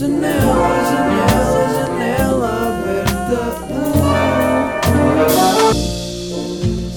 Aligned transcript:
Janela, 0.00 0.32
janela, 0.88 1.60
janela 1.74 2.48
aberta. 2.68 3.40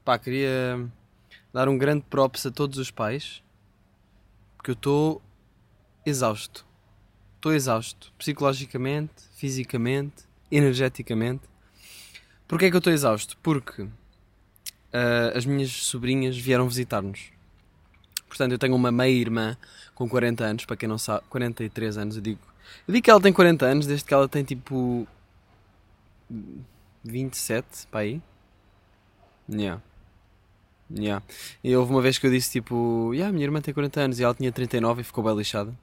Pá, 0.05 0.17
queria 0.17 0.89
dar 1.51 1.67
um 1.67 1.77
grande 1.77 2.05
props 2.09 2.45
a 2.45 2.51
todos 2.51 2.77
os 2.77 2.89
pais 2.89 3.43
porque 4.61 4.71
eu 4.71 4.75
estou 4.75 5.21
exausto. 6.05 6.65
Estou 7.35 7.53
exausto 7.53 8.13
psicologicamente, 8.17 9.13
fisicamente, 9.35 10.23
energeticamente. 10.51 11.41
Porquê 12.47 12.65
é 12.65 12.69
que 12.69 12.75
eu 12.75 12.79
estou 12.79 12.93
exausto? 12.93 13.37
Porque 13.41 13.87
ah, 14.93 15.31
as 15.35 15.45
minhas 15.45 15.71
sobrinhas 15.71 16.37
vieram 16.37 16.67
visitar-nos. 16.67 17.31
Portanto, 18.27 18.51
eu 18.51 18.59
tenho 18.59 18.75
uma 18.75 18.91
meia-irmã 18.91 19.57
com 19.95 20.07
40 20.07 20.43
anos, 20.43 20.65
para 20.65 20.75
quem 20.75 20.87
não 20.87 20.97
sabe, 20.97 21.23
43 21.29 21.97
anos, 21.97 22.15
eu 22.15 22.21
digo. 22.21 22.39
Eu 22.87 22.93
digo 22.93 23.03
que 23.03 23.11
ela 23.11 23.21
tem 23.21 23.33
40 23.33 23.65
anos, 23.65 23.85
desde 23.85 24.05
que 24.05 24.13
ela 24.13 24.27
tem 24.27 24.43
tipo 24.43 25.07
27, 27.03 27.87
para 27.87 28.01
aí. 28.01 28.21
Yeah. 29.49 29.81
Yeah. 30.89 31.23
E 31.63 31.75
houve 31.75 31.91
uma 31.91 32.01
vez 32.01 32.17
que 32.17 32.27
eu 32.27 32.31
disse 32.31 32.51
tipo, 32.51 33.13
yeah, 33.13 33.31
minha 33.31 33.45
irmã 33.45 33.61
tem 33.61 33.73
40 33.73 33.99
anos 33.99 34.19
e 34.19 34.23
ela 34.23 34.33
tinha 34.33 34.51
39 34.51 35.01
e 35.01 35.03
ficou 35.03 35.23
bem 35.23 35.35
lixada. 35.35 35.73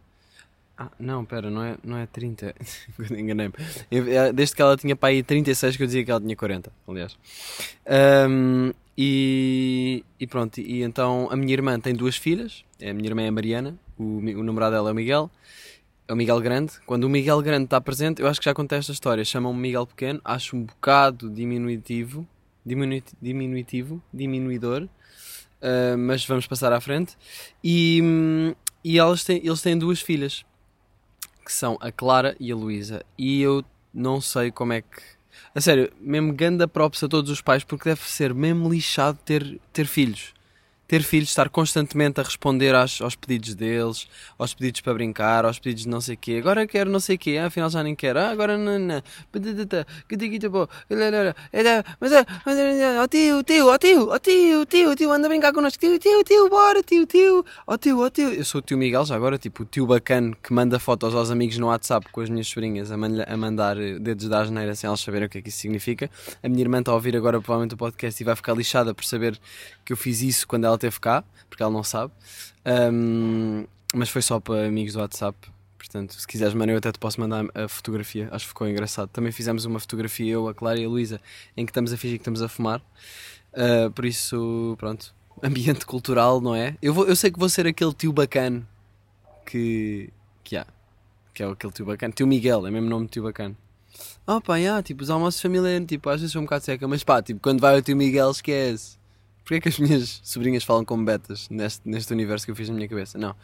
Ah, 0.80 0.90
não, 0.98 1.24
pera, 1.24 1.50
não 1.50 1.62
é, 1.64 1.76
não 1.82 1.96
é 1.96 2.06
30. 2.06 2.54
Enganei-me. 3.10 3.52
Eh, 3.90 4.32
Desde 4.32 4.54
que 4.54 4.62
ela 4.62 4.76
tinha 4.76 4.94
para 4.94 5.08
aí 5.08 5.22
36 5.24 5.76
que 5.76 5.82
eu 5.82 5.86
dizia 5.88 6.04
que 6.04 6.10
ela 6.10 6.20
tinha 6.20 6.36
40, 6.36 6.70
aliás. 6.86 7.16
Ahm, 7.84 8.70
e, 8.96 10.04
e 10.20 10.26
pronto, 10.26 10.58
e 10.60 10.82
então 10.82 11.28
a 11.32 11.36
minha 11.36 11.52
irmã 11.52 11.78
tem 11.80 11.94
duas 11.94 12.16
filhas. 12.16 12.64
A 12.80 12.92
minha 12.92 13.08
irmã 13.08 13.22
é 13.22 13.28
a 13.28 13.32
Mariana, 13.32 13.76
o, 13.98 14.18
o 14.18 14.42
namorado 14.44 14.76
dela 14.76 14.90
é 14.90 14.92
o 14.92 14.94
Miguel. 14.94 15.30
É 16.06 16.12
o 16.12 16.16
Miguel 16.16 16.40
Grande. 16.40 16.72
Quando 16.86 17.04
o 17.04 17.08
Miguel 17.08 17.42
Grande 17.42 17.64
está 17.64 17.80
presente, 17.80 18.22
eu 18.22 18.28
acho 18.28 18.40
que 18.40 18.44
já 18.44 18.54
contei 18.54 18.78
esta 18.78 18.92
história. 18.92 19.24
Chamam-me 19.24 19.60
Miguel 19.60 19.86
Pequeno, 19.86 20.20
acho 20.24 20.56
um 20.56 20.62
bocado 20.62 21.28
diminutivo, 21.28 22.26
diminuti- 22.64 23.14
diminuitivo, 23.20 24.00
diminuidor. 24.14 24.84
Uh, 25.60 25.98
mas 25.98 26.24
vamos 26.24 26.46
passar 26.46 26.72
à 26.72 26.80
frente. 26.80 27.16
E, 27.64 28.00
hum, 28.02 28.54
e 28.84 28.96
elas 28.98 29.24
têm, 29.24 29.38
eles 29.44 29.60
têm 29.60 29.76
duas 29.76 30.00
filhas, 30.00 30.46
que 31.48 31.52
são 31.54 31.78
a 31.80 31.90
Clara 31.90 32.36
e 32.38 32.52
a 32.52 32.54
Luísa. 32.54 33.02
E 33.16 33.40
eu 33.40 33.64
não 33.92 34.20
sei 34.20 34.50
como 34.50 34.74
é 34.74 34.82
que. 34.82 35.00
A 35.54 35.60
sério, 35.62 35.90
mesmo 35.98 36.34
ganda 36.34 36.68
props 36.68 37.02
a 37.02 37.08
todos 37.08 37.30
os 37.30 37.40
pais, 37.40 37.64
porque 37.64 37.88
deve 37.88 38.02
ser 38.02 38.34
mesmo 38.34 38.68
lixado 38.68 39.18
ter, 39.24 39.58
ter 39.72 39.86
filhos. 39.86 40.34
Ter 40.88 41.02
filhos, 41.02 41.28
estar 41.28 41.50
constantemente 41.50 42.18
a 42.18 42.22
responder 42.24 42.74
aos, 42.74 43.02
aos 43.02 43.14
pedidos 43.14 43.54
deles, 43.54 44.08
aos 44.38 44.54
pedidos 44.54 44.80
para 44.80 44.94
brincar, 44.94 45.44
aos 45.44 45.58
pedidos 45.58 45.82
de 45.84 45.88
não 45.90 46.00
sei 46.00 46.14
o 46.14 46.18
quê. 46.18 46.36
Agora 46.40 46.66
quero 46.66 46.88
não 46.90 46.98
sei 46.98 47.16
o 47.16 47.18
quê, 47.18 47.36
afinal 47.36 47.68
já 47.68 47.82
nem 47.82 47.94
quero. 47.94 48.18
Ah, 48.18 48.30
agora 48.30 48.56
não, 48.56 48.78
não. 48.78 49.02
É, 51.52 51.84
Mas 52.00 52.10
é, 52.10 52.24
é, 52.80 53.00
ó 53.00 53.06
tio, 53.06 53.42
tio, 53.42 53.66
ó 53.68 53.76
tio, 53.76 54.08
ó 54.08 54.18
tio, 54.18 54.64
tio, 54.64 54.96
tio, 54.96 55.12
anda 55.12 55.26
a 55.26 55.28
brincar 55.28 55.52
connosco. 55.52 55.78
Tio, 55.78 55.98
tio, 55.98 56.24
tio, 56.24 56.48
bora, 56.48 56.82
tio, 56.82 57.04
tio. 57.04 57.44
Ó 57.66 57.76
tio, 57.76 58.00
ó 58.00 58.08
tio. 58.08 58.30
Eu 58.32 58.44
sou 58.46 58.60
o 58.60 58.62
tio 58.62 58.78
Miguel 58.78 59.04
já 59.04 59.14
agora, 59.14 59.36
tipo, 59.36 59.64
o 59.64 59.66
tio 59.66 59.86
bacana 59.86 60.34
que 60.42 60.54
manda 60.54 60.78
fotos 60.78 61.14
aos 61.14 61.30
amigos 61.30 61.58
no 61.58 61.66
WhatsApp 61.66 62.06
com 62.10 62.22
as 62.22 62.30
minhas 62.30 62.48
sobrinhas 62.48 62.90
a, 62.90 62.96
man- 62.96 63.24
a 63.26 63.36
mandar 63.36 63.76
eh, 63.78 63.98
dedos 63.98 64.26
da 64.26 64.40
asneira 64.40 64.74
sem 64.74 64.88
elas 64.88 65.00
saberem 65.00 65.26
o 65.26 65.28
que 65.28 65.36
é 65.36 65.42
que 65.42 65.50
isso 65.50 65.58
significa. 65.58 66.10
A 66.42 66.48
minha 66.48 66.62
irmã 66.62 66.78
está 66.78 66.92
a 66.92 66.94
ouvir 66.94 67.14
agora 67.14 67.38
provavelmente 67.42 67.74
o 67.74 67.76
podcast 67.76 68.22
e 68.22 68.24
vai 68.24 68.34
ficar 68.34 68.54
lixada 68.54 68.94
por 68.94 69.04
saber 69.04 69.38
que 69.84 69.92
eu 69.92 69.96
fiz 69.98 70.22
isso 70.22 70.48
quando 70.48 70.64
ela 70.64 70.77
esteve 70.78 70.98
cá, 71.00 71.22
porque 71.48 71.62
ela 71.62 71.72
não 71.72 71.84
sabe. 71.84 72.12
Ahm, 72.64 73.66
mas 73.94 74.08
foi 74.08 74.22
só 74.22 74.40
para 74.40 74.66
amigos 74.66 74.94
do 74.94 75.00
WhatsApp. 75.00 75.36
Portanto, 75.76 76.14
se 76.14 76.26
quiseres, 76.26 76.54
mano, 76.54 76.72
eu 76.72 76.78
até 76.78 76.90
te 76.90 76.98
posso 76.98 77.20
mandar 77.20 77.44
a 77.54 77.68
fotografia. 77.68 78.28
Acho 78.32 78.44
que 78.44 78.48
ficou 78.48 78.68
engraçado. 78.68 79.08
Também 79.08 79.32
fizemos 79.32 79.64
uma 79.64 79.78
fotografia, 79.78 80.32
eu, 80.32 80.48
a 80.48 80.54
Clara 80.54 80.78
e 80.78 80.84
a 80.84 80.88
Luísa, 80.88 81.20
em 81.56 81.64
que 81.64 81.70
estamos 81.70 81.92
a 81.92 81.96
fingir 81.96 82.18
que 82.18 82.22
estamos 82.22 82.42
a 82.42 82.48
fumar. 82.48 82.82
Ah, 83.54 83.90
por 83.94 84.04
isso, 84.04 84.76
pronto. 84.78 85.14
Ambiente 85.42 85.86
cultural, 85.86 86.40
não 86.40 86.54
é? 86.54 86.76
Eu, 86.82 86.92
vou, 86.92 87.06
eu 87.06 87.14
sei 87.14 87.30
que 87.30 87.38
vou 87.38 87.48
ser 87.48 87.66
aquele 87.66 87.92
tio 87.92 88.12
bacana 88.12 88.66
que. 89.46 90.10
que 90.44 90.56
há. 90.56 90.66
Que 91.32 91.42
é 91.42 91.46
aquele 91.46 91.72
tio 91.72 91.86
bacana. 91.86 92.12
Tio 92.12 92.26
Miguel, 92.26 92.66
é 92.66 92.70
mesmo 92.70 92.88
nome 92.88 93.06
de 93.06 93.12
tio 93.12 93.22
bacana. 93.22 93.56
Oh 94.26 94.40
pá, 94.40 94.56
yeah, 94.56 94.82
tipo, 94.82 95.02
os 95.02 95.10
almoços 95.10 95.40
familiares, 95.40 95.86
tipo, 95.86 96.08
às 96.10 96.20
vezes 96.20 96.32
são 96.32 96.42
um 96.42 96.44
bocado 96.44 96.64
seca, 96.64 96.86
mas 96.86 97.02
pá, 97.02 97.22
tipo, 97.22 97.40
quando 97.40 97.60
vai 97.60 97.78
o 97.78 97.82
tio 97.82 97.96
Miguel, 97.96 98.30
esquece. 98.30 98.97
Porquê 99.48 99.54
é 99.54 99.60
que 99.62 99.68
as 99.70 99.78
minhas 99.78 100.20
sobrinhas 100.22 100.62
falam 100.62 100.84
como 100.84 101.02
betas 101.06 101.48
neste, 101.48 101.88
neste 101.88 102.12
universo 102.12 102.44
que 102.44 102.50
eu 102.50 102.54
fiz 102.54 102.68
na 102.68 102.74
minha 102.74 102.86
cabeça? 102.86 103.16
Não. 103.16 103.34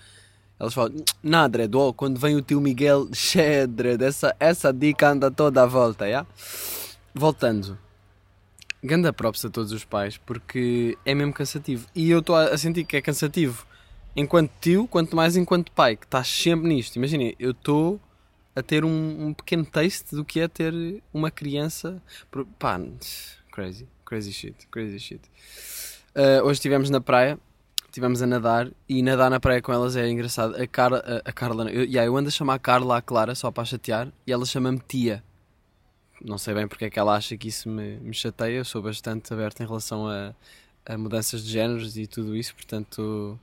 Elas 0.60 0.75
falam, 0.75 1.03
nada, 1.22 1.53
Dredd, 1.56 1.75
oh, 1.75 1.94
quando 1.94 2.20
vem 2.20 2.37
o 2.37 2.42
tio 2.42 2.60
Miguel, 2.60 3.09
xé, 3.16 3.66
Dredd, 3.66 4.03
essa, 4.38 4.70
dica 4.70 5.09
anda 5.09 5.31
toda 5.31 5.62
à 5.62 5.66
volta, 5.66 6.06
já? 6.06 6.26
Voltando. 7.15 7.78
Ganda 8.82 9.15
props 9.15 9.47
a 9.47 9.48
todos 9.48 9.72
os 9.72 9.82
pais, 9.82 10.19
porque 10.19 10.94
é 11.06 11.15
mesmo 11.15 11.32
cansativo. 11.32 11.87
E 11.94 12.10
eu 12.10 12.19
estou 12.19 12.36
a 12.36 12.59
sentir 12.59 12.84
que 12.84 12.98
é 12.98 13.00
cansativo 13.00 13.66
enquanto 14.15 14.53
tio, 14.60 14.86
quanto 14.86 15.16
mais 15.16 15.38
enquanto 15.38 15.72
pai, 15.72 15.97
que 15.97 16.04
estás 16.04 16.28
sempre 16.28 16.69
nisto. 16.69 16.97
Imaginem, 16.97 17.34
eu 17.38 17.53
estou 17.53 17.98
a 18.54 18.62
ter 18.62 18.84
um, 18.84 19.28
um 19.28 19.32
pequeno 19.32 19.65
taste 19.65 20.15
do 20.15 20.22
que 20.22 20.38
é 20.38 20.48
ter 20.48 21.03
uma 21.15 21.31
criança. 21.31 22.03
Pá, 22.59 22.78
crazy, 23.50 23.88
crazy 24.04 24.32
shit, 24.34 24.69
crazy 24.71 25.00
shit. 25.00 25.22
Uh, 26.17 26.45
hoje 26.45 26.59
estivemos 26.59 26.91
na 26.91 27.01
praia, 27.01 27.37
estivemos 27.87 28.23
a 28.23 28.27
nadar 28.27 28.71
e 28.89 29.03
nadar 29.03 29.29
na 29.29 29.41
praia 29.41 29.61
com 29.61 29.73
elas 29.73 29.97
é 29.97 30.09
engraçado. 30.09 30.55
A, 30.55 30.67
Carla, 30.67 31.03
a, 31.05 31.29
a 31.29 31.33
Carla, 31.33 31.69
eu, 31.71 31.83
yeah, 31.83 32.07
eu 32.07 32.17
ando 32.17 32.29
a 32.29 32.31
chamar 32.31 32.55
a 32.55 32.59
Carla 32.59 32.99
a 32.99 33.03
Clara 33.03 33.35
só 33.35 33.51
para 33.51 33.65
chatear 33.65 34.13
e 34.25 34.33
ela 34.33 34.47
chama-me 34.47 34.79
tia. 34.79 35.25
Não 36.25 36.39
sei 36.39 36.55
bem 36.55 36.69
porque 36.69 36.85
é 36.85 36.91
que 36.91 36.99
ela 36.99 37.17
acha 37.17 37.37
que 37.37 37.49
isso 37.49 37.69
me, 37.69 37.97
me 37.97 38.15
chateia. 38.15 38.59
Eu 38.59 38.65
sou 38.65 38.81
bastante 38.81 39.33
aberto 39.33 39.61
em 39.61 39.67
relação 39.67 40.09
a, 40.09 40.33
a 40.87 40.97
mudanças 40.97 41.45
de 41.45 41.51
géneros 41.51 41.97
e 41.97 42.07
tudo 42.07 42.37
isso, 42.37 42.55
portanto, 42.55 43.39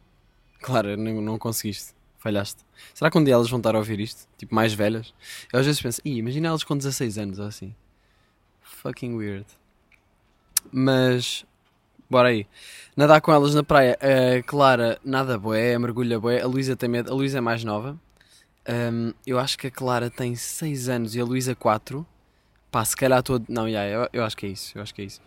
claro, 0.61 0.95
não, 0.95 1.21
não 1.21 1.37
conseguiste, 1.37 1.93
falhaste. 2.19 2.63
Será 2.93 3.11
que 3.11 3.17
um 3.17 3.23
dia 3.23 3.33
elas 3.33 3.49
vão 3.49 3.59
estar 3.59 3.75
a 3.75 3.77
ouvir 3.77 3.99
isto? 3.99 4.27
Tipo, 4.37 4.55
mais 4.55 4.73
velhas? 4.73 5.13
Eu 5.51 5.59
às 5.59 5.65
vezes 5.65 5.81
penso, 5.81 6.01
Ih, 6.05 6.17
imagina 6.17 6.47
elas 6.47 6.63
com 6.63 6.77
16 6.77 7.17
anos 7.17 7.39
ou 7.39 7.47
assim. 7.47 7.75
Fucking 8.61 9.15
weird. 9.15 9.45
Mas, 10.71 11.45
bora 12.11 12.27
aí. 12.27 12.45
Nadar 12.95 13.21
com 13.21 13.31
elas 13.31 13.55
na 13.55 13.63
praia. 13.63 13.97
A 14.01 14.43
Clara 14.43 14.99
nada 15.03 15.39
boé, 15.39 15.79
mergulha 15.79 16.19
boé. 16.19 16.41
A 16.41 16.45
Luísa 16.45 16.75
tem 16.75 16.89
medo. 16.89 17.09
A 17.11 17.15
Luísa 17.15 17.37
é 17.37 17.41
mais 17.41 17.63
nova. 17.63 17.97
Hum, 18.67 19.13
eu 19.25 19.39
acho 19.39 19.57
que 19.57 19.67
a 19.67 19.71
Clara 19.71 20.09
tem 20.09 20.35
6 20.35 20.89
anos 20.89 21.15
e 21.15 21.21
a 21.21 21.23
Luísa 21.23 21.55
4. 21.55 22.05
Pá, 22.69 22.83
se 22.83 22.95
calhar 22.95 23.23
todo. 23.23 23.45
Não, 23.47 23.67
yeah, 23.67 23.89
eu, 23.89 24.09
eu 24.11 24.23
acho 24.25 24.35
que 24.35 24.45
é 24.45 24.49
isso. 24.49 24.77
Eu 24.77 24.81
acho 24.81 24.93
que 24.93 25.01
é 25.01 25.05
isso. 25.05 25.21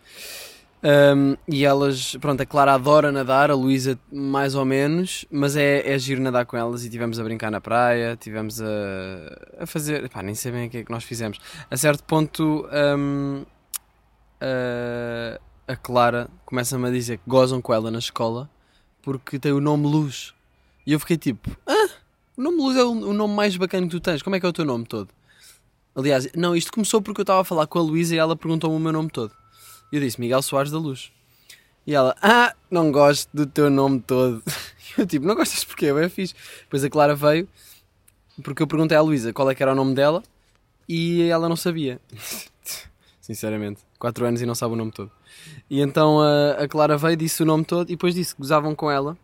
Hum, 0.83 1.35
e 1.47 1.65
elas, 1.65 2.15
pronto, 2.17 2.41
a 2.41 2.45
Clara 2.45 2.73
adora 2.73 3.11
nadar, 3.11 3.49
a 3.49 3.55
Luísa 3.55 3.97
mais 4.11 4.53
ou 4.53 4.63
menos, 4.63 5.25
mas 5.31 5.55
é, 5.55 5.91
é 5.91 5.97
giro 5.97 6.21
nadar 6.21 6.45
com 6.45 6.55
elas 6.55 6.85
e 6.85 6.89
tivemos 6.91 7.19
a 7.19 7.23
brincar 7.23 7.49
na 7.49 7.59
praia, 7.59 8.15
tivemos 8.15 8.61
a, 8.61 8.67
a 9.61 9.65
fazer, 9.65 10.07
pá, 10.09 10.21
nem 10.21 10.35
sei 10.35 10.51
bem 10.51 10.67
o 10.67 10.69
que 10.69 10.77
é 10.77 10.83
que 10.83 10.91
nós 10.91 11.03
fizemos. 11.03 11.39
A 11.71 11.75
certo 11.75 12.03
ponto, 12.03 12.67
hum, 12.71 13.43
a, 14.39 15.39
a 15.67 15.75
Clara 15.75 16.29
começa-me 16.45 16.87
a 16.87 16.91
dizer 16.91 17.17
que 17.17 17.23
gozam 17.27 17.61
com 17.61 17.73
ela 17.73 17.89
na 17.89 17.99
escola 17.99 18.49
porque 19.01 19.39
tem 19.39 19.51
o 19.51 19.61
nome 19.61 19.87
Luz. 19.87 20.33
E 20.85 20.93
eu 20.93 20.99
fiquei 20.99 21.17
tipo, 21.17 21.55
ah, 21.65 21.89
o 22.37 22.41
nome 22.41 22.57
Luz 22.57 22.77
é 22.77 22.83
o, 22.83 23.13
nome 23.13 23.33
mais 23.33 23.55
bacana 23.55 23.85
que 23.85 23.91
tu 23.91 23.99
tens, 23.99 24.21
como 24.21 24.35
é 24.35 24.39
que 24.39 24.45
é 24.45 24.49
o 24.49 24.53
teu 24.53 24.65
nome 24.65 24.85
todo? 24.85 25.09
Aliás, 25.95 26.27
não, 26.35 26.55
isto 26.55 26.71
começou 26.71 27.01
porque 27.01 27.21
eu 27.21 27.23
estava 27.23 27.41
a 27.41 27.45
falar 27.45 27.67
com 27.67 27.79
a 27.79 27.81
Luísa 27.81 28.15
e 28.15 28.17
ela 28.17 28.35
perguntou-me 28.35 28.75
o 28.75 28.79
meu 28.79 28.91
nome 28.91 29.09
todo. 29.09 29.31
E 29.91 29.95
eu 29.95 30.01
disse 30.01 30.19
Miguel 30.19 30.41
Soares 30.41 30.71
da 30.71 30.77
Luz. 30.77 31.11
E 31.87 31.93
ela, 31.93 32.15
ah, 32.21 32.53
não 32.69 32.91
gosto 32.91 33.29
do 33.33 33.45
teu 33.45 33.69
nome 33.69 33.99
todo. 34.01 34.43
E 34.97 35.01
eu 35.01 35.07
tipo, 35.07 35.25
não 35.25 35.33
gostas 35.33 35.63
porquê? 35.63 35.87
É 35.87 36.07
fixe. 36.07 36.35
Depois 36.61 36.83
a 36.83 36.89
Clara 36.89 37.15
veio 37.15 37.49
porque 38.43 38.61
eu 38.61 38.67
perguntei 38.67 38.95
à 38.95 39.01
Luísa 39.01 39.33
qual 39.33 39.49
é 39.49 39.55
que 39.55 39.63
era 39.63 39.71
o 39.71 39.75
nome 39.75 39.95
dela 39.95 40.21
e 40.87 41.23
ela 41.23 41.49
não 41.49 41.55
sabia. 41.55 41.99
Sinceramente, 43.19 43.81
4 43.97 44.25
anos 44.25 44.41
e 44.41 44.45
não 44.45 44.53
sabe 44.53 44.73
o 44.73 44.77
nome 44.77 44.91
todo. 44.91 45.11
E 45.69 45.81
então 45.81 46.19
a, 46.21 46.63
a 46.63 46.67
Clara 46.67 46.97
veio, 46.97 47.17
disse 47.17 47.43
o 47.43 47.45
nome 47.45 47.65
todo 47.65 47.87
e 47.89 47.95
depois 47.95 48.13
disse 48.15 48.35
que 48.35 48.41
gozavam 48.41 48.75
com 48.75 48.89
ela 48.89 49.17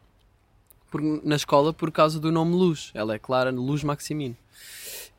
por- 0.89 1.01
na 1.01 1.35
escola 1.35 1.73
por 1.73 1.91
causa 1.91 2.19
do 2.19 2.31
nome 2.31 2.55
Luz. 2.55 2.91
Ela 2.93 3.15
é 3.15 3.19
Clara 3.19 3.51
Luz 3.51 3.83
Maximino. 3.83 4.35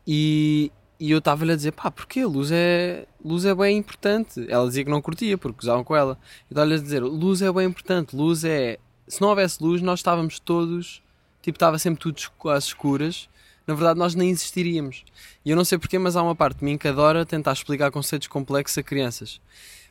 E, 0.06 0.70
e 0.98 1.10
eu 1.10 1.18
estava-lhe 1.18 1.52
a 1.52 1.56
dizer, 1.56 1.72
pá, 1.72 1.90
porquê? 1.90 2.24
Luz 2.24 2.50
é, 2.50 3.06
luz 3.24 3.44
é 3.44 3.54
bem 3.54 3.78
importante. 3.78 4.44
Ela 4.48 4.66
dizia 4.66 4.84
que 4.84 4.90
não 4.90 5.00
curtia 5.00 5.38
porque 5.38 5.60
gozavam 5.60 5.84
com 5.84 5.94
ela. 5.94 6.18
Eu 6.50 6.54
estava-lhe 6.54 6.74
a 6.74 6.78
dizer, 6.78 7.00
luz 7.02 7.42
é 7.42 7.52
bem 7.52 7.66
importante. 7.66 8.16
Luz 8.16 8.44
é. 8.44 8.78
Se 9.06 9.20
não 9.20 9.28
houvesse 9.28 9.62
luz, 9.62 9.80
nós 9.82 10.00
estávamos 10.00 10.38
todos 10.38 11.02
tipo, 11.42 11.56
estava 11.56 11.76
sempre 11.78 12.00
tudo 12.00 12.50
às 12.50 12.66
escuras, 12.66 13.28
na 13.66 13.74
verdade 13.74 13.98
nós 13.98 14.14
nem 14.14 14.30
existiríamos. 14.30 15.04
E 15.44 15.50
eu 15.50 15.56
não 15.56 15.64
sei 15.64 15.76
porquê, 15.76 15.98
mas 15.98 16.14
há 16.14 16.22
uma 16.22 16.36
parte 16.36 16.58
de 16.60 16.64
mim 16.64 16.78
que 16.78 16.86
adora 16.86 17.26
tentar 17.26 17.52
explicar 17.52 17.90
conceitos 17.90 18.28
complexos 18.28 18.78
a 18.78 18.82
crianças. 18.82 19.40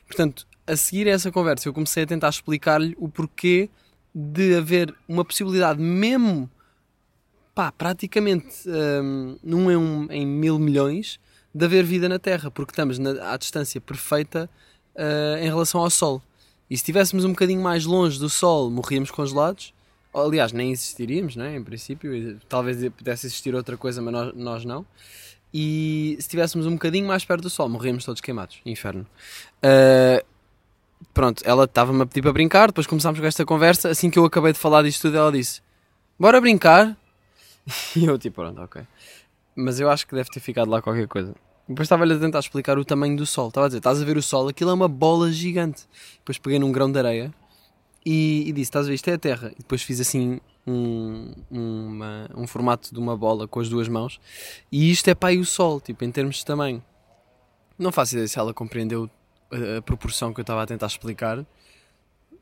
Portanto, 0.06 0.46
a 0.66 0.76
seguir 0.76 1.08
a 1.08 1.12
essa 1.12 1.30
conversa, 1.30 1.68
eu 1.68 1.72
comecei 1.72 2.04
a 2.04 2.06
tentar 2.06 2.28
explicar-lhe 2.28 2.96
o 2.98 3.08
porquê 3.08 3.68
de 4.14 4.54
haver 4.54 4.94
uma 5.08 5.24
possibilidade 5.24 5.80
mesmo, 5.80 6.50
pá, 7.54 7.72
praticamente 7.72 8.68
num 9.42 9.70
em, 9.70 9.76
um, 9.76 10.06
em 10.10 10.26
mil 10.26 10.58
milhões, 10.58 11.18
de 11.54 11.64
haver 11.64 11.84
vida 11.84 12.08
na 12.08 12.18
Terra, 12.18 12.50
porque 12.50 12.72
estamos 12.72 12.98
na, 12.98 13.32
à 13.32 13.36
distância 13.36 13.80
perfeita 13.80 14.48
ah, 14.96 15.38
em 15.40 15.44
relação 15.44 15.80
ao 15.80 15.90
Sol. 15.90 16.22
E 16.70 16.76
se 16.76 16.82
estivéssemos 16.82 17.24
um 17.24 17.30
bocadinho 17.30 17.60
mais 17.60 17.84
longe 17.84 18.18
do 18.18 18.30
Sol, 18.30 18.70
morríamos 18.70 19.10
congelados. 19.10 19.74
Aliás, 20.14 20.52
nem 20.52 20.70
existiríamos, 20.70 21.36
né? 21.36 21.56
em 21.56 21.64
princípio. 21.64 22.38
Talvez 22.48 22.78
pudesse 22.90 23.26
existir 23.26 23.54
outra 23.54 23.76
coisa, 23.76 24.00
mas 24.00 24.12
nós, 24.12 24.34
nós 24.34 24.64
não. 24.64 24.86
E 25.52 26.14
se 26.14 26.20
estivéssemos 26.20 26.66
um 26.66 26.72
bocadinho 26.72 27.06
mais 27.06 27.24
perto 27.24 27.42
do 27.42 27.50
Sol, 27.50 27.68
morríamos 27.68 28.04
todos 28.04 28.20
queimados. 28.20 28.60
Inferno. 28.64 29.06
Ah, 29.62 30.22
pronto, 31.12 31.42
ela 31.44 31.64
estava-me 31.64 32.02
a 32.02 32.06
pedir 32.06 32.22
para 32.22 32.32
brincar. 32.32 32.68
Depois 32.68 32.86
começámos 32.86 33.18
com 33.20 33.26
esta 33.26 33.44
conversa. 33.44 33.88
Assim 33.88 34.10
que 34.10 34.18
eu 34.18 34.24
acabei 34.24 34.52
de 34.52 34.58
falar 34.58 34.82
disto 34.82 35.02
tudo, 35.02 35.16
ela 35.16 35.32
disse: 35.32 35.60
Bora 36.18 36.40
brincar. 36.40 36.96
E 37.96 38.04
eu, 38.04 38.18
tipo, 38.18 38.36
pronto, 38.42 38.60
ok. 38.60 38.82
Mas 39.54 39.78
eu 39.78 39.88
acho 39.88 40.04
que 40.06 40.14
deve 40.16 40.28
ter 40.30 40.40
ficado 40.40 40.68
lá 40.70 40.82
qualquer 40.82 41.06
coisa. 41.06 41.32
Depois 41.68 41.86
estava-lhe 41.86 42.12
a 42.12 42.18
tentar 42.18 42.40
explicar 42.40 42.76
o 42.76 42.84
tamanho 42.84 43.16
do 43.16 43.24
Sol. 43.24 43.48
Estava 43.48 43.66
a 43.66 43.68
dizer: 43.68 43.78
Estás 43.78 44.02
a 44.02 44.04
ver 44.04 44.16
o 44.16 44.22
Sol? 44.22 44.48
Aquilo 44.48 44.70
é 44.70 44.74
uma 44.74 44.88
bola 44.88 45.30
gigante. 45.30 45.84
Depois 46.18 46.38
peguei 46.38 46.58
num 46.58 46.72
grão 46.72 46.90
de 46.90 46.98
areia 46.98 47.32
e, 48.04 48.48
e 48.48 48.52
disse: 48.52 48.62
Estás 48.70 48.86
a 48.86 48.88
ver? 48.88 48.94
Isto 48.96 49.08
é 49.10 49.12
a 49.14 49.18
Terra. 49.18 49.52
E 49.54 49.58
depois 49.58 49.82
fiz 49.82 50.00
assim 50.00 50.40
um, 50.66 51.32
uma- 51.50 52.28
um 52.34 52.46
formato 52.48 52.92
de 52.92 52.98
uma 52.98 53.16
bola 53.16 53.46
com 53.46 53.60
as 53.60 53.68
duas 53.68 53.86
mãos. 53.88 54.20
E 54.72 54.90
isto 54.90 55.06
é 55.08 55.16
aí 55.20 55.38
o 55.38 55.44
Sol, 55.44 55.80
tipo, 55.80 56.04
em 56.04 56.10
termos 56.10 56.36
de 56.36 56.44
tamanho. 56.44 56.82
Não 57.78 57.92
faço 57.92 58.14
ideia 58.14 58.26
se 58.28 58.38
ela 58.38 58.52
compreendeu 58.52 59.08
a, 59.78 59.82
proporção 59.82 60.32
que 60.32 60.40
eu 60.40 60.42
estava 60.42 60.62
a 60.62 60.66
tentar 60.66 60.86
explicar. 60.86 61.44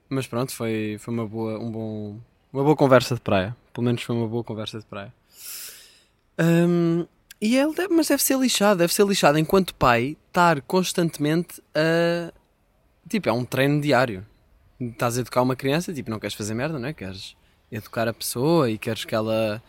Mas 0.08 0.26
pronto, 0.26 0.52
foi, 0.54 0.96
foi 0.98 1.14
uma, 1.14 1.26
boa, 1.26 1.58
um 1.58 1.70
bom, 1.70 2.20
uma 2.52 2.64
boa 2.64 2.76
conversa 2.76 3.14
de 3.14 3.20
praia. 3.20 3.56
Pelo 3.72 3.84
menos 3.84 4.02
foi 4.02 4.14
uma 4.16 4.26
boa 4.26 4.42
conversa 4.42 4.78
de 4.78 4.86
praia. 4.86 5.12
Hum, 6.38 7.06
e 7.40 7.56
ele 7.56 7.74
deve, 7.74 7.94
mas 7.94 8.08
deve 8.08 8.22
ser 8.22 8.38
lixado, 8.38 8.78
deve 8.78 8.92
ser 8.92 9.06
lixado 9.06 9.38
enquanto 9.38 9.74
pai 9.74 10.16
estar 10.28 10.60
constantemente 10.62 11.62
a. 11.74 12.32
Tipo, 13.08 13.28
é 13.28 13.32
um 13.32 13.44
treino 13.44 13.80
diário. 13.80 14.26
Estás 14.80 15.18
a 15.18 15.20
educar 15.20 15.42
uma 15.42 15.56
criança, 15.56 15.92
tipo, 15.92 16.10
não 16.10 16.18
queres 16.18 16.34
fazer 16.34 16.54
merda, 16.54 16.78
não 16.78 16.88
é? 16.88 16.92
Queres 16.92 17.36
educar 17.70 18.08
a 18.08 18.14
pessoa 18.14 18.70
e 18.70 18.78
queres 18.78 19.04
que 19.04 19.14
ela 19.14 19.62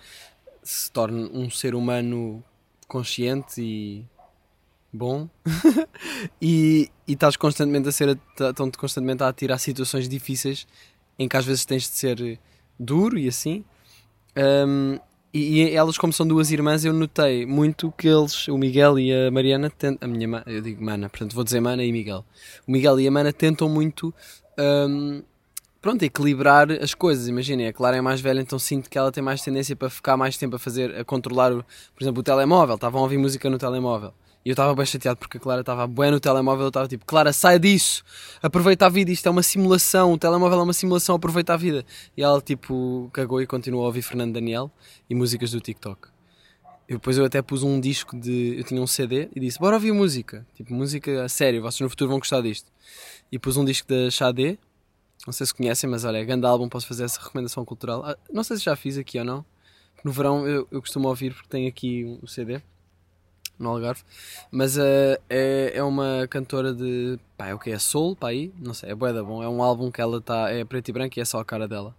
se 0.63 0.91
torne 0.91 1.29
um 1.33 1.49
ser 1.49 1.75
humano 1.75 2.43
consciente 2.87 3.61
e 3.61 4.05
bom. 4.91 5.29
e, 6.41 6.89
e 7.07 7.13
estás 7.13 7.35
constantemente 7.35 7.87
a 7.89 7.91
ser. 7.91 8.17
Estão-te 8.39 8.77
constantemente 8.77 9.23
a 9.23 9.27
atirar 9.27 9.59
situações 9.59 10.07
difíceis 10.07 10.67
em 11.17 11.27
que 11.27 11.37
às 11.37 11.45
vezes 11.45 11.65
tens 11.65 11.83
de 11.83 11.95
ser 11.95 12.39
duro 12.79 13.17
e 13.17 13.27
assim. 13.27 13.63
Hum, 14.35 14.97
e, 15.33 15.61
e 15.61 15.75
elas, 15.75 15.97
como 15.97 16.11
são 16.11 16.27
duas 16.27 16.51
irmãs, 16.51 16.83
eu 16.83 16.91
notei 16.91 17.45
muito 17.45 17.93
que 17.97 18.07
eles, 18.07 18.47
o 18.49 18.57
Miguel 18.57 18.99
e 18.99 19.13
a 19.13 19.31
Mariana, 19.31 19.71
a 20.01 20.07
minha 20.07 20.43
eu 20.45 20.61
digo 20.61 20.83
Mana, 20.83 21.09
portanto 21.09 21.33
vou 21.33 21.43
dizer 21.43 21.61
Mana 21.61 21.83
e 21.83 21.91
Miguel. 21.91 22.25
O 22.67 22.71
Miguel 22.71 22.99
e 22.99 23.07
a 23.07 23.11
Mana 23.11 23.31
tentam 23.31 23.69
muito, 23.69 24.13
hum, 24.59 25.21
pronto, 25.81 26.03
equilibrar 26.03 26.69
as 26.71 26.93
coisas. 26.93 27.29
Imaginem, 27.29 27.67
a 27.67 27.73
Clara 27.73 27.95
é 27.95 28.01
mais 28.01 28.19
velha, 28.19 28.41
então 28.41 28.59
sinto 28.59 28.89
que 28.89 28.97
ela 28.97 29.11
tem 29.11 29.23
mais 29.23 29.41
tendência 29.41 29.75
para 29.75 29.89
ficar 29.89 30.17
mais 30.17 30.35
tempo 30.37 30.57
a 30.57 30.59
fazer, 30.59 30.93
a 30.97 31.05
controlar, 31.05 31.51
por 31.51 32.03
exemplo, 32.03 32.19
o 32.19 32.23
telemóvel. 32.23 32.75
Estavam 32.75 32.99
a 32.99 33.03
ouvir 33.03 33.17
música 33.17 33.49
no 33.49 33.57
telemóvel. 33.57 34.13
E 34.43 34.49
eu 34.49 34.53
estava 34.53 34.73
bem 34.73 34.85
chateado 34.85 35.19
porque 35.19 35.37
a 35.37 35.39
Clara 35.39 35.61
estava 35.61 35.85
bué 35.85 36.09
no 36.09 36.19
telemóvel. 36.19 36.65
Eu 36.65 36.69
estava 36.69 36.87
tipo, 36.87 37.05
Clara, 37.05 37.31
sai 37.31 37.59
disso, 37.59 38.03
aproveita 38.41 38.87
a 38.87 38.89
vida. 38.89 39.11
Isto 39.11 39.27
é 39.27 39.29
uma 39.29 39.43
simulação. 39.43 40.13
O 40.13 40.17
telemóvel 40.17 40.59
é 40.59 40.63
uma 40.63 40.73
simulação, 40.73 41.15
aproveita 41.15 41.53
a 41.53 41.57
vida. 41.57 41.85
E 42.17 42.23
ela 42.23 42.41
tipo 42.41 43.09
cagou 43.13 43.39
e 43.41 43.45
continuou 43.45 43.83
a 43.83 43.87
ouvir 43.87 44.01
Fernando 44.01 44.33
Daniel 44.33 44.71
e 45.07 45.13
músicas 45.13 45.51
do 45.51 45.61
TikTok. 45.61 46.09
E 46.89 46.93
depois 46.93 47.17
eu 47.17 47.25
até 47.25 47.41
pus 47.41 47.61
um 47.61 47.79
disco 47.79 48.19
de. 48.19 48.55
Eu 48.57 48.63
tinha 48.63 48.81
um 48.81 48.87
CD 48.87 49.29
e 49.35 49.39
disse: 49.39 49.59
Bora 49.59 49.75
ouvir 49.75 49.91
música. 49.91 50.45
Tipo, 50.55 50.73
música 50.73 51.23
a 51.23 51.29
sério, 51.29 51.61
vocês 51.61 51.79
no 51.79 51.89
futuro 51.89 52.09
vão 52.09 52.17
gostar 52.17 52.41
disto. 52.41 52.71
E 53.31 53.37
pus 53.37 53.57
um 53.57 53.63
disco 53.63 53.87
da 53.87 54.09
Xadé. 54.09 54.57
Não 55.25 55.31
sei 55.31 55.45
se 55.45 55.53
conhecem, 55.53 55.87
mas 55.87 56.03
olha, 56.03 56.17
é 56.17 56.25
grande 56.25 56.47
álbum, 56.47 56.67
posso 56.67 56.87
fazer 56.87 57.03
essa 57.03 57.21
recomendação 57.21 57.63
cultural. 57.63 58.03
Ah, 58.03 58.17
não 58.33 58.43
sei 58.43 58.57
se 58.57 58.63
já 58.63 58.75
fiz 58.75 58.97
aqui 58.97 59.19
ou 59.19 59.23
não. 59.23 59.45
No 60.03 60.11
verão 60.11 60.47
eu, 60.47 60.67
eu 60.71 60.81
costumo 60.81 61.07
ouvir 61.07 61.31
porque 61.31 61.47
tenho 61.47 61.69
aqui 61.69 62.17
o 62.23 62.27
CD 62.27 62.59
no 63.61 63.69
Algarve. 63.69 64.01
Mas 64.51 64.77
ah, 64.77 65.19
é, 65.29 65.71
é 65.75 65.83
uma 65.83 66.27
cantora 66.29 66.73
de. 66.73 67.19
pá, 67.37 67.47
é 67.47 67.53
o 67.53 67.59
que? 67.59 67.71
É 67.71 67.79
soul, 67.79 68.15
pá 68.15 68.29
aí? 68.29 68.51
Não 68.59 68.73
sei, 68.73 68.91
é 68.91 68.95
bué 68.95 69.13
da 69.13 69.23
bom. 69.23 69.43
É 69.43 69.49
um 69.49 69.61
álbum 69.63 69.91
que 69.91 70.01
ela 70.01 70.17
está. 70.17 70.49
é 70.51 70.63
preto 70.65 70.89
e 70.89 70.91
branco 70.91 71.17
e 71.17 71.21
é 71.21 71.25
só 71.25 71.39
a 71.39 71.45
cara 71.45 71.67
dela. 71.67 71.95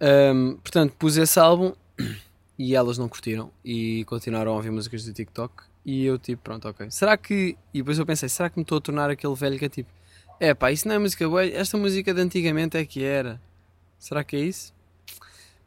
Ahm, 0.00 0.56
portanto, 0.62 0.94
pus 0.98 1.16
esse 1.16 1.38
álbum 1.38 1.72
e 2.58 2.74
elas 2.74 2.98
não 2.98 3.08
curtiram 3.08 3.50
e 3.64 4.04
continuaram 4.04 4.52
a 4.52 4.54
ouvir 4.56 4.70
músicas 4.70 5.04
do 5.04 5.12
TikTok. 5.12 5.64
E 5.84 6.04
eu, 6.04 6.18
tipo, 6.18 6.42
pronto, 6.42 6.68
ok. 6.68 6.90
Será 6.90 7.16
que. 7.16 7.56
E 7.72 7.78
depois 7.78 7.98
eu 7.98 8.06
pensei, 8.06 8.28
será 8.28 8.50
que 8.50 8.58
me 8.58 8.62
estou 8.62 8.78
a 8.78 8.80
tornar 8.80 9.10
aquele 9.10 9.34
velho 9.34 9.58
que 9.58 9.64
é 9.64 9.68
tipo, 9.68 9.90
é 10.38 10.54
pá, 10.54 10.72
isso 10.72 10.88
não 10.88 10.94
é 10.94 10.98
música 10.98 11.28
boa, 11.28 11.44
esta 11.44 11.76
música 11.76 12.14
de 12.14 12.20
antigamente 12.20 12.76
é 12.76 12.84
que 12.84 13.04
era. 13.04 13.40
Será 13.98 14.24
que 14.24 14.36
é 14.36 14.40
isso? 14.40 14.72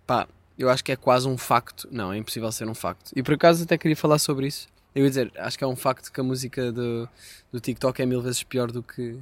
Pá, 0.05 0.27
eu 0.57 0.69
acho 0.69 0.83
que 0.83 0.91
é 0.91 0.95
quase 0.95 1.27
um 1.27 1.37
facto. 1.37 1.87
Não, 1.91 2.11
é 2.11 2.17
impossível 2.17 2.51
ser 2.51 2.67
um 2.67 2.73
facto. 2.73 3.11
E 3.15 3.21
por 3.21 3.35
acaso 3.35 3.63
até 3.63 3.77
queria 3.77 3.95
falar 3.95 4.17
sobre 4.17 4.47
isso. 4.47 4.67
Eu 4.95 5.03
ia 5.03 5.09
dizer, 5.09 5.31
acho 5.37 5.57
que 5.57 5.63
é 5.63 5.67
um 5.67 5.75
facto 5.75 6.11
que 6.11 6.19
a 6.19 6.23
música 6.23 6.71
do, 6.71 7.09
do 7.51 7.59
TikTok 7.59 8.01
é 8.01 8.05
mil 8.05 8.21
vezes 8.21 8.43
pior 8.43 8.71
do 8.71 8.83
que, 8.83 9.17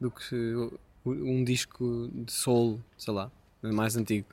do 0.00 0.10
que 0.10 0.54
um 1.04 1.42
disco 1.42 2.08
de 2.12 2.32
soul, 2.32 2.80
sei 2.96 3.12
lá, 3.12 3.30
mais 3.60 3.96
antigo. 3.96 4.26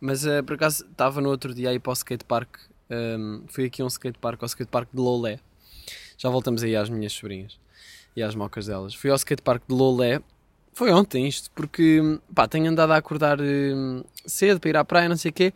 Mas 0.00 0.24
eh, 0.24 0.42
por 0.42 0.54
acaso 0.54 0.84
estava 0.84 1.20
no 1.20 1.28
outro 1.28 1.52
dia 1.52 1.70
aí 1.70 1.78
para 1.78 1.90
o 1.90 1.94
skatepark. 1.94 2.58
Um, 2.90 3.44
fui 3.48 3.64
aqui 3.64 3.82
a 3.82 3.84
um 3.84 3.88
skatepark, 3.88 4.40
ao 4.42 4.46
skatepark 4.46 4.88
de 4.92 5.00
Lolé. 5.00 5.40
Já 6.16 6.28
voltamos 6.30 6.62
aí 6.62 6.76
às 6.76 6.88
minhas 6.88 7.12
sobrinhas 7.12 7.58
e 8.14 8.22
às 8.22 8.34
mocas 8.34 8.66
delas. 8.66 8.94
Fui 8.94 9.10
ao 9.10 9.16
skatepark 9.16 9.62
de 9.66 9.74
Lolé. 9.74 10.20
Foi 10.72 10.92
ontem 10.92 11.26
isto, 11.26 11.50
porque 11.52 12.00
pá, 12.34 12.48
tenho 12.48 12.70
andado 12.70 12.92
a 12.92 12.96
acordar 12.96 13.40
hum, 13.40 14.02
cedo 14.26 14.60
para 14.60 14.70
ir 14.70 14.76
à 14.76 14.84
praia, 14.84 15.08
não 15.08 15.16
sei 15.16 15.30
o 15.30 15.34
quê. 15.34 15.52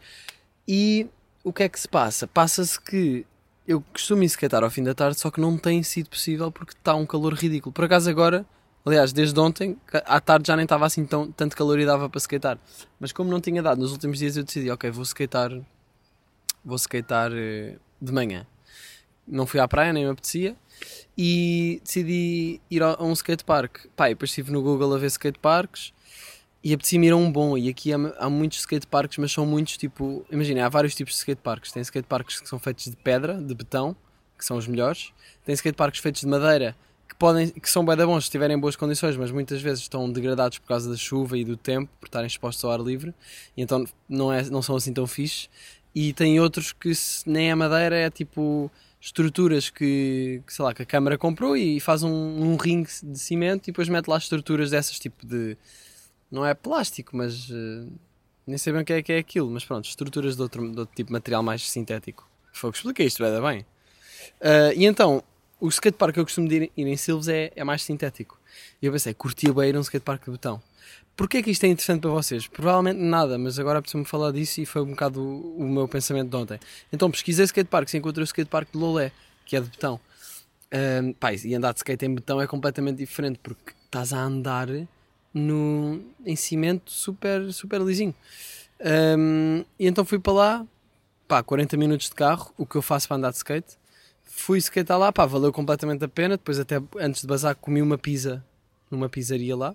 E 0.66 1.06
o 1.42 1.52
que 1.52 1.62
é 1.64 1.68
que 1.68 1.78
se 1.78 1.88
passa? 1.88 2.26
Passa-se 2.26 2.80
que 2.80 3.26
eu 3.68 3.82
costumo 3.92 4.24
ir 4.24 4.30
ao 4.62 4.70
fim 4.70 4.82
da 4.82 4.94
tarde, 4.94 5.20
só 5.20 5.30
que 5.30 5.38
não 5.38 5.58
tem 5.58 5.82
sido 5.82 6.08
possível 6.08 6.50
porque 6.50 6.72
está 6.72 6.94
um 6.94 7.04
calor 7.04 7.34
ridículo. 7.34 7.70
Por 7.70 7.84
acaso 7.84 8.08
agora, 8.08 8.46
aliás, 8.82 9.12
desde 9.12 9.38
ontem, 9.38 9.76
à 10.06 10.18
tarde 10.22 10.48
já 10.48 10.56
nem 10.56 10.62
estava 10.62 10.86
assim 10.86 11.04
tão, 11.04 11.30
tanto 11.30 11.54
calor 11.54 11.78
e 11.78 11.84
dava 11.84 12.08
para 12.08 12.18
skatear. 12.18 12.58
Mas 12.98 13.12
como 13.12 13.30
não 13.30 13.42
tinha 13.42 13.62
dado 13.62 13.78
nos 13.78 13.92
últimos 13.92 14.20
dias, 14.20 14.38
eu 14.38 14.42
decidi, 14.42 14.70
ok, 14.70 14.90
vou 14.90 15.02
skatear, 15.02 15.60
vou 16.64 16.78
skatear 16.78 17.30
eh, 17.34 17.76
de 18.00 18.10
manhã. 18.10 18.46
Não 19.26 19.46
fui 19.46 19.60
à 19.60 19.68
praia, 19.68 19.92
nem 19.92 20.06
me 20.06 20.10
apetecia. 20.10 20.56
E 21.16 21.82
decidi 21.84 22.62
ir 22.70 22.82
a 22.82 22.96
um 23.02 23.12
skatepark. 23.12 23.86
Pá, 23.94 24.08
depois 24.08 24.30
estive 24.30 24.50
no 24.50 24.62
Google 24.62 24.94
a 24.94 24.98
ver 24.98 25.10
skateparks 25.10 25.92
e 26.62 26.74
apetecia-me 26.74 27.06
ir 27.06 27.12
a 27.12 27.16
um 27.16 27.30
bom. 27.30 27.56
E 27.56 27.68
aqui 27.68 27.92
há, 27.92 27.96
há 28.18 28.30
muitos 28.30 28.60
skateparks, 28.60 29.18
mas 29.18 29.32
são 29.32 29.46
muitos 29.46 29.76
tipo. 29.76 30.24
Imagina, 30.30 30.66
há 30.66 30.68
vários 30.68 30.94
tipos 30.94 31.14
de 31.14 31.18
skateparks. 31.20 31.72
Tem 31.72 31.82
skateparks 31.82 32.40
que 32.40 32.48
são 32.48 32.58
feitos 32.58 32.86
de 32.86 32.96
pedra, 32.96 33.40
de 33.40 33.54
betão, 33.54 33.96
que 34.36 34.44
são 34.44 34.56
os 34.56 34.66
melhores. 34.66 35.12
Tem 35.44 35.54
skateparks 35.54 36.00
feitos 36.00 36.20
de 36.22 36.26
madeira, 36.26 36.76
que, 37.08 37.14
podem, 37.14 37.48
que 37.48 37.70
são 37.70 37.84
bem 37.84 37.96
da 37.96 38.06
bons 38.06 38.24
se 38.24 38.28
estiverem 38.28 38.56
em 38.56 38.60
boas 38.60 38.76
condições, 38.76 39.16
mas 39.16 39.30
muitas 39.30 39.62
vezes 39.62 39.80
estão 39.80 40.10
degradados 40.10 40.58
por 40.58 40.68
causa 40.68 40.90
da 40.90 40.96
chuva 40.96 41.38
e 41.38 41.44
do 41.44 41.56
tempo, 41.56 41.90
por 42.00 42.06
estarem 42.06 42.26
expostos 42.26 42.64
ao 42.64 42.72
ar 42.72 42.80
livre. 42.80 43.14
E 43.56 43.62
então 43.62 43.84
não, 44.08 44.32
é, 44.32 44.42
não 44.44 44.62
são 44.62 44.76
assim 44.76 44.92
tão 44.92 45.06
fixes. 45.06 45.48
E 45.94 46.12
tem 46.12 46.38
outros 46.38 46.72
que 46.72 46.92
nem 47.26 47.50
é 47.50 47.54
madeira, 47.54 47.96
é 47.96 48.10
tipo 48.10 48.70
estruturas 49.00 49.70
que, 49.70 50.42
que, 50.46 50.52
sei 50.52 50.64
lá, 50.64 50.74
que 50.74 50.82
a 50.82 50.86
câmara 50.86 51.16
comprou 51.16 51.56
e 51.56 51.78
faz 51.80 52.02
um, 52.02 52.10
um 52.10 52.56
ringue 52.56 52.90
de 53.02 53.18
cimento 53.18 53.64
e 53.64 53.72
depois 53.72 53.88
mete 53.88 54.08
lá 54.08 54.18
estruturas 54.18 54.70
dessas 54.70 54.98
tipo 54.98 55.24
de 55.24 55.56
não 56.30 56.44
é 56.44 56.54
plástico, 56.54 57.16
mas 57.16 57.48
eh, 57.50 57.86
nem 58.46 58.58
sei 58.58 58.72
bem 58.72 58.82
o 58.82 58.84
que 58.84 58.92
é 58.92 59.02
que 59.02 59.12
é 59.12 59.18
aquilo, 59.18 59.50
mas 59.50 59.64
pronto, 59.64 59.86
estruturas 59.86 60.36
de 60.36 60.42
outro, 60.42 60.62
de 60.70 60.80
outro 60.80 60.94
tipo 60.94 61.08
de 61.08 61.12
material 61.12 61.42
mais 61.42 61.68
sintético. 61.68 62.28
Foi 62.52 62.70
o 62.70 62.72
que 62.72 62.78
expliquei 62.78 63.06
isto, 63.06 63.22
dar 63.22 63.40
bem. 63.42 63.64
Ah, 64.40 64.72
e 64.74 64.84
então, 64.84 65.22
o 65.60 65.68
skatepark 65.68 66.14
que 66.14 66.20
eu 66.20 66.24
costumo 66.24 66.50
ir, 66.52 66.70
ir 66.76 66.86
em 66.86 66.96
Silves 66.96 67.28
é, 67.28 67.52
é 67.54 67.64
mais 67.64 67.82
sintético. 67.82 68.38
E 68.80 68.86
eu 68.86 68.92
pensei, 68.92 69.14
curtia 69.14 69.52
bem 69.52 69.70
ir 69.70 69.76
a 69.76 69.78
um 69.78 69.82
skatepark 69.82 70.24
de 70.24 70.30
botão. 70.30 70.62
Porquê 71.16 71.42
que 71.42 71.50
isto 71.50 71.64
é 71.64 71.68
interessante 71.68 72.02
para 72.02 72.10
vocês? 72.10 72.46
Provavelmente 72.46 73.00
nada, 73.00 73.36
mas 73.36 73.58
agora 73.58 73.82
preciso-me 73.82 74.04
falar 74.04 74.30
disso 74.30 74.60
e 74.60 74.66
foi 74.66 74.82
um 74.82 74.90
bocado 74.90 75.20
o, 75.20 75.58
o 75.58 75.68
meu 75.68 75.88
pensamento 75.88 76.30
de 76.30 76.36
ontem. 76.36 76.60
Então 76.92 77.10
pesquisei 77.10 77.44
skateparks 77.44 77.92
e 77.94 77.98
encontrei 77.98 78.22
o 78.22 78.24
skatepark 78.24 78.70
de 78.70 78.78
Lolé, 78.78 79.10
que 79.44 79.56
é 79.56 79.60
de 79.60 79.68
betão. 79.68 80.00
Um, 80.72 81.12
pá, 81.14 81.32
e 81.32 81.54
andar 81.54 81.72
de 81.72 81.78
skate 81.78 82.04
em 82.04 82.14
betão 82.14 82.40
é 82.40 82.46
completamente 82.46 82.98
diferente 82.98 83.40
porque 83.42 83.72
estás 83.84 84.12
a 84.12 84.22
andar 84.22 84.68
no, 85.38 86.00
em 86.24 86.36
cimento 86.36 86.90
super, 86.90 87.52
super 87.52 87.80
lisinho. 87.80 88.14
Um, 88.80 89.64
e 89.78 89.86
então 89.86 90.04
fui 90.04 90.18
para 90.18 90.32
lá, 90.32 90.66
pá, 91.26 91.42
40 91.42 91.76
minutos 91.76 92.08
de 92.08 92.14
carro, 92.14 92.52
o 92.56 92.66
que 92.66 92.76
eu 92.76 92.82
faço 92.82 93.08
para 93.08 93.16
andar 93.16 93.30
de 93.30 93.36
skate. 93.36 93.76
Fui 94.24 94.58
skatear 94.58 94.98
lá, 94.98 95.12
pá, 95.12 95.26
valeu 95.26 95.52
completamente 95.52 96.04
a 96.04 96.08
pena. 96.08 96.36
Depois, 96.36 96.58
até 96.58 96.80
antes 96.98 97.22
de 97.22 97.26
bazar, 97.26 97.56
comi 97.56 97.82
uma 97.82 97.98
pizza 97.98 98.44
numa 98.90 99.08
pizzaria 99.08 99.56
lá. 99.56 99.74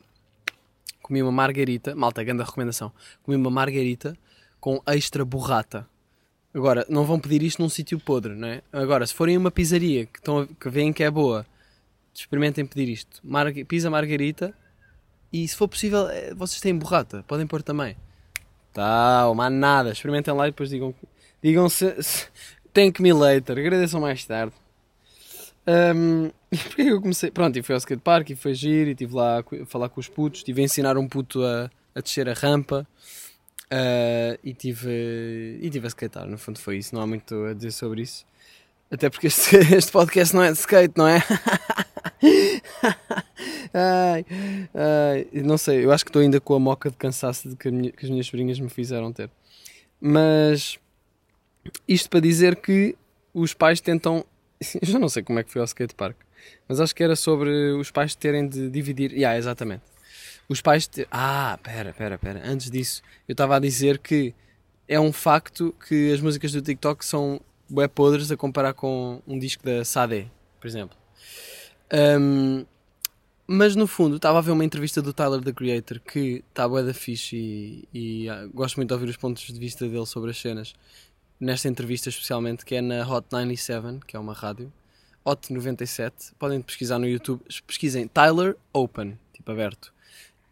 Comi 1.02 1.22
uma 1.22 1.32
margarita, 1.32 1.96
malta, 1.96 2.24
grande 2.24 2.44
recomendação. 2.44 2.92
Comi 3.24 3.36
uma 3.36 3.50
margarita 3.50 4.18
com 4.60 4.82
extra 4.88 5.26
burrata. 5.26 5.88
Agora, 6.54 6.86
não 6.88 7.04
vão 7.04 7.20
pedir 7.20 7.42
isto 7.42 7.62
num 7.62 7.68
sítio 7.68 8.00
podre, 8.00 8.36
não 8.36 8.48
é? 8.48 8.62
Agora, 8.72 9.06
se 9.06 9.14
forem 9.14 9.36
a 9.36 9.40
uma 9.40 9.52
pizzaria 9.52 10.06
que, 10.06 10.20
estão, 10.20 10.46
que 10.46 10.70
veem 10.70 10.94
que 10.94 11.04
é 11.04 11.10
boa, 11.10 11.46
experimentem 12.14 12.66
pedir 12.66 12.88
isto. 12.90 13.20
Marga, 13.24 13.66
pizza 13.66 13.90
margarita. 13.90 14.54
E 15.34 15.48
se 15.48 15.56
for 15.56 15.68
possível, 15.68 16.08
eh, 16.10 16.32
vocês 16.36 16.62
têm 16.62 16.78
burrata, 16.78 17.26
podem 17.28 17.48
pôr 17.48 17.64
também. 17.64 17.98
Tá, 18.72 19.32
mais 19.36 19.52
nada. 19.52 19.92
Experimentem 19.92 20.32
lá 20.32 20.48
e 20.48 20.52
depois 20.52 20.70
digam, 20.70 20.94
digam 21.42 21.68
se, 21.68 22.02
se 22.04 22.28
thank 22.72 23.02
me 23.02 23.12
later. 23.12 23.58
Agradeçam 23.58 24.00
mais 24.00 24.24
tarde. 24.26 24.54
Um, 25.66 26.30
porque 26.70 26.84
eu 26.84 27.02
comecei? 27.02 27.32
Pronto, 27.32 27.58
e 27.58 27.64
fui 27.64 27.74
ao 27.74 27.80
skatepark 27.80 28.30
e 28.30 28.36
foi 28.36 28.54
giro 28.54 28.90
e 28.90 28.92
estive 28.92 29.16
lá 29.16 29.40
a 29.40 29.66
falar 29.66 29.90
com 29.90 30.00
os 30.00 30.08
putos. 30.08 30.42
Estive 30.42 30.62
a 30.62 30.66
ensinar 30.66 30.98
um 30.98 31.08
puto 31.08 31.44
a, 31.44 31.70
a 31.96 32.00
descer 32.00 32.30
a 32.30 32.34
rampa. 32.34 32.88
Uh, 33.74 34.38
e 34.44 34.54
tive 34.54 35.58
e 35.60 35.68
tive 35.68 35.88
a 35.88 35.90
skatear, 35.90 36.28
no 36.28 36.38
fundo 36.38 36.60
foi 36.60 36.78
isso, 36.78 36.94
não 36.94 37.02
há 37.02 37.08
muito 37.08 37.34
a 37.46 37.54
dizer 37.54 37.72
sobre 37.72 38.04
isso. 38.04 38.24
Até 38.94 39.10
porque 39.10 39.26
este, 39.26 39.56
este 39.76 39.92
podcast 39.92 40.36
não 40.36 40.44
é 40.44 40.52
de 40.52 40.60
skate, 40.60 40.94
não 40.96 41.08
é? 41.08 41.18
ai, 43.74 44.24
ai, 44.72 45.28
não 45.42 45.58
sei, 45.58 45.84
eu 45.84 45.92
acho 45.92 46.06
que 46.06 46.10
estou 46.10 46.22
ainda 46.22 46.40
com 46.40 46.54
a 46.54 46.60
moca 46.60 46.92
de 46.92 46.96
cansaço 46.96 47.50
de 47.50 47.56
que, 47.56 47.72
minha, 47.72 47.92
que 47.92 48.06
as 48.06 48.12
minhas 48.12 48.28
sobrinhas 48.28 48.60
me 48.60 48.70
fizeram 48.70 49.12
ter. 49.12 49.32
Mas 50.00 50.78
isto 51.88 52.08
para 52.08 52.20
dizer 52.20 52.58
que 52.58 52.96
os 53.34 53.56
pais 53.56 53.82
tentam. 53.82 54.24
Eu 54.80 54.88
já 54.88 55.00
não 55.00 55.10
sei 55.10 55.24
como 55.24 55.40
é 55.40 55.44
que 55.44 55.52
foi 55.52 55.60
ao 55.60 55.66
skatepark, 55.66 56.16
mas 56.70 56.80
acho 56.80 56.94
que 56.94 57.04
era 57.04 57.16
sobre 57.16 57.72
os 57.72 57.90
pais 57.90 58.14
terem 58.14 58.48
de 58.48 58.70
dividir. 58.70 59.12
Yeah, 59.12 59.36
exatamente 59.40 59.82
os 60.48 60.62
pais. 60.62 60.86
Te... 60.86 61.08
Ah, 61.10 61.58
pera, 61.64 61.94
pera, 61.94 62.20
pera. 62.20 62.44
Antes 62.46 62.70
disso, 62.70 63.02
eu 63.28 63.34
estava 63.34 63.56
a 63.56 63.60
dizer 63.60 63.98
que 63.98 64.36
é 64.88 65.00
um 65.00 65.12
facto 65.12 65.74
que 65.88 66.14
as 66.14 66.22
músicas 66.22 66.52
do 66.52 66.62
TikTok 66.62 67.04
são 67.04 67.42
bué 67.70 67.88
podres 67.88 68.32
a 68.32 68.38
comparar 68.38 68.74
com 68.74 69.22
um 69.28 69.38
disco 69.38 69.64
da 69.64 69.84
Sade, 69.84 70.32
por 70.60 70.68
exemplo. 70.68 70.98
Um, 71.94 72.66
mas 73.46 73.76
no 73.76 73.88
fundo, 73.88 74.16
estava 74.16 74.38
a 74.38 74.42
ver 74.42 74.52
uma 74.52 74.64
entrevista 74.64 75.02
do 75.02 75.14
Tyler 75.14 75.42
the 75.42 75.52
Creator 75.52 76.00
que 76.00 76.44
está 76.50 76.68
bué 76.68 76.84
da 76.84 76.94
fixe 76.94 77.36
e, 77.36 77.88
e 77.94 78.30
uh, 78.30 78.50
gosto 78.54 78.78
muito 78.78 78.90
de 78.90 78.94
ouvir 78.94 79.10
os 79.10 79.18
pontos 79.18 79.44
de 79.46 79.60
vista 79.60 79.88
dele 79.88 80.06
sobre 80.06 80.32
as 80.32 80.38
cenas. 80.38 80.74
Nesta 81.40 81.68
entrevista, 81.68 82.10
especialmente, 82.10 82.64
que 82.64 82.76
é 82.76 82.82
na 82.82 83.08
Hot 83.08 83.28
97, 83.32 84.00
que 84.08 84.16
é 84.16 84.20
uma 84.20 84.34
rádio. 84.34 84.72
Hot 85.26 85.52
97, 85.52 86.34
podem 86.40 86.62
pesquisar 86.62 87.00
no 87.00 87.08
YouTube. 87.08 87.42
Pesquisem 87.68 88.08
Tyler 88.08 88.56
Open, 88.72 89.18
tipo 89.34 89.52
aberto 89.52 89.94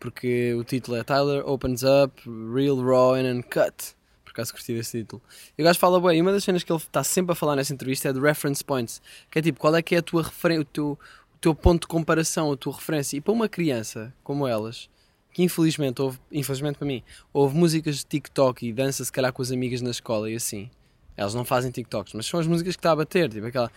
porque 0.01 0.53
o 0.55 0.63
título 0.63 0.97
é 0.97 1.03
Tyler 1.03 1.47
Opens 1.47 1.83
Up, 1.83 2.23
Real, 2.53 2.75
Raw 2.81 3.13
and 3.13 3.35
Uncut. 3.35 3.95
Por 4.31 4.39
acaso 4.39 4.53
curti 4.53 4.71
esse 4.71 4.99
título. 4.99 5.21
E 5.57 5.61
o 5.61 5.65
gajo 5.65 5.77
fala 5.77 5.99
bem, 5.99 6.19
e 6.19 6.21
uma 6.21 6.31
das 6.31 6.45
cenas 6.45 6.63
que 6.63 6.71
ele 6.71 6.79
está 6.79 7.03
sempre 7.03 7.33
a 7.33 7.35
falar 7.35 7.57
nessa 7.57 7.73
entrevista 7.73 8.07
é 8.07 8.13
de 8.13 8.19
reference 8.19 8.63
points, 8.63 9.01
que 9.29 9.39
é 9.39 9.41
tipo, 9.41 9.59
qual 9.59 9.75
é 9.75 9.81
que 9.81 9.93
é 9.93 9.97
a 9.97 10.01
tua 10.01 10.23
referência, 10.23 10.61
o 10.61 10.65
teu, 10.65 10.99
o 11.35 11.37
teu 11.41 11.53
ponto 11.53 11.81
de 11.81 11.87
comparação, 11.87 12.49
a 12.49 12.55
tua 12.55 12.73
referência. 12.73 13.17
E 13.17 13.21
para 13.21 13.33
uma 13.33 13.49
criança 13.49 14.13
como 14.23 14.47
elas, 14.47 14.89
que 15.33 15.43
infelizmente 15.43 16.01
houve, 16.01 16.17
infelizmente 16.31 16.77
para 16.77 16.87
mim, 16.87 17.03
houve 17.33 17.57
músicas 17.57 17.97
de 17.97 18.05
TikTok 18.05 18.65
e 18.65 18.71
dança 18.71 19.03
se 19.03 19.11
calhar 19.11 19.33
com 19.33 19.41
as 19.41 19.51
amigas 19.51 19.81
na 19.81 19.91
escola 19.91 20.31
e 20.31 20.35
assim. 20.35 20.69
Elas 21.17 21.33
não 21.35 21.43
fazem 21.43 21.71
TikToks, 21.71 22.13
mas 22.13 22.25
são 22.25 22.39
as 22.39 22.47
músicas 22.47 22.73
que 22.73 22.79
está 22.79 22.93
a 22.93 22.95
bater, 22.95 23.29
tipo 23.29 23.45
aquela. 23.45 23.69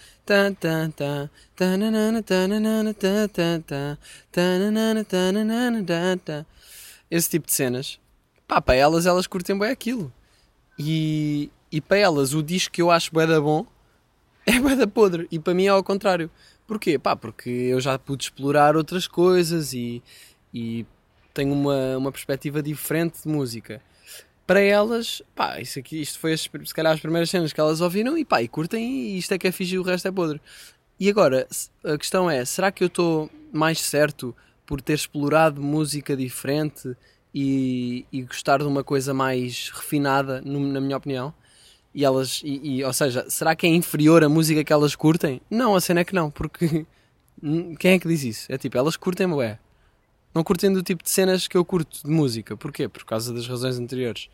Esse 7.11 7.29
tipo 7.29 7.47
de 7.47 7.53
cenas. 7.53 7.99
Pá, 8.47 8.61
para 8.61 8.77
elas, 8.77 9.05
elas 9.05 9.27
curtem 9.27 9.59
bem 9.59 9.71
aquilo. 9.71 10.13
E, 10.79 11.51
e 11.71 11.81
para 11.81 11.99
elas, 11.99 12.35
o 12.35 12.43
disco 12.43 12.73
que 12.73 12.83
eu 12.83 12.91
acho 12.91 13.15
bem 13.15 13.27
da 13.27 13.41
bom 13.41 13.67
é 14.47 14.59
bem 14.59 14.77
da 14.77 14.87
podre. 14.87 15.27
E 15.31 15.39
para 15.39 15.55
mim 15.55 15.67
é 15.67 15.69
ao 15.69 15.83
contrário. 15.83 16.31
Porquê? 16.67 16.99
Pá, 16.99 17.15
porque 17.15 17.51
eu 17.51 17.81
já 17.81 17.99
pude 17.99 18.25
explorar 18.25 18.77
outras 18.77 19.07
coisas 19.07 19.73
e, 19.73 20.03
e 20.53 20.87
tenho 21.33 21.53
uma, 21.53 21.97
uma 21.99 22.13
perspectiva 22.13 22.63
diferente 22.63 23.23
de 23.23 23.29
música 23.29 23.83
para 24.47 24.61
elas, 24.61 25.23
pá, 25.35 25.61
isso 25.61 25.79
aqui, 25.79 26.01
isto 26.01 26.19
foi 26.19 26.35
as, 26.35 26.43
se 26.43 26.75
calhar 26.75 26.93
as 26.93 27.01
primeiras 27.01 27.31
cenas 27.31 27.53
que 27.53 27.61
elas 27.61 27.81
ouviram 27.81 28.17
e 28.19 28.25
pá, 28.25 28.43
e 28.43 28.49
curtem 28.49 28.85
e 28.85 29.19
isto 29.19 29.33
é 29.33 29.39
que 29.39 29.49
é 29.49 29.53
e 29.59 29.79
o 29.79 29.83
resto 29.83 30.09
é 30.09 30.13
podre. 30.13 30.41
E 31.01 31.09
agora, 31.09 31.47
a 31.83 31.99
questão 31.99 32.31
é, 32.31 32.45
será 32.45 32.71
que 32.71 32.85
eu 32.85 32.89
estou 32.89 33.31
mais 33.53 33.81
certo 33.81 34.35
por 34.67 34.81
ter 34.81 34.95
explorado 34.95 35.63
música 35.63 36.17
diferente 36.17 36.95
e, 37.35 38.07
e 38.13 38.23
gostar 38.23 38.59
de 38.59 38.65
uma 38.65 38.85
coisa 38.85 39.13
mais 39.13 39.71
refinada, 39.75 40.41
no, 40.43 40.61
na 40.61 40.81
minha 40.81 40.97
opinião? 40.97 41.35
E 41.93 42.05
elas, 42.05 42.41
e, 42.45 42.79
e, 42.79 42.85
ou 42.85 42.93
seja, 42.93 43.29
será 43.29 43.55
que 43.57 43.67
é 43.67 43.71
inferior 43.71 44.23
a 44.23 44.29
música 44.29 44.63
que 44.63 44.73
elas 44.73 44.95
curtem? 44.95 45.41
Não, 45.51 45.75
a 45.75 45.81
cena 45.81 46.01
é 46.01 46.05
que 46.05 46.15
não, 46.15 46.31
porque 46.31 46.87
quem 47.79 47.93
é 47.93 47.99
que 47.99 48.09
diz 48.09 48.23
isso? 48.25 48.53
É 48.53 48.59
tipo, 48.59 48.79
elas 48.79 48.97
curtem, 48.97 49.27
ué, 49.27 49.59
não 50.35 50.43
curtindo 50.43 50.79
o 50.79 50.83
tipo 50.83 51.03
de 51.03 51.11
cenas 51.11 51.47
que 51.47 51.57
eu 51.57 51.65
curto 51.65 52.03
de 52.05 52.11
música. 52.11 52.57
Porquê? 52.57 52.89
Por 52.89 53.05
causa 53.05 53.33
das 53.33 53.47
razões 53.47 53.79
anteriores. 53.79 54.29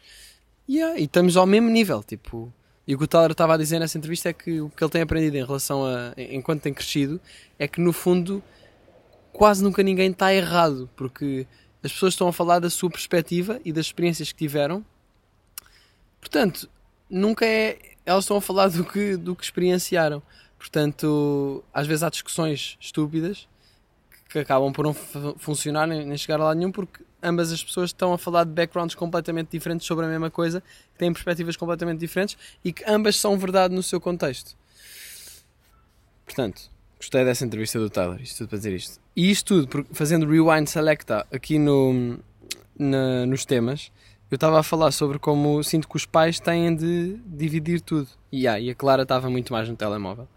Yeah, 0.69 0.99
e 0.99 1.05
estamos 1.05 1.37
ao 1.37 1.47
mesmo 1.47 1.69
nível, 1.69 2.03
tipo. 2.03 2.53
E 2.87 2.95
o 2.95 2.99
que 2.99 3.05
o 3.05 3.07
Tyler 3.07 3.33
estava 3.33 3.55
a 3.55 3.57
dizer 3.57 3.79
nessa 3.79 3.99
entrevista 3.99 4.31
é 4.31 4.33
que 4.33 4.61
o 4.61 4.71
que 4.71 4.83
ele 4.83 4.91
tem 4.91 5.03
aprendido 5.03 5.37
em 5.37 5.45
relação 5.45 5.85
a. 5.85 6.15
enquanto 6.17 6.63
tem 6.63 6.73
crescido, 6.73 7.21
é 7.59 7.69
que 7.69 7.81
no 7.81 7.93
fundo 7.93 8.43
quase 9.33 9.63
nunca 9.63 9.83
ninguém 9.83 10.11
está 10.11 10.33
errado, 10.35 10.89
porque 10.97 11.47
as 11.83 11.93
pessoas 11.93 12.15
estão 12.15 12.29
a 12.29 12.33
falar 12.33 12.59
da 12.59 12.71
sua 12.71 12.91
perspectiva 12.91 13.61
e 13.65 13.73
das 13.73 13.87
experiências 13.87 14.33
que 14.33 14.39
tiveram. 14.39 14.85
Portanto, 16.21 16.69
nunca 17.09 17.47
é. 17.47 17.79
Elas 18.05 18.25
estão 18.25 18.37
a 18.37 18.41
falar 18.41 18.69
do 18.69 18.85
que, 18.85 19.17
do 19.17 19.37
que 19.37 19.45
experienciaram. 19.45 20.23
Portanto, 20.59 21.65
às 21.73 21.87
vezes 21.87 22.03
há 22.03 22.11
discussões 22.11 22.77
estúpidas 22.81 23.49
que 24.29 24.39
acabam 24.39 24.73
por 24.73 24.85
não 24.85 24.95
funcionar 24.95 25.87
nem 25.87 26.17
chegar 26.17 26.41
a 26.41 26.45
lado 26.45 26.57
nenhum 26.57 26.71
porque 26.71 27.03
ambas 27.23 27.51
as 27.53 27.63
pessoas 27.63 27.91
estão 27.91 28.13
a 28.13 28.19
falar 28.19 28.45
de 28.45 28.53
backgrounds 28.53 28.95
completamente 28.95 29.49
diferentes 29.51 29.87
sobre 29.87 30.07
a 30.07 30.09
mesma 30.09 30.31
coisa, 30.31 30.63
que 30.93 30.99
têm 30.99 31.13
perspectivas 31.13 31.57
completamente 31.57 31.99
diferentes 31.99 32.37
e 32.65 32.73
que 32.73 32.85
ambas 32.87 33.17
são 33.17 33.39
verdade 33.39 33.75
no 33.75 33.83
seu 33.83 34.01
contexto. 34.01 34.57
Portanto, 36.25 36.71
gostei 37.01 37.25
dessa 37.25 37.47
entrevista 37.47 37.79
do 37.79 37.89
Tyler, 37.89 38.21
isto 38.21 38.39
tudo 38.39 38.49
para 38.51 38.59
dizer 38.59 38.75
isto. 38.75 39.01
E 39.17 39.31
isto 39.31 39.67
tudo, 39.67 39.87
fazendo 39.93 40.27
rewind 40.27 40.69
selecta 40.69 41.27
aqui 41.33 41.59
no, 41.59 42.19
na, 42.79 43.25
nos 43.25 43.47
temas, 43.47 43.91
eu 44.31 44.35
estava 44.35 44.61
a 44.61 44.63
falar 44.63 44.93
sobre 44.93 45.19
como 45.19 45.63
sinto 45.65 45.89
que 45.89 45.97
os 45.97 46.05
pais 46.05 46.39
têm 46.39 46.77
de 46.77 47.19
dividir 47.27 47.81
tudo. 47.81 48.07
E, 48.31 48.47
ah, 48.47 48.61
e 48.61 48.71
a 48.71 48.75
Clara 48.75 49.03
estava 49.03 49.31
muito 49.31 49.51
mais 49.51 49.67
no 49.67 49.75
telemóvel. 49.75 50.29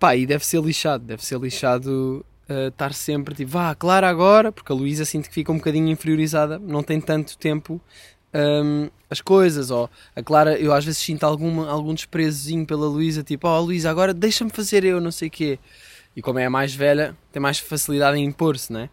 Pá, 0.00 0.16
e 0.16 0.26
deve 0.26 0.44
ser 0.44 0.60
lixado, 0.60 1.04
deve 1.04 1.24
ser 1.24 1.38
lixado 1.38 2.26
uh, 2.48 2.68
estar 2.68 2.92
sempre 2.92 3.34
tipo, 3.36 3.52
vá, 3.52 3.72
Clara 3.76 4.08
agora, 4.08 4.50
porque 4.50 4.72
a 4.72 4.74
Luísa 4.74 5.04
sinto 5.04 5.28
que 5.28 5.34
fica 5.34 5.52
um 5.52 5.58
bocadinho 5.58 5.88
inferiorizada, 5.88 6.58
não 6.58 6.82
tem 6.82 7.00
tanto 7.00 7.38
tempo 7.38 7.80
um, 8.34 8.90
as 9.08 9.20
coisas, 9.20 9.70
ou 9.70 9.88
a 10.14 10.22
Clara, 10.22 10.58
eu 10.58 10.72
às 10.72 10.84
vezes 10.84 11.00
sinto 11.00 11.24
alguma, 11.24 11.70
algum 11.70 11.94
desprezozinho 11.94 12.66
pela 12.66 12.86
Luísa, 12.86 13.22
tipo, 13.22 13.46
oh, 13.46 13.60
Luísa, 13.60 13.90
agora 13.90 14.12
deixa-me 14.12 14.50
fazer 14.50 14.84
eu, 14.84 15.00
não 15.00 15.12
sei 15.12 15.28
o 15.28 15.30
quê. 15.30 15.58
E 16.14 16.22
como 16.22 16.38
é 16.38 16.46
a 16.46 16.50
mais 16.50 16.74
velha, 16.74 17.16
tem 17.32 17.40
mais 17.40 17.58
facilidade 17.58 18.18
em 18.18 18.24
impor-se, 18.24 18.72
né? 18.72 18.90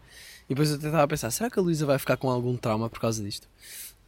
E 0.48 0.54
depois 0.54 0.70
eu 0.70 0.76
estava 0.76 1.02
a 1.02 1.08
pensar, 1.08 1.30
será 1.30 1.50
que 1.50 1.58
a 1.58 1.62
Luísa 1.62 1.84
vai 1.84 1.98
ficar 1.98 2.16
com 2.16 2.30
algum 2.30 2.56
trauma 2.56 2.88
por 2.88 3.00
causa 3.00 3.22
disto? 3.22 3.48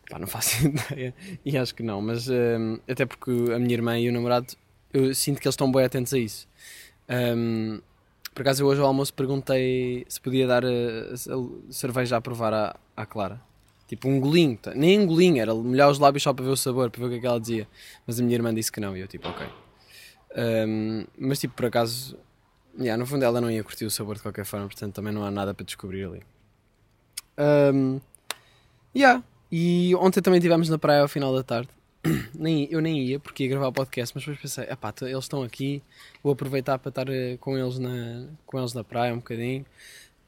Pá, 0.09 0.19
não 0.19 0.27
faço 0.27 0.65
ideia. 0.67 1.15
E 1.45 1.57
acho 1.57 1.75
que 1.75 1.83
não, 1.83 2.01
mas 2.01 2.29
um, 2.29 2.79
até 2.89 3.05
porque 3.05 3.31
a 3.55 3.59
minha 3.59 3.75
irmã 3.75 3.99
e 3.99 4.09
o 4.09 4.13
namorado, 4.13 4.47
eu 4.93 5.15
sinto 5.15 5.41
que 5.41 5.47
eles 5.47 5.55
estão 5.55 5.71
bem 5.71 5.85
atentos 5.85 6.15
a 6.15 6.19
isso. 6.19 6.49
Um, 7.09 7.81
por 8.35 8.43
acaso 8.43 8.63
eu 8.63 8.67
hoje 8.69 8.81
ao 8.81 8.87
almoço 8.87 9.13
perguntei 9.13 10.07
se 10.09 10.21
podia 10.21 10.47
dar 10.47 10.65
a, 10.65 10.69
a 10.69 11.73
cerveja 11.73 12.17
a 12.17 12.21
provar 12.21 12.55
à, 12.55 12.77
à 12.97 13.05
Clara. 13.05 13.41
Tipo 13.87 14.09
um 14.09 14.21
golinho, 14.21 14.57
tá? 14.57 14.73
nem 14.73 15.01
um 15.01 15.07
golinho, 15.07 15.43
era 15.43 15.53
molhar 15.53 15.91
os 15.91 15.99
lábios 15.99 16.23
só 16.23 16.33
para 16.33 16.45
ver 16.45 16.53
o 16.53 16.57
sabor, 16.57 16.91
para 16.91 17.01
ver 17.01 17.07
o 17.07 17.11
que 17.11 17.17
é 17.17 17.21
que 17.21 17.27
ela 17.27 17.41
dizia. 17.41 17.69
Mas 18.07 18.21
a 18.21 18.23
minha 18.23 18.37
irmã 18.37 18.55
disse 18.55 18.71
que 18.71 18.81
não, 18.81 18.97
e 18.97 19.01
eu 19.01 19.09
tipo, 19.09 19.29
ok. 19.29 19.47
Um, 20.37 21.05
mas 21.19 21.41
tipo, 21.41 21.55
por 21.55 21.67
acaso, 21.67 22.17
yeah, 22.79 22.97
no 22.97 23.07
fundo 23.07 23.25
ela 23.25 23.41
não 23.41 23.51
ia 23.51 23.63
curtir 23.63 23.85
o 23.85 23.91
sabor 23.91 24.17
de 24.17 24.23
qualquer 24.23 24.45
forma, 24.45 24.67
portanto 24.67 24.95
também 24.95 25.13
não 25.13 25.25
há 25.25 25.31
nada 25.31 25.55
para 25.55 25.65
descobrir 25.65 26.05
ali. 26.05 26.23
Um, 27.39 28.01
yeah. 28.95 29.23
E 29.51 29.95
ontem 29.97 30.21
também 30.21 30.39
estivemos 30.39 30.69
na 30.69 30.79
praia 30.79 31.03
ao 31.03 31.09
final 31.09 31.35
da 31.35 31.43
tarde. 31.43 31.69
nem, 32.35 32.69
eu 32.71 32.81
nem 32.81 32.99
ia 33.01 33.21
porque 33.21 33.45
ia 33.45 33.51
gravar 33.51 33.69
o 33.69 33.73
podcast, 33.73 34.15
mas 34.15 34.25
depois 34.25 34.41
pensei, 34.41 34.65
epá, 34.65 34.93
eles 35.03 35.25
estão 35.25 35.43
aqui, 35.43 35.83
vou 36.23 36.33
aproveitar 36.33 36.79
para 36.79 36.89
estar 36.89 37.09
eh, 37.09 37.37
com 37.39 37.59
eles 37.59 37.79
na, 37.79 38.27
com 38.47 38.59
eles 38.59 38.73
na 38.73 38.85
praia 38.85 39.13
um 39.13 39.19
bocadinho. 39.19 39.67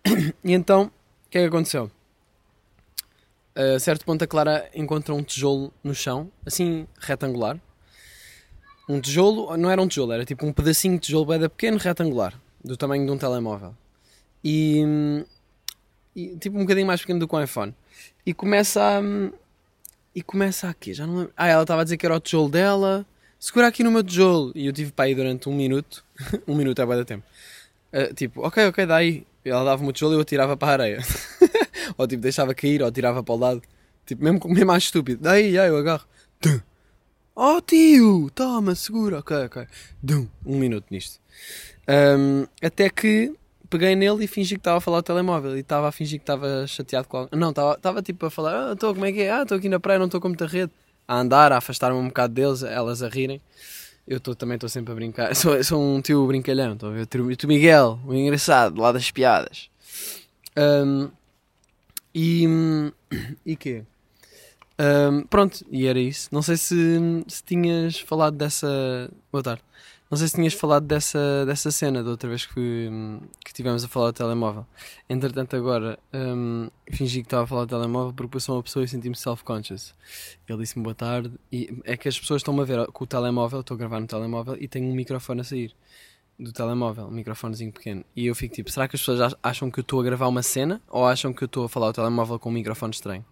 e 0.45 0.53
então, 0.53 0.85
o 1.27 1.31
que 1.31 1.39
é 1.39 1.43
que 1.43 1.49
aconteceu? 1.49 1.91
A 3.55 3.79
certo 3.79 4.05
ponto 4.05 4.25
a 4.25 4.27
Clara 4.27 4.71
encontra 4.75 5.15
um 5.15 5.23
tijolo 5.23 5.73
no 5.85 5.95
chão, 5.95 6.31
assim 6.47 6.87
retangular. 6.99 7.61
Um 8.89 9.01
tijolo, 9.01 9.57
não 9.57 9.71
era 9.71 9.81
um 9.81 9.87
tijolo, 9.87 10.13
era 10.13 10.25
tipo 10.25 10.45
um 10.45 10.53
pedacinho 10.53 10.95
de 10.95 11.07
tijolo 11.07 11.27
bem 11.27 11.41
pequeno, 11.41 11.79
retangular, 11.79 12.35
do 12.65 12.77
tamanho 12.77 13.07
de 13.07 13.13
um 13.13 13.19
telemóvel. 13.19 13.75
E, 14.45 14.83
e, 16.17 16.37
tipo 16.37 16.57
um 16.57 16.63
bocadinho 16.63 16.87
mais 16.87 17.01
pequeno 17.01 17.21
do 17.21 17.29
que 17.29 17.35
um 17.35 17.43
iPhone. 17.43 17.75
E 18.27 18.35
começa 18.35 18.81
a. 18.81 19.03
E 20.15 20.23
começa 20.23 20.69
a 20.69 20.75
quê? 20.75 20.93
Já 20.93 21.07
não 21.07 21.17
lembro. 21.19 21.33
Ah, 21.37 21.49
ela 21.49 21.63
estava 21.63 21.81
a 21.81 21.85
dizer 21.85 21.97
que 21.97 22.05
era 22.05 22.17
o 22.17 22.21
tijolo 22.21 22.49
dela. 22.49 23.07
Segura 23.39 23.69
aqui 23.69 23.83
no 23.83 23.91
meu 23.91 24.03
tijolo. 24.03 24.53
E 24.55 24.67
eu 24.67 24.73
tive 24.73 24.93
para 24.93 25.09
ir 25.09 25.15
durante 25.15 25.49
um 25.49 25.55
minuto. 25.55 26.05
um 26.47 26.55
minuto 26.55 26.81
é 26.83 26.87
bem 26.87 26.97
da 26.97 27.05
tempo. 27.05 27.25
Uh, 27.93 28.15
tipo, 28.15 28.47
ok, 28.47 28.67
ok, 28.67 28.87
dá 28.87 28.97
aí. 28.97 29.27
Ela 29.45 29.65
dava-me 29.65 29.89
o 29.89 29.93
tijolo 29.93 30.15
e 30.15 30.17
eu 30.17 30.21
atirava 30.21 30.57
para 30.57 30.69
a 30.69 30.73
areia. 30.73 30.99
ou 31.97 32.07
tipo, 32.07 32.23
deixava 32.23 32.55
cair, 32.55 32.83
ou 32.83 32.91
tirava 32.91 33.23
para 33.23 33.35
o 33.35 33.39
lado. 33.39 33.63
Tipo, 34.07 34.25
mesmo, 34.25 34.41
mesmo 34.49 34.67
mais 34.67 34.85
estúpido. 34.85 35.23
Daí, 35.23 35.59
aí 35.59 35.69
eu 35.69 35.77
agarro. 35.77 36.05
Oh 37.35 37.61
tio, 37.61 38.31
toma, 38.35 38.75
segura. 38.75 39.19
Ok, 39.19 39.37
ok. 39.47 39.67
Dum. 40.03 40.29
Um 40.45 40.59
minuto 40.59 40.85
nisto. 40.91 41.19
Um, 41.89 42.47
até 42.63 42.91
que 42.91 43.35
peguei 43.71 43.97
nele 43.97 44.25
e 44.25 44.27
fingi 44.27 44.55
que 44.55 44.61
estava 44.61 44.77
a 44.77 44.81
falar 44.81 44.99
o 44.99 45.03
telemóvel. 45.03 45.57
E 45.57 45.61
estava 45.61 45.89
a 45.89 45.93
fingir 45.93 46.19
que 46.19 46.25
estava 46.25 46.67
chateado 46.67 47.09
com 47.09 47.17
algo. 47.17 47.37
Não, 47.37 47.51
estava 47.51 48.03
tipo 48.03 48.27
a 48.27 48.31
falar: 48.31 48.71
Ah, 48.71 48.73
estou, 48.75 48.93
como 48.93 49.07
é 49.07 49.13
que 49.13 49.23
é? 49.23 49.33
Ah, 49.33 49.43
estou 49.43 49.57
aqui 49.57 49.69
na 49.69 49.81
praia, 49.81 49.99
não 49.99 50.07
estou 50.07 50.21
com 50.21 50.29
muita 50.29 50.47
rede. 50.47 50.73
A 51.09 51.19
andar, 51.19 51.53
a 51.53 51.57
afastar-me 51.57 51.99
um 51.99 52.09
bocado 52.09 52.35
deles, 52.35 52.63
elas 52.63 53.03
a 53.03 53.09
rirem. 53.09 53.41
Eu 54.07 54.21
tô, 54.21 54.35
também 54.35 54.57
estou 54.57 54.69
sempre 54.69 54.93
a 54.93 54.95
brincar. 54.95 55.35
Sou, 55.35 55.63
sou 55.65 55.83
um 55.83 56.03
tio 56.03 56.27
brincalhão, 56.27 56.75
estou 56.75 56.91
a 56.91 56.93
ver? 56.93 57.03
O 57.03 57.37
tio 57.37 57.49
Miguel, 57.49 57.99
o 58.07 58.15
engraçado, 58.15 58.79
lá 58.81 58.93
das 58.93 59.11
piadas. 59.11 59.71
Um, 60.57 61.11
e. 62.15 62.47
E 63.45 63.57
quê? 63.57 63.85
Um, 64.79 65.25
pronto, 65.25 65.65
e 65.71 65.87
era 65.87 65.99
isso. 65.99 66.29
Não 66.33 66.43
sei 66.43 66.57
se, 66.57 66.99
se 67.27 67.43
tinhas 67.45 68.01
falado 68.01 68.37
dessa. 68.37 69.11
Boa 69.31 69.43
tarde. 69.43 69.63
Não 70.13 70.19
sei 70.19 70.29
se 70.29 70.35
tinhas 70.35 70.53
falado 70.53 70.85
dessa, 70.85 71.47
dessa 71.47 71.71
cena 71.71 72.05
da 72.05 72.11
outra 72.11 72.29
vez 72.29 72.45
que, 72.45 72.91
que 73.43 73.51
tivemos 73.55 73.83
a 73.83 73.89
falar 73.89 74.11
do 74.11 74.13
telemóvel. 74.13 74.67
Entretanto, 75.09 75.57
agora 75.57 75.99
um, 76.13 76.69
fingi 76.91 77.23
que 77.23 77.27
estava 77.27 77.45
a 77.45 77.47
falar 77.47 77.65
do 77.65 77.71
telemóvel 77.71 78.13
porque 78.13 78.37
eu 78.37 78.41
sou 78.41 78.57
uma 78.57 78.63
pessoa 78.63 78.85
e 78.85 78.89
senti-me 78.89 79.17
self-conscious. 79.17 79.95
Ele 80.47 80.59
disse-me 80.59 80.85
boa 80.85 80.95
tarde 80.95 81.33
e 81.51 81.81
é 81.85 81.97
que 81.97 82.09
as 82.09 82.21
pessoas 82.21 82.41
estão-me 82.41 82.61
a 82.61 82.65
ver 82.65 82.87
com 82.89 83.05
o 83.05 83.07
telemóvel, 83.07 83.61
estou 83.61 83.75
a 83.75 83.79
gravar 83.79 84.01
no 84.01 84.07
telemóvel 84.07 84.55
e 84.61 84.69
tenho 84.69 84.87
um 84.87 84.95
microfone 84.95 85.41
a 85.41 85.45
sair 85.45 85.75
do 86.39 86.53
telemóvel, 86.53 87.07
um 87.07 87.11
microfonezinho 87.11 87.73
pequeno. 87.73 88.05
E 88.15 88.27
eu 88.27 88.35
fico 88.35 88.55
tipo, 88.55 88.71
será 88.71 88.87
que 88.87 88.97
as 88.97 89.01
pessoas 89.01 89.35
acham 89.43 89.71
que 89.71 89.79
eu 89.79 89.83
estou 89.83 89.99
a 89.99 90.05
gravar 90.05 90.29
uma 90.29 90.43
cena 90.43 90.83
ou 90.91 91.07
acham 91.07 91.33
que 91.33 91.43
eu 91.43 91.47
estou 91.47 91.65
a 91.65 91.69
falar 91.71 91.89
o 91.89 91.93
telemóvel 91.95 92.39
com 92.39 92.51
um 92.51 92.53
microfone 92.53 92.93
estranho? 92.93 93.25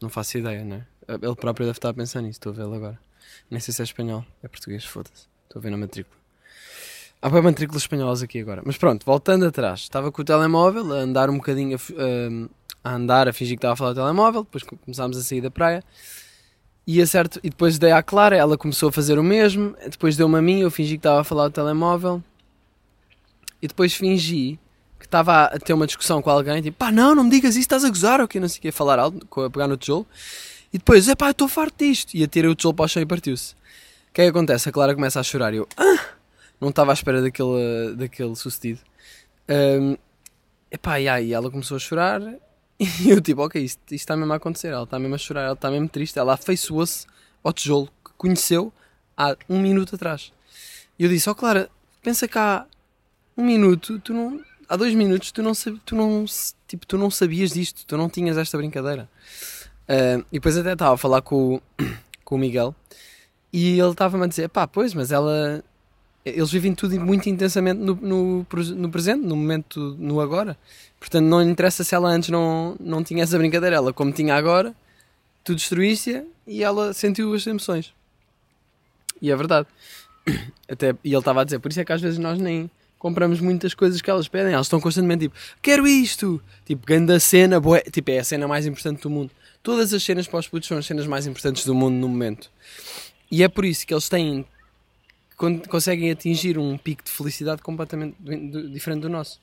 Não 0.00 0.08
faço 0.08 0.38
ideia, 0.38 0.64
né? 0.64 0.86
Ele 1.08 1.34
próprio 1.34 1.66
deve 1.66 1.78
estar 1.78 1.90
a 1.90 1.94
pensar 1.94 2.22
nisso, 2.22 2.38
estou 2.38 2.52
a 2.52 2.54
vê-lo 2.54 2.74
agora. 2.74 2.98
Nem 3.50 3.60
sei 3.60 3.74
se 3.74 3.82
é 3.82 3.84
espanhol, 3.84 4.24
é 4.42 4.48
português, 4.48 4.84
foda-se. 4.84 5.28
Estou 5.44 5.60
a 5.60 5.62
ver 5.62 5.70
na 5.70 5.76
matrícula. 5.76 6.16
Há 7.22 7.28
bem 7.28 7.42
matrículas 7.42 7.82
espanholas 7.82 8.22
aqui 8.22 8.40
agora. 8.40 8.62
Mas 8.64 8.78
pronto, 8.78 9.04
voltando 9.04 9.44
atrás, 9.44 9.80
estava 9.80 10.10
com 10.10 10.22
o 10.22 10.24
telemóvel 10.24 10.92
a 10.94 11.00
andar 11.00 11.28
um 11.28 11.36
bocadinho 11.36 11.76
a, 11.76 12.88
a, 12.88 12.94
andar, 12.94 13.28
a 13.28 13.32
fingir 13.32 13.56
que 13.56 13.58
estava 13.58 13.74
a 13.74 13.76
falar 13.76 13.90
o 13.90 13.94
telemóvel, 13.94 14.42
depois 14.44 14.62
começámos 14.62 15.18
a 15.18 15.22
sair 15.22 15.42
da 15.42 15.50
praia. 15.50 15.84
E, 16.86 17.02
acerto, 17.02 17.38
e 17.42 17.50
depois 17.50 17.78
dei 17.78 17.92
à 17.92 18.02
Clara, 18.02 18.36
ela 18.36 18.56
começou 18.56 18.88
a 18.88 18.92
fazer 18.92 19.18
o 19.18 19.22
mesmo, 19.22 19.76
depois 19.90 20.16
deu-me 20.16 20.38
a 20.38 20.42
mim, 20.42 20.60
eu 20.60 20.70
fingi 20.70 20.92
que 20.92 21.00
estava 21.00 21.20
a 21.20 21.24
falar 21.24 21.44
o 21.44 21.50
telemóvel. 21.50 22.22
E 23.60 23.68
depois 23.68 23.92
fingi 23.94 24.58
que 25.00 25.06
estava 25.06 25.44
a 25.44 25.58
ter 25.58 25.72
uma 25.72 25.86
discussão 25.86 26.20
com 26.20 26.30
alguém, 26.30 26.62
tipo, 26.62 26.76
pá, 26.76 26.92
não, 26.92 27.14
não 27.14 27.24
me 27.24 27.30
digas 27.30 27.52
isso, 27.52 27.60
estás 27.60 27.84
a 27.84 27.88
gozar, 27.88 28.20
ou 28.20 28.28
que 28.28 28.38
não 28.38 28.48
sei 28.48 28.58
o 28.58 28.62
que, 28.62 28.70
falar 28.70 28.98
alto, 28.98 29.26
a 29.40 29.50
pegar 29.50 29.66
no 29.66 29.76
tijolo. 29.76 30.06
E 30.72 30.78
depois, 30.78 31.08
é 31.08 31.16
pá, 31.16 31.30
estou 31.30 31.48
farto 31.48 31.84
disto. 31.84 32.14
E 32.14 32.22
atirei 32.22 32.50
o 32.50 32.54
tijolo 32.54 32.74
para 32.74 32.84
o 32.84 32.88
chão 32.88 33.02
e 33.02 33.06
partiu-se. 33.06 33.54
O 33.54 34.12
que 34.12 34.20
é 34.20 34.24
que 34.24 34.30
acontece? 34.30 34.68
A 34.68 34.72
Clara 34.72 34.94
começa 34.94 35.18
a 35.18 35.22
chorar 35.22 35.54
e 35.54 35.56
eu, 35.56 35.68
ah, 35.76 36.04
não 36.60 36.68
estava 36.68 36.92
à 36.92 36.94
espera 36.94 37.22
daquele, 37.22 37.94
daquele 37.96 38.36
sucedido. 38.36 38.80
Um, 39.48 39.96
epá, 40.70 41.00
e 41.00 41.08
aí 41.08 41.32
ela 41.32 41.50
começou 41.50 41.76
a 41.76 41.80
chorar 41.80 42.20
e 42.78 43.10
eu 43.10 43.20
tipo, 43.20 43.42
ok, 43.42 43.62
isto, 43.62 43.80
isto 43.86 43.94
está 43.94 44.16
mesmo 44.16 44.32
a 44.32 44.36
acontecer. 44.36 44.68
Ela 44.68 44.84
está 44.84 44.98
mesmo 44.98 45.14
a 45.14 45.18
chorar, 45.18 45.42
ela 45.42 45.54
está 45.54 45.70
mesmo 45.70 45.88
triste. 45.88 46.18
Ela 46.18 46.34
afeiçoou-se 46.34 47.06
ao 47.42 47.52
tijolo 47.52 47.88
que 48.04 48.12
conheceu 48.18 48.72
há 49.16 49.36
um 49.48 49.60
minuto 49.60 49.94
atrás. 49.94 50.32
E 50.98 51.04
eu 51.04 51.08
disse, 51.08 51.28
ó 51.28 51.32
oh, 51.32 51.34
Clara, 51.34 51.70
pensa 52.02 52.28
cá, 52.28 52.66
um 53.36 53.44
minuto, 53.44 53.98
tu 54.00 54.12
não, 54.12 54.40
há 54.70 54.76
dois 54.76 54.94
minutos 54.94 55.32
tu 55.32 55.42
não, 55.42 55.52
tu 55.84 55.96
não, 55.96 56.24
tipo, 56.68 56.86
tu 56.86 56.96
não 56.96 57.10
sabias 57.10 57.50
disto, 57.50 57.84
tu 57.84 57.96
não 57.96 58.08
tinhas 58.08 58.38
esta 58.38 58.56
brincadeira. 58.56 59.10
Uh, 59.82 60.24
e 60.30 60.34
depois 60.34 60.56
até 60.56 60.72
estava 60.72 60.94
a 60.94 60.96
falar 60.96 61.20
com 61.20 61.56
o, 61.56 61.62
com 62.24 62.36
o 62.36 62.38
Miguel 62.38 62.74
e 63.52 63.78
ele 63.78 63.90
estava-me 63.90 64.24
a 64.24 64.28
dizer: 64.28 64.48
pá, 64.48 64.66
pois, 64.66 64.94
mas 64.94 65.10
ela. 65.10 65.62
Eles 66.22 66.52
vivem 66.52 66.74
tudo 66.74 67.00
muito 67.00 67.30
intensamente 67.30 67.80
no, 67.80 67.94
no, 67.96 68.46
no, 68.76 68.90
presente, 68.90 69.24
no 69.24 69.34
momento, 69.34 69.96
no 69.98 70.20
agora. 70.20 70.56
Portanto, 70.98 71.24
não 71.24 71.42
interessa 71.42 71.82
se 71.82 71.94
ela 71.94 72.10
antes 72.10 72.28
não, 72.28 72.76
não 72.78 73.02
tinha 73.02 73.22
essa 73.22 73.38
brincadeira. 73.38 73.76
Ela, 73.76 73.90
como 73.90 74.12
tinha 74.12 74.34
agora, 74.34 74.74
tu 75.42 75.54
destruísse 75.54 76.22
e 76.46 76.62
ela 76.62 76.92
sentiu 76.92 77.32
as 77.32 77.46
emoções. 77.46 77.94
E 79.20 79.30
é 79.30 79.36
verdade. 79.36 79.66
Até, 80.70 80.90
e 81.02 81.08
ele 81.08 81.18
estava 81.18 81.40
a 81.40 81.44
dizer: 81.44 81.58
por 81.58 81.70
isso 81.70 81.80
é 81.80 81.84
que 81.86 81.92
às 81.92 82.02
vezes 82.02 82.18
nós 82.18 82.38
nem 82.38 82.70
compramos 83.00 83.40
muitas 83.40 83.74
coisas 83.74 84.00
que 84.00 84.08
elas 84.08 84.28
pedem. 84.28 84.52
Elas 84.52 84.66
estão 84.66 84.80
constantemente 84.80 85.22
tipo: 85.22 85.34
quero 85.60 85.88
isto! 85.88 86.40
Tipo, 86.64 86.86
grande 86.86 87.18
cena. 87.18 87.60
Tipo, 87.90 88.10
é 88.12 88.18
a 88.20 88.24
cena 88.24 88.46
mais 88.46 88.66
importante 88.66 89.02
do 89.02 89.10
mundo. 89.10 89.32
Todas 89.60 89.92
as 89.92 90.02
cenas 90.04 90.28
para 90.28 90.38
os 90.38 90.46
putos 90.46 90.68
são 90.68 90.78
as 90.78 90.86
cenas 90.86 91.06
mais 91.06 91.26
importantes 91.26 91.64
do 91.64 91.74
mundo 91.74 91.94
no 91.94 92.08
momento. 92.08 92.52
E 93.28 93.42
é 93.42 93.48
por 93.48 93.64
isso 93.64 93.84
que 93.84 93.92
eles 93.92 94.08
têm. 94.08 94.46
conseguem 95.68 96.10
atingir 96.12 96.56
um 96.58 96.78
pico 96.78 97.02
de 97.02 97.10
felicidade 97.10 97.62
completamente 97.62 98.16
diferente 98.70 99.00
do 99.00 99.08
nosso. 99.08 99.40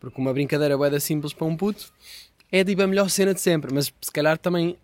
Porque 0.00 0.20
uma 0.20 0.32
brincadeira 0.32 0.76
boeda 0.76 0.98
simples 0.98 1.32
para 1.32 1.46
um 1.46 1.56
puto 1.56 1.92
é 2.50 2.64
tipo 2.64 2.82
a 2.82 2.86
melhor 2.86 3.08
cena 3.10 3.34
de 3.34 3.40
sempre. 3.40 3.72
Mas 3.72 3.92
se 4.00 4.12
calhar 4.12 4.38
também 4.38 4.76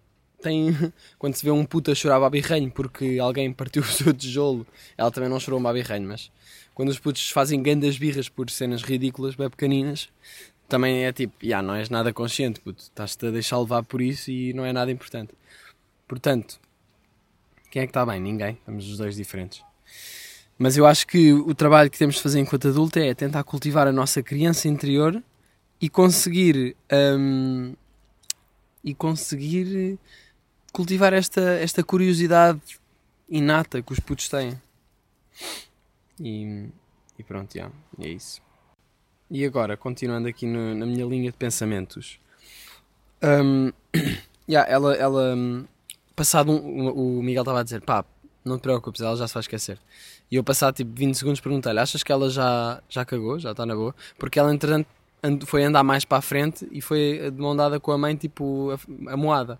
tem. 0.43 0.77
Quando 1.19 1.35
se 1.35 1.45
vê 1.45 1.51
um 1.51 1.65
puto 1.65 1.91
a 1.91 1.95
chorar 1.95 2.21
babirranho 2.21 2.71
porque 2.71 3.19
alguém 3.19 3.51
partiu 3.51 3.83
o 3.83 3.87
seu 3.87 4.13
tijolo, 4.13 4.67
ela 4.97 5.11
também 5.11 5.31
não 5.31 5.41
chorou 5.41 5.59
um 5.59 5.63
babirranho, 5.63 6.07
mas 6.07 6.31
quando 6.81 6.89
os 6.89 6.99
putos 6.99 7.29
fazem 7.29 7.63
grandes 7.63 7.99
birras 7.99 8.31
por 8.31 8.49
cenas 8.49 8.81
ridículas, 8.81 9.35
bem 9.35 9.51
pequeninas, 9.51 10.09
também 10.67 11.05
é 11.05 11.13
tipo, 11.13 11.35
yeah, 11.45 11.61
não 11.61 11.75
és 11.75 11.91
nada 11.91 12.11
consciente, 12.11 12.59
puto. 12.59 12.85
Estás-te 12.85 13.27
a 13.27 13.31
deixar 13.31 13.59
levar 13.59 13.83
por 13.83 14.01
isso 14.01 14.31
e 14.31 14.55
não 14.55 14.65
é 14.65 14.73
nada 14.73 14.91
importante. 14.91 15.35
Portanto, 16.09 16.59
quem 17.71 17.83
é 17.83 17.85
que 17.85 17.91
está 17.91 18.07
bem? 18.07 18.19
Ninguém. 18.19 18.53
Estamos 18.53 18.89
os 18.89 18.97
dois 18.97 19.15
diferentes. 19.15 19.63
Mas 20.59 20.79
eu 20.79 20.87
acho 20.87 21.07
que 21.07 21.35
o 21.35 21.55
trabalho 21.55 21.91
que 21.91 21.99
temos 21.99 22.15
de 22.15 22.23
fazer 22.23 22.41
enquanto 22.41 22.69
adulto 22.69 22.99
é 22.99 23.13
tentar 23.13 23.45
cultivar 23.45 23.87
a 23.87 23.93
nossa 23.93 24.23
criança 24.23 24.67
interior 24.67 25.23
e 25.79 25.91
conseguir 25.91 26.75
um, 26.91 27.75
e 28.83 28.95
conseguir 28.95 29.99
cultivar 30.73 31.13
esta, 31.13 31.43
esta 31.43 31.85
curiosidade 31.85 32.59
inata 33.29 33.83
que 33.83 33.93
os 33.93 34.01
putos 34.01 34.31
têm. 34.31 34.59
E, 36.21 36.69
e 37.19 37.25
pronto, 37.25 37.57
é 37.57 38.09
isso. 38.09 38.43
E 39.31 39.45
agora, 39.45 39.77
continuando 39.77 40.29
aqui 40.29 40.47
no, 40.47 40.75
na 40.75 40.85
minha 40.85 41.07
linha 41.07 41.31
de 41.31 41.37
pensamentos, 41.37 42.21
um, 43.23 43.73
yeah, 44.49 44.69
ela, 44.71 44.95
ela 44.95 45.37
passado 46.15 46.53
um, 46.53 46.89
o 46.91 47.23
Miguel 47.23 47.43
estava 47.43 47.61
a 47.61 47.63
dizer, 47.63 47.81
pá, 47.81 48.05
não 48.45 48.59
te 48.59 48.63
preocupes, 48.63 49.01
ela 49.01 49.17
já 49.17 49.27
se 49.27 49.35
vai 49.35 49.41
esquecer. 49.41 49.79
E 50.31 50.37
eu 50.37 50.45
passado 50.45 50.75
tipo 50.75 50.91
20 50.95 51.15
segundos 51.15 51.41
perguntei-lhe, 51.41 51.79
achas 51.79 52.03
que 52.03 52.13
ela 52.13 52.29
já, 52.29 52.83
já 52.89 53.05
cagou, 53.05 53.39
já 53.39 53.53
está 53.53 53.65
na 53.65 53.75
boa? 53.75 53.95
Porque 54.19 54.39
ela 54.39 54.53
entretanto 54.53 54.89
foi 55.47 55.65
andar 55.65 55.83
mais 55.83 56.05
para 56.05 56.19
a 56.19 56.23
frente 56.23 56.67
e 56.71 56.81
foi 56.81 57.31
de 57.31 57.41
mão 57.41 57.55
dada 57.55 57.79
com 57.79 57.93
a 57.93 57.99
mãe, 57.99 58.17
tipo, 58.17 58.71
a, 58.71 59.13
a 59.13 59.17
moada. 59.17 59.59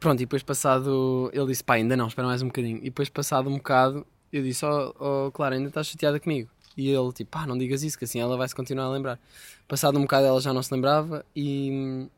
Pronto, 0.00 0.20
e 0.20 0.26
depois 0.26 0.42
passado, 0.42 1.30
ele 1.32 1.46
disse, 1.46 1.64
pá, 1.64 1.74
ainda 1.74 1.96
não, 1.96 2.08
espera 2.08 2.26
mais 2.26 2.42
um 2.42 2.46
bocadinho. 2.46 2.78
E 2.78 2.84
depois 2.84 3.08
passado 3.08 3.48
um 3.48 3.56
bocado, 3.56 4.06
eu 4.34 4.42
disse, 4.42 4.64
oh, 4.66 4.94
oh 4.98 5.30
claro, 5.32 5.54
ainda 5.54 5.68
estás 5.68 5.86
chateada 5.86 6.18
comigo? 6.18 6.50
E 6.76 6.90
ele, 6.90 7.12
tipo, 7.12 7.30
pá, 7.30 7.46
não 7.46 7.56
digas 7.56 7.82
isso, 7.82 7.96
que 7.96 8.04
assim 8.04 8.20
ela 8.20 8.36
vai 8.36 8.48
se 8.48 8.54
continuar 8.54 8.86
a 8.86 8.90
lembrar. 8.90 9.20
Passado 9.68 9.96
um 9.96 10.02
bocado 10.02 10.26
ela 10.26 10.40
já 10.40 10.52
não 10.52 10.62
se 10.62 10.74
lembrava 10.74 11.24
e, 11.36 12.08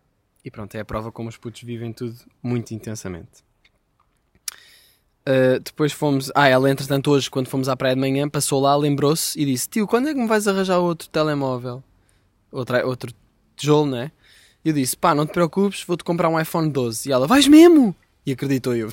e 0.44 0.50
pronto, 0.50 0.74
é 0.74 0.80
a 0.80 0.84
prova 0.84 1.12
como 1.12 1.28
os 1.28 1.36
putos 1.36 1.62
vivem 1.62 1.92
tudo 1.92 2.16
muito 2.42 2.72
intensamente. 2.72 3.44
Uh, 5.28 5.58
depois 5.60 5.92
fomos. 5.92 6.30
Ah, 6.36 6.48
ela 6.48 6.70
entretanto 6.70 7.10
hoje, 7.10 7.28
quando 7.28 7.48
fomos 7.48 7.68
à 7.68 7.76
praia 7.76 7.96
de 7.96 8.00
manhã, 8.00 8.28
passou 8.28 8.60
lá, 8.60 8.76
lembrou-se 8.76 9.38
e 9.38 9.44
disse: 9.44 9.68
Tio, 9.68 9.86
quando 9.86 10.08
é 10.08 10.14
que 10.14 10.20
me 10.20 10.28
vais 10.28 10.46
arranjar 10.46 10.78
outro 10.78 11.08
telemóvel? 11.08 11.82
Outro, 12.52 12.86
outro 12.86 13.12
tijolo, 13.56 13.90
né? 13.90 14.12
E 14.64 14.68
eu 14.68 14.72
disse: 14.72 14.96
Pá, 14.96 15.16
não 15.16 15.26
te 15.26 15.32
preocupes, 15.32 15.82
vou-te 15.82 16.04
comprar 16.04 16.28
um 16.28 16.40
iPhone 16.40 16.70
12. 16.70 17.08
E 17.08 17.12
ela: 17.12 17.26
Vais 17.26 17.48
mesmo? 17.48 17.92
E 18.26 18.32
acreditou 18.32 18.74
eu: 18.74 18.90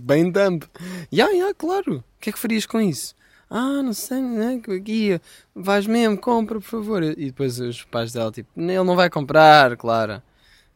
Bem 0.00 0.30
dumb. 0.30 0.64
Ya, 1.12 1.26
yeah, 1.26 1.32
yeah, 1.34 1.54
claro. 1.54 1.98
O 1.98 2.04
que 2.20 2.30
é 2.30 2.32
que 2.32 2.38
farias 2.38 2.66
com 2.66 2.80
isso? 2.80 3.14
ah, 3.50 3.82
não 3.82 3.92
sei, 3.92 4.20
né? 4.22 4.62
Guia, 4.80 5.20
vais 5.52 5.84
mesmo, 5.84 6.16
compra, 6.16 6.60
por 6.60 6.66
favor. 6.66 7.02
E 7.02 7.26
depois 7.26 7.58
os 7.58 7.82
pais 7.82 8.12
dela, 8.12 8.30
tipo, 8.30 8.48
ele 8.56 8.82
não 8.84 8.94
vai 8.94 9.10
comprar, 9.10 9.76
Clara. 9.76 10.22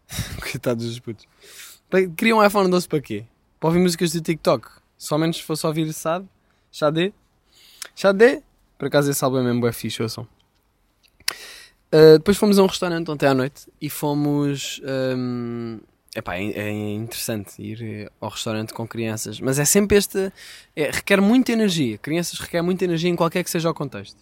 Coitados 0.43 0.85
dos 0.85 0.99
putos. 0.99 1.27
Queriam 2.17 2.41
um 2.41 2.45
iPhone 2.45 2.69
12 2.69 2.89
para 2.89 3.01
quê? 3.01 3.25
Para 3.61 3.69
ouvir 3.69 3.79
músicas 3.79 4.13
do 4.13 4.21
TikTok. 4.21 4.69
Só 4.99 5.17
menos 5.17 5.37
se 5.37 5.45
fosse 5.45 5.65
ouvir 5.65 5.93
SAD. 5.93 6.27
Xadê. 6.73 7.13
Xadê. 7.95 8.43
Por 8.77 8.87
acaso 8.87 9.09
esse 9.09 9.25
álbum 9.25 9.39
é 9.39 9.43
mesmo 9.45 9.61
bem 9.61 9.73
fixe, 9.73 10.03
ouçam. 10.03 10.27
Uh, 11.93 12.19
depois 12.19 12.37
fomos 12.37 12.59
a 12.59 12.63
um 12.65 12.67
restaurante 12.67 13.09
ontem 13.09 13.27
à 13.27 13.35
noite 13.35 13.69
e 13.81 13.89
fomos. 13.89 14.81
Um, 14.85 15.79
epá, 16.15 16.37
é, 16.37 16.51
é 16.51 16.71
interessante 16.71 17.61
ir 17.61 18.11
ao 18.21 18.29
restaurante 18.29 18.73
com 18.73 18.87
crianças, 18.87 19.41
mas 19.41 19.59
é 19.59 19.65
sempre 19.65 19.97
este. 19.97 20.33
É, 20.75 20.91
requer 20.91 21.21
muita 21.21 21.53
energia. 21.53 21.99
Crianças 21.99 22.39
requer 22.39 22.63
muita 22.63 22.85
energia 22.85 23.11
em 23.11 23.17
qualquer 23.17 23.43
que 23.43 23.51
seja 23.51 23.71
o 23.71 23.75
contexto. 23.75 24.19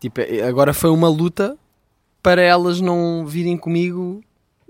Tipo, 0.00 0.20
é, 0.20 0.42
agora 0.42 0.72
foi 0.72 0.90
uma 0.90 1.08
luta 1.08 1.56
para 2.22 2.42
elas 2.42 2.80
não 2.80 3.26
virem 3.26 3.56
comigo. 3.56 4.22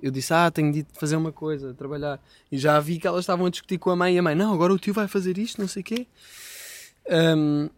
Eu 0.02 0.10
disse, 0.10 0.32
ah, 0.32 0.50
tenho 0.50 0.72
de 0.72 0.86
fazer 0.94 1.16
uma 1.16 1.32
coisa, 1.32 1.74
trabalhar. 1.74 2.20
E 2.50 2.56
já 2.58 2.78
vi 2.80 2.98
que 2.98 3.06
elas 3.06 3.20
estavam 3.20 3.46
a 3.46 3.50
discutir 3.50 3.78
com 3.78 3.90
a 3.90 3.96
mãe 3.96 4.14
e 4.14 4.18
a 4.18 4.22
mãe, 4.22 4.34
não, 4.34 4.52
agora 4.52 4.72
o 4.72 4.78
tio 4.78 4.94
vai 4.94 5.06
fazer 5.06 5.36
isto, 5.36 5.60
não 5.60 5.68
sei 5.68 5.82
o 5.82 5.84
quê. 5.84 6.06
Um, 7.36 7.68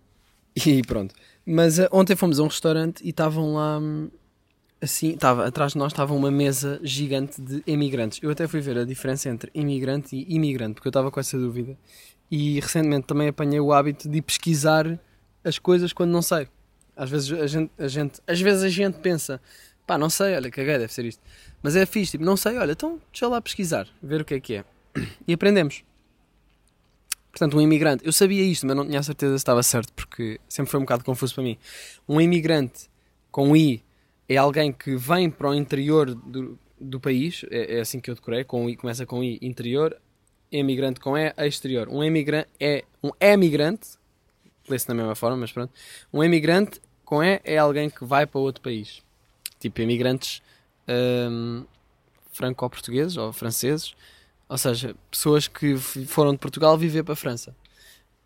e 0.67 0.83
pronto. 0.83 1.15
Mas 1.45 1.79
uh, 1.79 1.89
ontem 1.91 2.15
fomos 2.15 2.39
a 2.39 2.43
um 2.43 2.47
restaurante 2.47 3.03
e 3.05 3.11
estavam 3.11 3.55
lá. 3.55 3.81
Assim, 4.83 5.11
estava 5.13 5.47
atrás 5.47 5.75
de 5.75 5.79
nós 5.79 5.93
estava 5.93 6.13
uma 6.13 6.29
mesa 6.29 6.81
gigante 6.83 7.41
de 7.41 7.63
imigrantes. 7.69 8.19
Eu 8.21 8.33
até 8.33 8.49
fui 8.49 8.61
ver 8.61 8.79
a 8.79 8.85
diferença 8.85 9.29
entre 9.29 9.49
imigrante 9.55 10.17
e 10.17 10.35
imigrante, 10.35 10.75
porque 10.75 10.89
eu 10.89 10.91
estava 10.91 11.09
com 11.09 11.21
essa 11.21 11.39
dúvida. 11.39 11.79
E 12.29 12.59
recentemente 12.59 13.07
também 13.07 13.29
apanhei 13.29 13.61
o 13.61 13.73
hábito 13.73 14.09
de 14.09 14.21
pesquisar 14.21 14.99
as 15.45 15.57
coisas 15.57 15.93
quando 15.93 16.11
não 16.11 16.21
sei. 16.21 16.49
Às 16.97 17.09
vezes 17.09 17.31
a 17.31 17.47
gente, 17.47 17.71
a 17.79 17.87
gente, 17.87 18.21
às 18.27 18.41
vezes 18.41 18.65
a 18.65 18.69
gente 18.69 18.99
pensa, 18.99 19.41
pá, 19.87 19.97
não 19.97 20.11
sei, 20.11 20.35
olha, 20.35 20.51
caguei, 20.51 20.77
deve 20.77 20.93
ser 20.93 21.05
isto. 21.05 21.23
Mas 21.63 21.77
é 21.77 21.87
fixe, 21.87 22.13
tipo, 22.13 22.25
não 22.25 22.37
sei, 22.37 22.59
olha, 22.59 22.73
então 22.73 23.01
deixa 23.13 23.29
lá 23.29 23.41
pesquisar, 23.41 23.87
ver 24.03 24.23
o 24.23 24.25
que 24.25 24.35
é 24.35 24.41
que 24.41 24.55
é. 24.57 24.65
E 25.29 25.33
aprendemos. 25.33 25.85
Portanto, 27.31 27.57
um 27.57 27.61
imigrante, 27.61 28.05
eu 28.05 28.13
sabia 28.13 28.43
isto, 28.43 28.67
mas 28.67 28.75
não 28.75 28.85
tinha 28.85 28.99
a 28.99 29.03
certeza 29.03 29.39
se 29.39 29.43
estava 29.43 29.63
certo, 29.63 29.93
porque 29.93 30.41
sempre 30.49 30.73
foi 30.73 30.81
um 30.81 30.83
bocado 30.83 31.05
confuso 31.05 31.35
para 31.35 31.45
mim. 31.45 31.57
Um 32.09 32.21
imigrante 32.21 32.91
com 33.31 33.57
I 33.57 33.83
é 34.35 34.39
alguém 34.39 34.73
que 34.73 34.97
vem 34.97 35.31
para 35.31 35.51
o 35.51 35.55
interior 35.55 36.15
do, 36.15 36.59
do 36.81 37.01
país, 37.01 37.45
é, 37.51 37.77
é, 37.77 37.81
assim 37.81 38.01
que 38.01 38.11
eu 38.11 38.15
decorei, 38.15 38.45
com 38.45 38.69
I, 38.69 38.77
começa 38.77 39.07
com 39.07 39.23
I, 39.23 39.39
interior, 39.43 39.97
emigrante 40.51 41.01
com 41.01 41.17
E, 41.17 41.33
exterior. 41.39 41.89
Um 41.89 42.03
emigrante 42.03 42.49
é 42.61 42.85
um 43.03 43.11
emigrante, 43.21 43.91
lê-se 44.69 44.87
da 44.87 44.95
mesma 44.95 45.15
forma, 45.15 45.37
mas 45.37 45.53
pronto. 45.53 45.73
Um 46.13 46.23
emigrante 46.23 46.81
com 47.05 47.23
E 47.23 47.41
é 47.45 47.59
alguém 47.59 47.91
que 47.91 48.05
vai 48.05 48.27
para 48.27 48.41
outro 48.41 48.63
país. 48.63 49.03
Tipo, 49.59 49.81
imigrantes 49.81 50.43
hum, 51.31 51.65
franco-portugueses 52.33 53.17
ou 53.17 53.33
franceses, 53.33 53.95
ou 54.49 54.59
seja, 54.59 54.95
pessoas 55.11 55.49
que 55.49 55.77
foram 55.77 56.33
de 56.33 56.39
Portugal 56.39 56.77
viver 56.77 57.03
para 57.03 57.15
a 57.15 57.17
França 57.17 57.55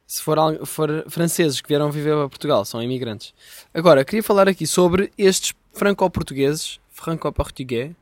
se 0.06 0.22
for, 0.22 0.38
for, 0.64 1.04
franceses 1.08 1.60
que 1.60 1.68
vieram 1.68 1.90
viver 1.90 2.12
a 2.12 2.28
Portugal, 2.28 2.64
são 2.64 2.82
imigrantes. 2.82 3.34
Agora, 3.74 4.04
queria 4.04 4.22
falar 4.22 4.48
aqui 4.48 4.66
sobre 4.66 5.10
estes 5.18 5.52
franco-portugueses, 5.72 6.78
franco-português, 6.90 7.92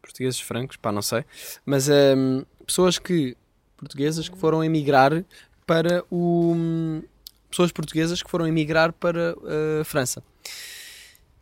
portugueses 0.00 0.40
francos, 0.40 0.76
pá, 0.76 0.92
não 0.92 1.02
sei, 1.02 1.24
mas 1.66 1.88
um, 1.88 2.44
pessoas 2.64 2.98
que, 2.98 3.36
portuguesas 3.76 4.28
que 4.28 4.38
foram 4.38 4.62
emigrar 4.62 5.24
para 5.66 6.04
o... 6.10 6.52
Um, 6.54 7.02
pessoas 7.50 7.72
portuguesas 7.72 8.22
que 8.22 8.30
foram 8.30 8.46
emigrar 8.46 8.92
para 8.92 9.32
a 9.32 9.80
uh, 9.80 9.84
França. 9.84 10.22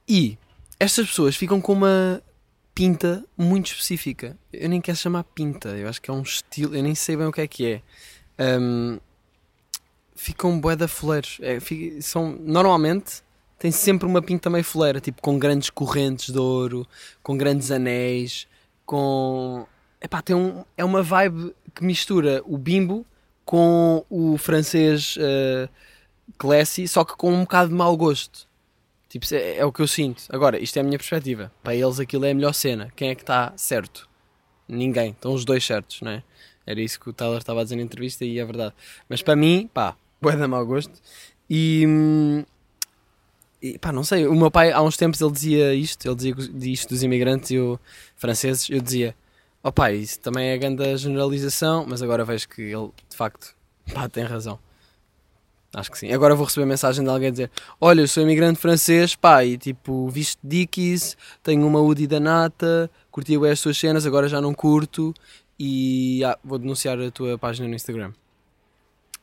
E 0.09 0.39
estas 0.81 1.07
pessoas 1.07 1.37
ficam 1.37 1.61
com 1.61 1.75
uma 1.75 2.23
pinta 2.75 3.25
muito 3.37 3.67
específica. 3.67 4.39
Eu 4.51 4.71
nem 4.71 4.81
quero 4.81 4.97
chamar 4.97 5.25
pinta, 5.25 5.69
eu 5.71 5.87
acho 5.87 6.01
que 6.01 6.11
é 6.11 6.15
um 6.15 6.23
estilo, 6.23 6.75
eu 6.75 6.83
nem 6.83 6.95
sei 6.95 7.17
bem 7.17 7.27
o 7.27 7.33
que 7.33 7.43
é 7.43 7.47
que 7.47 7.67
é. 8.39 8.59
Um, 8.59 8.99
ficam 10.19 10.59
bué 10.59 10.75
da 10.75 10.89
foleiros. 10.89 11.39
É, 11.41 11.59
são, 12.01 12.37
normalmente 12.41 13.23
tem 13.59 13.71
sempre 13.71 14.07
uma 14.07 14.21
pinta 14.21 14.51
meio 14.51 14.65
foleira, 14.65 15.01
tipo 15.01 15.23
com 15.23 15.39
grandes 15.39 15.71
correntes 15.71 16.31
de 16.31 16.39
ouro, 16.39 16.87
com 17.23 17.37
grandes 17.37 17.71
anéis, 17.71 18.47
com. 18.85 19.67
Epá, 20.01 20.21
tem 20.21 20.35
um, 20.37 20.65
é 20.77 20.85
uma 20.85 21.03
vibe 21.03 21.55
que 21.75 21.85
mistura 21.85 22.43
o 22.45 22.59
bimbo 22.59 23.07
com 23.45 24.05
o 24.11 24.37
francês 24.37 25.17
uh, 25.17 25.69
classy, 26.37 26.87
só 26.87 27.05
que 27.05 27.17
com 27.17 27.33
um 27.33 27.41
bocado 27.41 27.71
de 27.71 27.75
mau 27.75 27.97
gosto. 27.97 28.47
Tipo, 29.09 29.25
é, 29.33 29.59
é, 29.59 29.65
o 29.65 29.73
que 29.73 29.81
eu 29.81 29.89
sinto. 29.89 30.25
Agora, 30.29 30.59
isto 30.59 30.77
é 30.77 30.81
a 30.81 30.85
minha 30.85 30.99
perspectiva. 30.99 31.51
Para 31.63 31.75
eles 31.75 31.99
aquilo 31.99 32.27
é 32.27 32.31
a 32.33 32.35
melhor 32.35 32.53
cena. 32.53 32.93
Quem 32.95 33.09
é 33.09 33.15
que 33.15 33.23
está 33.23 33.53
certo? 33.57 34.09
Ninguém. 34.69 35.13
Estão 35.13 35.33
os 35.33 35.45
dois 35.45 35.65
certos, 35.65 36.03
não 36.03 36.11
é? 36.11 36.23
Era 36.67 36.81
isso 36.81 37.01
que 37.01 37.09
o 37.09 37.13
Tyler 37.15 37.39
estava 37.39 37.61
a 37.61 37.63
dizer 37.63 37.77
na 37.77 37.83
entrevista 37.83 38.25
e 38.25 38.39
é 38.39 38.45
verdade. 38.45 38.75
Mas 39.09 39.23
para 39.23 39.35
mim, 39.35 39.71
pá, 39.73 39.97
bué 40.21 40.37
de 40.37 40.47
mau 40.47 40.65
gosto. 40.65 40.93
E, 41.49 41.85
e 43.63 43.79
pá, 43.79 43.93
não 43.93 44.05
sei, 44.05 44.27
o 44.27 44.35
meu 44.35 44.51
pai 44.51 44.71
há 44.73 44.83
uns 44.83 44.97
tempos 44.97 45.21
ele 45.21 45.33
dizia 45.33 45.75
isto, 45.75 46.07
ele 46.07 46.15
dizia 46.15 46.73
isto 46.73 46.89
dos 46.91 47.03
imigrantes 47.03 47.51
e 47.51 47.59
o 47.59 47.79
franceses, 48.17 48.69
eu 48.71 48.81
dizia, 48.81 49.15
ó 49.63 49.69
oh, 49.69 49.73
pai, 49.73 49.97
isso 49.97 50.21
também 50.21 50.51
é 50.51 50.59
grande 50.59 50.97
generalização, 50.97 51.87
mas 51.89 52.03
agora 52.03 52.25
vejo 52.25 52.49
que 52.49 52.63
ele 52.63 52.91
de 53.09 53.17
facto 53.17 53.55
pá, 53.93 54.09
tem 54.09 54.25
razão. 54.25 54.59
Acho 55.75 55.91
que 55.91 55.99
sim. 55.99 56.11
Agora 56.13 56.35
vou 56.35 56.47
receber 56.47 56.65
mensagem 56.65 57.05
de 57.05 57.11
alguém 57.11 57.31
dizer: 57.31 57.51
Olha, 57.79 58.01
eu 58.01 58.09
sou 58.09 58.23
imigrante 58.23 58.59
francês, 58.59 59.15
pá, 59.15 59.45
e 59.45 59.59
tipo, 59.59 60.09
visto 60.09 60.39
Dickies, 60.43 61.17
tenho 61.43 61.67
uma 61.67 61.81
Udi 61.81 62.07
da 62.07 62.19
nata, 62.19 62.91
curti 63.11 63.37
as 63.47 63.61
tuas 63.61 63.77
cenas, 63.77 64.07
agora 64.07 64.29
já 64.29 64.41
não 64.41 64.55
curto, 64.55 65.13
e 65.59 66.25
ah, 66.25 66.39
vou 66.43 66.59
denunciar 66.59 66.99
a 66.99 67.11
tua 67.11 67.37
página 67.37 67.69
no 67.69 67.75
Instagram. 67.75 68.13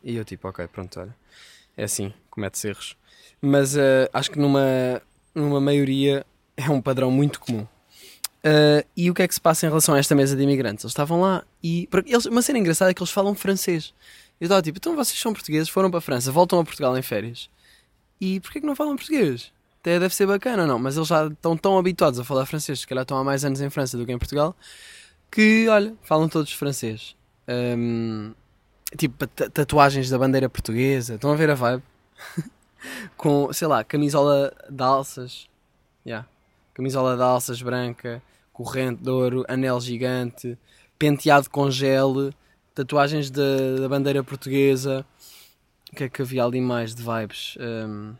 E 0.05 0.15
eu 0.15 0.23
tipo, 0.23 0.47
ok, 0.47 0.67
pronto, 0.67 0.99
olha. 0.99 1.15
É 1.75 1.83
assim, 1.83 2.13
comete 2.29 2.65
erros. 2.67 2.95
Mas 3.41 3.75
uh, 3.75 4.07
acho 4.13 4.29
que 4.29 4.39
numa, 4.39 5.01
numa 5.33 5.59
maioria 5.59 6.25
é 6.55 6.69
um 6.69 6.79
padrão 6.79 7.09
muito 7.09 7.39
comum. 7.39 7.63
Uh, 8.45 8.85
e 8.95 9.09
o 9.09 9.13
que 9.15 9.23
é 9.23 9.27
que 9.27 9.33
se 9.33 9.41
passa 9.41 9.65
em 9.65 9.69
relação 9.69 9.95
a 9.95 9.99
esta 9.99 10.13
mesa 10.13 10.35
de 10.35 10.43
imigrantes? 10.43 10.83
Eles 10.83 10.91
estavam 10.91 11.21
lá 11.21 11.43
e. 11.63 11.89
Eles, 12.05 12.27
uma 12.27 12.43
cena 12.43 12.59
engraçada 12.59 12.91
é 12.91 12.93
que 12.93 13.01
eles 13.01 13.11
falam 13.11 13.33
francês. 13.33 13.93
Eu 14.39 14.45
estava 14.45 14.61
tipo, 14.61 14.77
então 14.77 14.95
vocês 14.95 15.19
são 15.19 15.33
portugueses, 15.33 15.67
foram 15.67 15.89
para 15.89 15.97
a 15.97 16.01
França, 16.01 16.31
voltam 16.31 16.59
a 16.59 16.63
Portugal 16.63 16.95
em 16.95 17.01
férias. 17.01 17.49
E 18.21 18.39
porquê 18.41 18.61
que 18.61 18.67
não 18.67 18.75
falam 18.75 18.95
português? 18.95 19.51
Até 19.81 19.99
deve 19.99 20.13
ser 20.13 20.27
bacana, 20.27 20.67
não? 20.67 20.77
Mas 20.77 20.95
eles 20.95 21.07
já 21.07 21.27
estão 21.27 21.57
tão 21.57 21.77
habituados 21.77 22.19
a 22.19 22.23
falar 22.23 22.45
francês, 22.45 22.81
se 22.81 22.87
calhar 22.87 23.03
estão 23.03 23.17
há 23.17 23.23
mais 23.23 23.43
anos 23.43 23.61
em 23.61 23.69
França 23.69 23.97
do 23.97 24.05
que 24.05 24.11
em 24.11 24.17
Portugal, 24.17 24.55
que, 25.31 25.67
olha, 25.67 25.95
falam 26.03 26.27
todos 26.29 26.51
francês. 26.53 27.15
Um, 27.47 28.33
tipo 28.95 29.27
tatuagens 29.27 30.09
da 30.09 30.17
bandeira 30.17 30.49
portuguesa. 30.49 31.15
Estão 31.15 31.31
a 31.31 31.35
ver 31.35 31.49
a 31.49 31.55
vibe? 31.55 31.83
com, 33.17 33.51
sei 33.51 33.67
lá, 33.67 33.83
camisola 33.83 34.53
de 34.69 34.83
alças. 34.83 35.47
Yeah. 36.05 36.27
Camisola 36.73 37.15
de 37.15 37.23
alças 37.23 37.61
branca, 37.61 38.21
corrente 38.51 39.01
de 39.01 39.09
ouro, 39.09 39.45
anel 39.47 39.79
gigante, 39.79 40.57
penteado 40.99 41.49
com 41.49 41.71
gel, 41.71 42.31
tatuagens 42.73 43.29
da, 43.29 43.77
da 43.79 43.89
bandeira 43.89 44.23
portuguesa. 44.23 45.05
O 45.91 45.95
que 45.95 46.03
é 46.03 46.09
que 46.09 46.21
havia 46.21 46.43
ali 46.43 46.59
mais 46.59 46.93
de 46.93 47.01
vibes? 47.01 47.57
Um, 47.59 48.13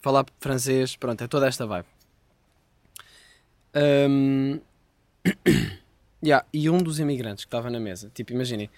falar 0.00 0.24
francês, 0.38 0.94
pronto, 0.96 1.22
é 1.24 1.26
toda 1.26 1.48
esta 1.48 1.66
vibe. 1.66 1.86
Um, 3.74 4.60
yeah, 6.24 6.46
e 6.52 6.70
um 6.70 6.78
dos 6.78 7.00
imigrantes 7.00 7.44
que 7.44 7.48
estava 7.48 7.68
na 7.68 7.80
mesa, 7.80 8.10
tipo, 8.14 8.32
imaginem, 8.32 8.70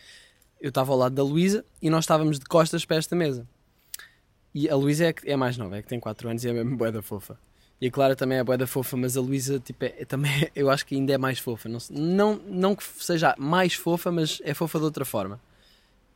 eu 0.61 0.69
estava 0.69 0.93
ao 0.93 0.99
lado 0.99 1.15
da 1.15 1.23
Luísa 1.23 1.65
e 1.81 1.91
nós 1.91 2.05
estávamos 2.05 2.39
de 2.39 2.45
costas 2.47 2.85
para 2.85 2.97
esta 2.97 3.15
mesa. 3.15 3.47
E 4.55 4.69
a 4.69 4.75
Luísa 4.75 5.07
é, 5.07 5.15
é 5.25 5.37
mais 5.37 5.57
nova, 5.57 5.77
é 5.77 5.83
que 5.83 5.89
tem 5.89 6.01
4 6.01 6.29
anos 6.29 6.45
e 6.45 6.49
é 6.49 6.53
mesmo 6.53 6.77
boeda 6.77 7.03
fofa. 7.03 7.39
E 7.81 7.87
a 7.87 7.91
Clara 7.91 8.17
também 8.17 8.39
é 8.39 8.45
boeda 8.45 8.67
fofa, 8.67 8.97
mas 8.97 9.17
a 9.17 9.21
Luísa 9.21 9.61
tipo, 9.61 9.85
é, 9.85 9.95
é, 9.99 10.05
também 10.05 10.51
eu 10.55 10.69
acho 10.69 10.85
que 10.85 10.95
ainda 10.95 11.13
é 11.13 11.19
mais 11.19 11.39
fofa. 11.39 11.69
Não, 11.69 11.79
não, 11.91 12.37
não 12.47 12.75
que 12.75 12.83
seja 12.83 13.35
mais 13.39 13.75
fofa, 13.75 14.11
mas 14.11 14.41
é 14.45 14.53
fofa 14.53 14.79
de 14.79 14.85
outra 14.85 15.05
forma. 15.05 15.41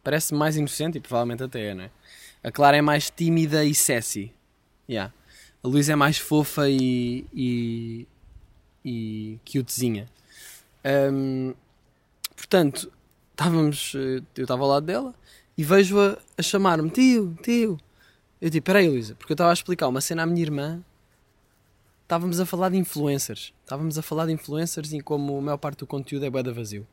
Parece 0.03 0.35
mais 0.35 0.57
inocente 0.57 0.99
e 0.99 1.01
provavelmente 1.01 1.45
até 1.45 1.69
é, 1.69 1.75
não 1.75 1.85
é? 1.85 1.91
A 2.43 2.51
Clara 2.51 2.77
é 2.77 2.83
mais 2.83 3.11
tímida 3.11 3.65
e 3.65 3.73
sassy. 3.75 4.33
Yeah. 4.89 5.15
A 5.63 5.69
Luísa 5.69 5.93
é 5.93 5.97
mais 5.97 6.19
fofa 6.19 6.69
e, 6.69 7.25
e, 7.33 8.09
e 8.85 9.39
cutezinha. 9.47 10.09
Um, 10.85 11.55
portanto, 12.35 12.91
estávamos, 13.33 13.95
eh, 13.97 14.23
eu 14.37 14.43
estava 14.43 14.63
ao 14.63 14.69
lado 14.69 14.87
dela 14.87 15.15
e 15.57 15.65
vejo-a 15.65 16.19
a, 16.37 16.43
chamar-me, 16.43 16.91
tio, 16.91 17.37
tio. 17.43 17.79
Eu 18.41 18.51
digo, 18.51 18.65
peraí, 18.65 18.89
Luísa, 18.89 19.15
porque 19.15 19.33
eu 19.33 19.35
estava 19.35 19.51
a 19.51 19.53
explicar 19.53 19.89
uma 19.89 20.01
cena 20.01 20.23
à 20.23 20.27
minha 20.27 20.43
irmã. 20.43 20.83
Estávamos 22.03 22.41
a 22.41 22.47
falar 22.47 22.71
de 22.71 22.77
influencers. 22.77 23.53
Estávamos 23.63 23.99
a 23.99 24.03
falar 24.03 24.27
de 24.27 24.33
influencers 24.33 24.93
e 24.93 25.01
como 25.01 25.39
a 25.39 25.41
maior 25.41 25.57
parte 25.59 25.79
do 25.79 25.87
conteúdo 25.87 26.25
é 26.25 26.31
boeda 26.31 26.53
vazio. 26.53 26.87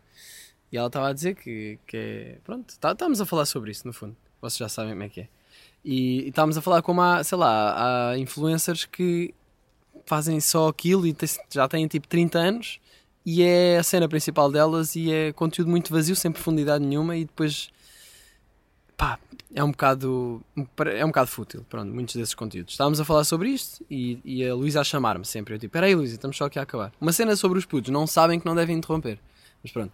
E 0.72 0.78
ela 0.78 0.88
estava 0.88 1.10
a 1.10 1.14
dizer 1.14 1.36
que, 1.36 1.80
que 1.88 1.98
é. 1.98 2.38
Pronto, 2.44 2.78
tá, 2.80 2.92
estávamos 2.92 3.20
a 3.20 3.26
falar 3.26 3.46
sobre 3.46 3.72
isso, 3.72 3.86
no 3.88 3.94
fundo. 3.94 4.16
Vocês 4.42 4.58
já 4.58 4.70
sabem 4.70 4.94
como 4.94 5.04
é 5.04 5.10
que 5.10 5.22
é. 5.22 5.28
E, 5.84 6.22
e 6.22 6.30
estávamos 6.30 6.58
a 6.58 6.62
falar 6.62 6.82
como 6.82 7.02
há, 7.02 7.24
sei 7.24 7.38
lá, 7.38 8.12
há 8.12 8.18
influencers 8.18 8.86
que 8.86 9.34
fazem 10.06 10.40
só 10.40 10.68
aquilo 10.68 11.06
e 11.06 11.16
já 11.50 11.68
têm 11.68 11.88
tipo 11.88 12.08
30 12.08 12.40
anos 12.40 12.80
e 13.32 13.44
é 13.44 13.78
a 13.78 13.84
cena 13.84 14.10
principal 14.10 14.52
delas 14.52 14.96
e 14.96 15.12
é 15.12 15.32
conteúdo 15.32 15.70
muito 15.70 15.94
vazio, 15.94 16.16
sem 16.16 16.32
profundidade 16.32 16.84
nenhuma 16.84 17.16
e 17.16 17.26
depois 17.26 17.70
pá, 18.98 19.20
é 19.54 19.64
um 19.64 19.70
bocado 19.70 20.42
é 20.96 21.06
um 21.06 21.10
bocado 21.10 21.30
fútil, 21.30 21.64
pronto, 21.70 21.94
muitos 21.94 22.16
desses 22.16 22.34
conteúdos. 22.34 22.74
Estávamos 22.74 23.00
a 23.00 23.06
falar 23.06 23.24
sobre 23.26 23.50
isto 23.50 23.86
e, 23.88 24.20
e 24.26 24.44
a 24.44 24.56
Luísa 24.56 24.82
a 24.82 24.84
chamar-me 24.84 25.26
sempre. 25.26 25.54
Eu 25.54 25.60
tipo, 25.60 25.72
peraí 25.72 25.94
Luísa, 25.94 26.16
estamos 26.16 26.36
só 26.36 26.46
aqui 26.46 26.58
a 26.58 26.64
acabar. 26.64 26.92
Uma 27.00 27.12
cena 27.12 27.36
sobre 27.36 27.60
os 27.60 27.66
putos, 27.68 27.92
não 27.92 28.08
sabem 28.08 28.40
que 28.40 28.48
não 28.48 28.56
devem 28.56 28.76
interromper. 28.76 29.20
Mas 29.62 29.72
pronto, 29.72 29.94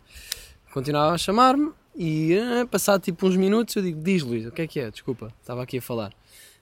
continuava 0.73 1.13
a 1.13 1.17
chamar-me 1.17 1.73
e 1.93 2.35
eh, 2.35 2.65
passado 2.65 3.01
tipo 3.01 3.27
uns 3.27 3.35
minutos 3.35 3.75
eu 3.75 3.81
digo, 3.81 4.01
diz 4.01 4.23
Luísa, 4.23 4.47
o 4.47 4.51
que 4.53 4.61
é 4.61 4.67
que 4.67 4.79
é? 4.79 4.89
Desculpa, 4.89 5.33
estava 5.41 5.61
aqui 5.61 5.79
a 5.79 5.81
falar. 5.81 6.13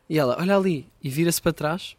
E 0.09 0.17
ela, 0.17 0.35
olha 0.39 0.57
ali, 0.57 0.87
e 1.03 1.07
vira-se 1.07 1.39
para 1.39 1.53
trás, 1.53 1.95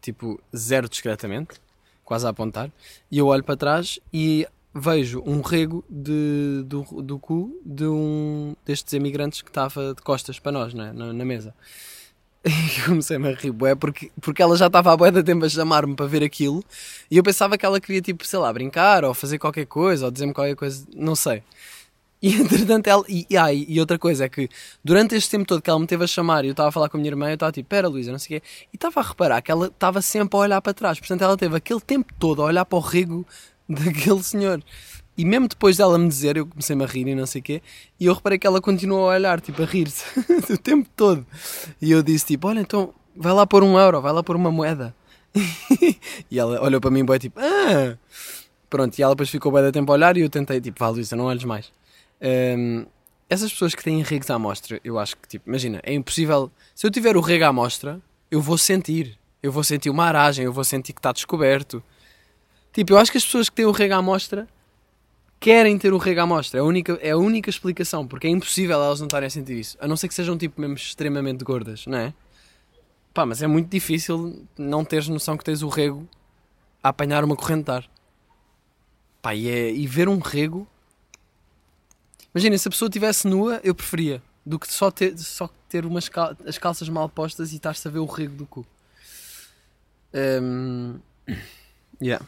tipo, 0.00 0.40
zero 0.54 0.88
discretamente, 0.88 1.60
quase 2.06 2.24
a 2.24 2.30
apontar, 2.30 2.70
e 3.10 3.18
eu 3.18 3.26
olho 3.26 3.44
para 3.44 3.56
trás 3.56 3.98
e 4.12 4.46
vejo 4.72 5.22
um 5.26 5.40
rego 5.40 5.84
de, 5.90 6.62
do, 6.64 6.82
do 7.02 7.18
cu 7.18 7.60
de 7.64 7.84
um 7.84 8.54
destes 8.64 8.92
imigrantes 8.92 9.42
que 9.42 9.50
estava 9.50 9.92
de 9.92 10.00
costas 10.02 10.38
para 10.38 10.52
nós, 10.52 10.72
né, 10.72 10.92
na, 10.94 11.12
na 11.12 11.24
mesa. 11.24 11.52
E 12.46 12.82
comecei-me 12.82 13.28
a 13.28 13.34
rir, 13.34 13.50
bué, 13.50 13.74
porque, 13.74 14.12
porque 14.20 14.40
ela 14.40 14.56
já 14.56 14.68
estava 14.68 14.92
há 14.92 14.96
bué 14.96 15.10
de 15.10 15.20
tempo 15.20 15.44
a 15.44 15.48
chamar-me 15.48 15.96
para 15.96 16.06
ver 16.06 16.22
aquilo 16.22 16.62
e 17.10 17.16
eu 17.16 17.22
pensava 17.24 17.58
que 17.58 17.66
ela 17.66 17.80
queria, 17.80 18.00
tipo, 18.00 18.24
sei 18.24 18.38
lá, 18.38 18.52
brincar 18.52 19.04
ou 19.04 19.12
fazer 19.12 19.36
qualquer 19.36 19.66
coisa 19.66 20.04
ou 20.04 20.12
dizer-me 20.12 20.32
qualquer 20.32 20.54
coisa, 20.54 20.86
não 20.94 21.16
sei. 21.16 21.42
E 22.26 22.34
entretanto, 22.34 22.88
ela. 22.88 23.04
E, 23.08 23.24
ah, 23.36 23.52
e 23.52 23.78
outra 23.78 23.96
coisa 23.96 24.24
é 24.24 24.28
que 24.28 24.48
durante 24.82 25.14
este 25.14 25.30
tempo 25.30 25.46
todo 25.46 25.62
que 25.62 25.70
ela 25.70 25.78
me 25.78 25.86
teve 25.86 26.02
a 26.02 26.08
chamar 26.08 26.44
e 26.44 26.48
eu 26.48 26.50
estava 26.50 26.70
a 26.70 26.72
falar 26.72 26.88
com 26.88 26.96
a 26.96 27.00
minha 27.00 27.08
irmã, 27.08 27.28
eu 27.28 27.34
estava 27.34 27.52
tipo, 27.52 27.68
pera 27.68 27.86
Luísa, 27.86 28.10
não 28.10 28.18
sei 28.18 28.38
o 28.38 28.40
quê. 28.40 28.46
E 28.72 28.76
estava 28.76 28.98
a 28.98 29.02
reparar 29.04 29.40
que 29.40 29.48
ela 29.48 29.68
estava 29.68 30.02
sempre 30.02 30.36
a 30.36 30.40
olhar 30.40 30.60
para 30.60 30.74
trás. 30.74 30.98
Portanto, 30.98 31.22
ela 31.22 31.36
teve 31.36 31.56
aquele 31.56 31.80
tempo 31.80 32.12
todo 32.18 32.42
a 32.42 32.46
olhar 32.46 32.64
para 32.64 32.76
o 32.76 32.80
rego 32.80 33.24
daquele 33.68 34.24
senhor. 34.24 34.60
E 35.16 35.24
mesmo 35.24 35.46
depois 35.46 35.76
dela 35.76 35.96
me 35.96 36.08
dizer, 36.08 36.36
eu 36.36 36.46
comecei-me 36.46 36.82
a 36.82 36.86
rir 36.88 37.06
e 37.06 37.14
não 37.14 37.26
sei 37.26 37.40
o 37.40 37.44
quê, 37.44 37.62
e 37.98 38.06
eu 38.06 38.12
reparei 38.12 38.38
que 38.40 38.46
ela 38.46 38.60
continuou 38.60 39.08
a 39.08 39.14
olhar, 39.14 39.40
tipo, 39.40 39.62
a 39.62 39.64
rir-se 39.64 40.04
o 40.52 40.58
tempo 40.58 40.88
todo. 40.96 41.24
E 41.80 41.92
eu 41.92 42.02
disse, 42.02 42.26
tipo, 42.26 42.48
olha, 42.48 42.58
então 42.60 42.92
vai 43.14 43.32
lá 43.32 43.46
pôr 43.46 43.62
um 43.62 43.78
euro, 43.78 44.00
vai 44.02 44.12
lá 44.12 44.22
pôr 44.22 44.34
uma 44.34 44.50
moeda. 44.50 44.92
e 46.28 46.38
ela 46.38 46.60
olhou 46.60 46.80
para 46.80 46.90
mim 46.90 47.06
e 47.08 47.18
tipo, 47.20 47.38
ah! 47.40 47.96
Pronto, 48.68 48.98
e 48.98 49.02
ela 49.02 49.14
depois 49.14 49.30
ficou 49.30 49.52
bem 49.52 49.62
da 49.62 49.70
tempo 49.70 49.92
a 49.92 49.94
olhar 49.94 50.16
e 50.16 50.22
eu 50.22 50.28
tentei, 50.28 50.60
tipo, 50.60 50.80
vá 50.80 50.88
Luísa, 50.88 51.14
não 51.14 51.26
olhes 51.26 51.44
mais. 51.44 51.70
Um, 52.20 52.86
essas 53.28 53.52
pessoas 53.52 53.74
que 53.74 53.82
têm 53.82 54.02
regos 54.02 54.30
à 54.30 54.38
mostra, 54.38 54.80
eu 54.84 54.98
acho 54.98 55.16
que, 55.16 55.28
tipo, 55.28 55.48
imagina, 55.48 55.80
é 55.82 55.92
impossível. 55.92 56.50
Se 56.74 56.86
eu 56.86 56.90
tiver 56.90 57.16
o 57.16 57.20
rego 57.20 57.44
à 57.44 57.52
mostra, 57.52 58.00
eu 58.30 58.40
vou 58.40 58.56
sentir. 58.56 59.18
Eu 59.42 59.52
vou 59.52 59.64
sentir 59.64 59.90
uma 59.90 60.04
aragem, 60.04 60.44
eu 60.44 60.52
vou 60.52 60.64
sentir 60.64 60.92
que 60.92 61.00
está 61.00 61.12
descoberto. 61.12 61.82
Tipo, 62.72 62.92
eu 62.92 62.98
acho 62.98 63.10
que 63.10 63.18
as 63.18 63.24
pessoas 63.24 63.48
que 63.48 63.56
têm 63.56 63.64
o 63.64 63.70
rego 63.70 63.94
à 63.94 64.02
mostra 64.02 64.48
querem 65.40 65.76
ter 65.78 65.92
o 65.92 65.98
rego 65.98 66.20
à 66.20 66.26
mostra. 66.26 66.58
É 66.58 66.62
a 66.62 66.64
única, 66.64 66.98
é 67.02 67.10
a 67.10 67.16
única 67.16 67.50
explicação, 67.50 68.06
porque 68.06 68.26
é 68.26 68.30
impossível 68.30 68.76
elas 68.76 69.00
não 69.00 69.06
estarem 69.06 69.26
a 69.26 69.30
sentir 69.30 69.58
isso. 69.58 69.76
A 69.80 69.88
não 69.88 69.96
ser 69.96 70.08
que 70.08 70.14
sejam, 70.14 70.36
tipo, 70.36 70.60
mesmo 70.60 70.76
extremamente 70.76 71.44
gordas, 71.44 71.86
não 71.86 71.98
é? 71.98 72.14
Pá, 73.12 73.24
mas 73.24 73.42
é 73.42 73.46
muito 73.46 73.68
difícil 73.68 74.46
não 74.58 74.84
teres 74.84 75.08
noção 75.08 75.36
que 75.36 75.44
tens 75.44 75.62
o 75.62 75.68
rego 75.68 76.06
a 76.82 76.90
apanhar 76.90 77.24
uma 77.24 77.34
corrente 77.34 77.64
de 77.64 77.70
ar. 77.70 77.90
Pá, 79.22 79.34
e, 79.34 79.48
é, 79.48 79.70
e 79.72 79.86
ver 79.86 80.08
um 80.08 80.18
rego 80.18 80.66
Imagina, 82.36 82.58
se 82.58 82.68
a 82.68 82.70
pessoa 82.70 82.86
estivesse 82.86 83.26
nua, 83.26 83.58
eu 83.64 83.74
preferia. 83.74 84.22
Do 84.44 84.58
que 84.58 84.70
só 84.70 84.90
ter, 84.90 85.16
só 85.16 85.48
ter 85.70 85.86
umas 85.86 86.06
cal 86.06 86.36
as 86.46 86.58
calças 86.58 86.86
mal 86.86 87.08
postas 87.08 87.50
e 87.50 87.56
estar-se 87.56 87.88
a 87.88 87.90
ver 87.90 87.98
o 87.98 88.04
rego 88.04 88.36
do 88.36 88.44
cu. 88.44 88.66
Um, 90.12 90.98
yeah. 91.98 92.22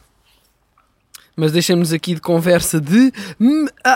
Mas 1.35 1.51
deixem-nos 1.51 1.93
aqui 1.93 2.15
de 2.15 2.21
conversa 2.21 2.81
de. 2.81 3.13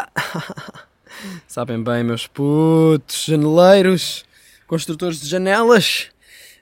Sabem 1.47 1.83
bem, 1.83 2.03
meus 2.03 2.27
putos, 2.27 3.25
janeleiros, 3.25 4.23
construtores 4.67 5.19
de 5.19 5.27
janelas. 5.27 6.11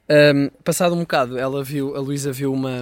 Um, 0.10 0.48
passado 0.64 0.96
um 0.96 1.00
bocado, 1.00 1.38
ela 1.38 1.62
viu, 1.62 1.94
a 1.94 2.00
Luísa 2.00 2.32
viu 2.32 2.54
uma, 2.54 2.82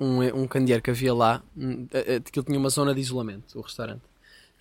um, 0.00 0.42
um 0.42 0.48
candeeiro 0.48 0.82
que 0.82 0.90
havia 0.90 1.14
lá, 1.14 1.40
hum, 1.56 1.86
que 1.86 2.40
ele 2.40 2.46
tinha 2.46 2.58
uma 2.58 2.68
zona 2.68 2.92
de 2.92 3.00
isolamento, 3.00 3.56
o 3.56 3.62
restaurante. 3.62 4.11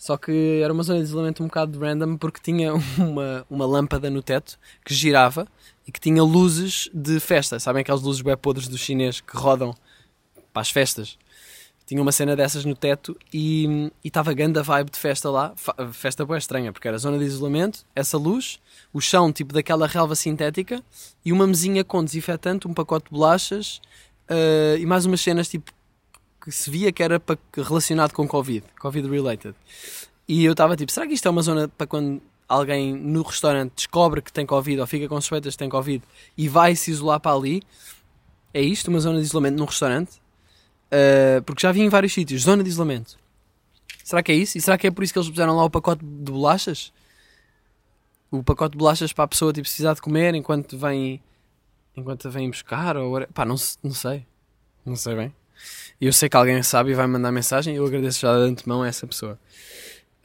Só 0.01 0.17
que 0.17 0.59
era 0.63 0.73
uma 0.73 0.81
zona 0.81 0.97
de 0.97 1.05
isolamento 1.05 1.43
um 1.43 1.45
bocado 1.45 1.77
random 1.77 2.17
porque 2.17 2.39
tinha 2.41 2.73
uma, 2.97 3.45
uma 3.47 3.67
lâmpada 3.67 4.09
no 4.09 4.23
teto 4.23 4.57
que 4.83 4.95
girava 4.95 5.47
e 5.87 5.91
que 5.91 5.99
tinha 5.99 6.23
luzes 6.23 6.89
de 6.91 7.19
festa. 7.19 7.59
Sabem 7.59 7.81
aquelas 7.81 8.01
luzes 8.01 8.23
bem 8.23 8.35
podres 8.35 8.67
do 8.67 8.79
chinês 8.79 9.21
que 9.21 9.37
rodam 9.37 9.75
para 10.51 10.63
as 10.63 10.71
festas? 10.71 11.19
Tinha 11.85 12.01
uma 12.01 12.11
cena 12.11 12.35
dessas 12.35 12.65
no 12.65 12.73
teto 12.73 13.15
e 13.31 13.91
estava 14.03 14.33
grande 14.33 14.57
a 14.57 14.63
vibe 14.63 14.89
de 14.89 14.97
festa 14.97 15.29
lá. 15.29 15.53
Festa 15.93 16.25
boa 16.25 16.39
estranha, 16.39 16.73
porque 16.73 16.87
era 16.87 16.97
zona 16.97 17.19
de 17.19 17.25
isolamento, 17.25 17.85
essa 17.95 18.17
luz, 18.17 18.59
o 18.91 18.99
chão 18.99 19.31
tipo 19.31 19.53
daquela 19.53 19.85
relva 19.85 20.15
sintética 20.15 20.83
e 21.23 21.31
uma 21.31 21.45
mesinha 21.45 21.83
com 21.83 22.03
desinfetante, 22.03 22.67
um 22.67 22.73
pacote 22.73 23.05
de 23.05 23.11
bolachas 23.11 23.79
uh, 24.31 24.77
e 24.79 24.85
mais 24.87 25.05
umas 25.05 25.21
cenas 25.21 25.47
tipo 25.47 25.71
que 26.41 26.51
se 26.51 26.69
via 26.69 26.91
que 26.91 27.03
era 27.03 27.19
para, 27.19 27.37
relacionado 27.53 28.13
com 28.13 28.27
Covid, 28.27 28.65
Covid 28.79 29.07
related. 29.07 29.55
E 30.27 30.43
eu 30.43 30.53
estava 30.53 30.75
tipo, 30.75 30.91
será 30.91 31.05
que 31.07 31.13
isto 31.13 31.27
é 31.27 31.31
uma 31.31 31.41
zona 31.41 31.67
para 31.67 31.85
quando 31.85 32.21
alguém 32.47 32.93
no 32.93 33.21
restaurante 33.21 33.73
descobre 33.75 34.21
que 34.21 34.33
tem 34.33 34.45
Covid 34.45 34.81
ou 34.81 34.87
fica 34.87 35.07
com 35.07 35.19
suspeitas 35.21 35.53
que 35.53 35.59
tem 35.59 35.69
Covid 35.69 36.03
e 36.37 36.49
vai 36.49 36.75
se 36.75 36.91
isolar 36.91 37.19
para 37.19 37.35
ali? 37.35 37.61
É 38.53 38.61
isto, 38.61 38.89
uma 38.89 38.99
zona 38.99 39.19
de 39.19 39.25
isolamento 39.25 39.57
num 39.57 39.65
restaurante? 39.65 40.19
Uh, 40.87 41.41
porque 41.45 41.61
já 41.61 41.71
vi 41.71 41.81
em 41.81 41.89
vários 41.89 42.13
sítios, 42.13 42.41
zona 42.41 42.63
de 42.63 42.69
isolamento. 42.69 43.17
Será 44.03 44.21
que 44.21 44.31
é 44.31 44.35
isso? 44.35 44.57
E 44.57 44.61
será 44.61 44.77
que 44.77 44.87
é 44.87 44.91
por 44.91 45.03
isso 45.03 45.13
que 45.13 45.19
eles 45.19 45.29
puseram 45.29 45.55
lá 45.55 45.63
o 45.63 45.69
pacote 45.69 46.03
de 46.03 46.31
bolachas? 46.31 46.91
O 48.29 48.43
pacote 48.43 48.73
de 48.73 48.77
bolachas 48.77 49.13
para 49.13 49.23
a 49.25 49.27
pessoa 49.27 49.53
tipo, 49.53 49.63
precisar 49.63 49.93
de 49.93 50.01
comer 50.01 50.33
enquanto 50.35 50.77
vem 50.77 51.21
enquanto 51.95 52.29
vem 52.29 52.49
buscar 52.49 52.97
ou 52.97 53.25
pá, 53.27 53.45
não, 53.45 53.55
não 53.83 53.93
sei. 53.93 54.25
Não 54.85 54.95
sei 54.95 55.15
bem. 55.15 55.40
Eu 56.01 56.11
sei 56.11 56.27
que 56.27 56.35
alguém 56.35 56.63
sabe 56.63 56.89
e 56.89 56.93
vai 56.95 57.05
mandar 57.05 57.31
mensagem 57.31 57.75
eu 57.75 57.85
agradeço 57.85 58.21
já 58.21 58.33
de 58.33 58.49
antemão 58.49 58.81
a 58.81 58.87
essa 58.87 59.05
pessoa. 59.05 59.39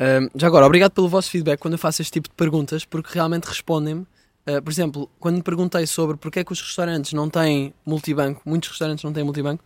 Um, 0.01 0.31
já 0.35 0.47
agora, 0.47 0.65
obrigado 0.65 0.93
pelo 0.93 1.07
vosso 1.07 1.31
feedback 1.31 1.61
quando 1.61 1.75
eu 1.75 1.79
faço 1.79 2.01
este 2.01 2.13
tipo 2.13 2.31
de 2.31 2.35
perguntas, 2.35 2.87
porque 2.87 3.11
realmente 3.13 3.45
respondem-me. 3.45 4.07
Uh, 4.49 4.63
por 4.63 4.71
exemplo, 4.71 5.11
quando 5.21 5.37
me 5.37 5.43
perguntei 5.43 5.87
sobre 5.87 6.17
porque 6.17 6.39
é 6.39 6.45
que 6.45 6.53
os 6.53 6.63
restaurantes 6.63 7.13
não 7.13 7.29
têm 7.29 7.75
multibanco, 7.85 8.41
muitos 8.47 8.71
restaurantes 8.71 9.05
não 9.05 9.13
têm 9.13 9.23
multibanco, 9.23 9.63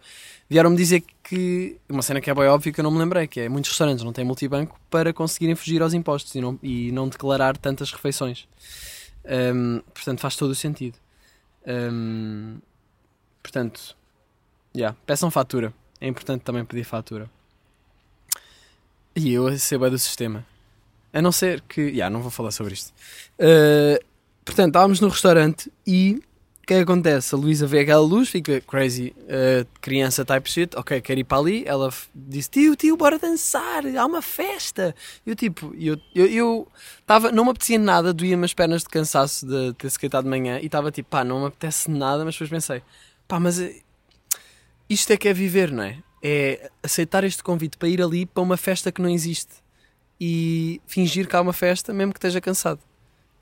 vieram-me 0.48 0.76
dizer 0.76 1.04
que, 1.22 1.78
uma 1.88 2.02
cena 2.02 2.20
que 2.20 2.28
é 2.28 2.34
bem 2.34 2.48
óbvia 2.48 2.72
que 2.72 2.80
eu 2.80 2.84
não 2.84 2.90
me 2.90 2.98
lembrei, 2.98 3.28
que 3.28 3.40
é 3.40 3.48
muitos 3.48 3.70
restaurantes 3.70 4.02
não 4.02 4.12
têm 4.12 4.24
multibanco 4.24 4.80
para 4.90 5.12
conseguirem 5.12 5.54
fugir 5.54 5.80
aos 5.80 5.94
impostos 5.94 6.34
e 6.34 6.40
não, 6.40 6.58
e 6.60 6.90
não 6.90 7.08
declarar 7.08 7.56
tantas 7.56 7.92
refeições. 7.92 8.48
Um, 9.54 9.80
portanto, 9.94 10.20
faz 10.20 10.34
todo 10.34 10.50
o 10.50 10.54
sentido. 10.56 10.96
Um, 11.66 12.58
portanto, 13.42 13.94
Yeah, 14.74 14.96
peçam 15.04 15.30
fatura. 15.30 15.72
É 16.00 16.08
importante 16.08 16.42
também 16.42 16.64
pedir 16.64 16.84
fatura. 16.84 17.30
E 19.14 19.32
eu 19.32 19.46
recebo 19.46 19.84
a 19.84 19.88
do 19.88 19.98
sistema. 19.98 20.46
A 21.12 21.20
não 21.20 21.32
ser 21.32 21.60
que. 21.62 21.80
Yeah, 21.80 22.08
não 22.08 22.22
vou 22.22 22.30
falar 22.30 22.52
sobre 22.52 22.74
isto. 22.74 22.92
Uh, 23.38 24.02
portanto, 24.44 24.68
estávamos 24.68 25.00
no 25.00 25.08
restaurante 25.08 25.70
e 25.86 26.22
o 26.62 26.66
que 26.66 26.74
é 26.74 26.76
que 26.76 26.82
acontece? 26.84 27.34
A 27.34 27.38
Luísa 27.38 27.66
vê 27.66 27.80
aquela 27.80 28.00
luz, 28.00 28.28
fica 28.28 28.60
crazy, 28.60 29.12
uh, 29.22 29.66
criança 29.80 30.24
type 30.24 30.48
shit, 30.48 30.76
ok, 30.76 31.00
quero 31.00 31.18
ir 31.18 31.24
para 31.24 31.38
ali. 31.38 31.64
Ela 31.66 31.92
disse: 32.14 32.48
Tio, 32.48 32.76
tio, 32.76 32.96
bora 32.96 33.18
dançar, 33.18 33.84
há 33.84 34.06
uma 34.06 34.22
festa. 34.22 34.94
E 35.26 35.30
eu, 35.30 35.36
tipo, 35.36 35.74
eu 35.74 35.98
eu 36.14 36.68
estava, 37.00 37.32
não 37.32 37.44
me 37.44 37.50
apetecia 37.50 37.78
nada, 37.78 38.14
doía-me 38.14 38.44
as 38.44 38.54
pernas 38.54 38.82
de 38.82 38.88
cansaço 38.88 39.44
de 39.44 39.74
ter 39.74 39.88
skateado 39.88 40.24
de 40.24 40.30
manhã 40.30 40.60
e 40.60 40.66
estava 40.66 40.92
tipo, 40.92 41.10
pá, 41.10 41.24
não 41.24 41.40
me 41.40 41.46
apetece 41.48 41.90
nada, 41.90 42.24
mas 42.24 42.34
depois 42.34 42.50
pensei, 42.50 42.82
pá, 43.26 43.40
mas 43.40 43.58
isto 44.90 45.12
é 45.12 45.16
que 45.16 45.28
é 45.28 45.32
viver, 45.32 45.70
não 45.70 45.84
é? 45.84 45.98
É 46.22 46.70
aceitar 46.82 47.24
este 47.24 47.42
convite 47.42 47.78
para 47.78 47.88
ir 47.88 48.02
ali 48.02 48.26
para 48.26 48.42
uma 48.42 48.56
festa 48.56 48.92
que 48.92 49.00
não 49.00 49.08
existe 49.08 49.54
e 50.20 50.82
fingir 50.86 51.26
que 51.26 51.34
há 51.34 51.40
uma 51.40 51.52
festa, 51.52 51.94
mesmo 51.94 52.12
que 52.12 52.18
esteja 52.18 52.40
cansado. 52.40 52.80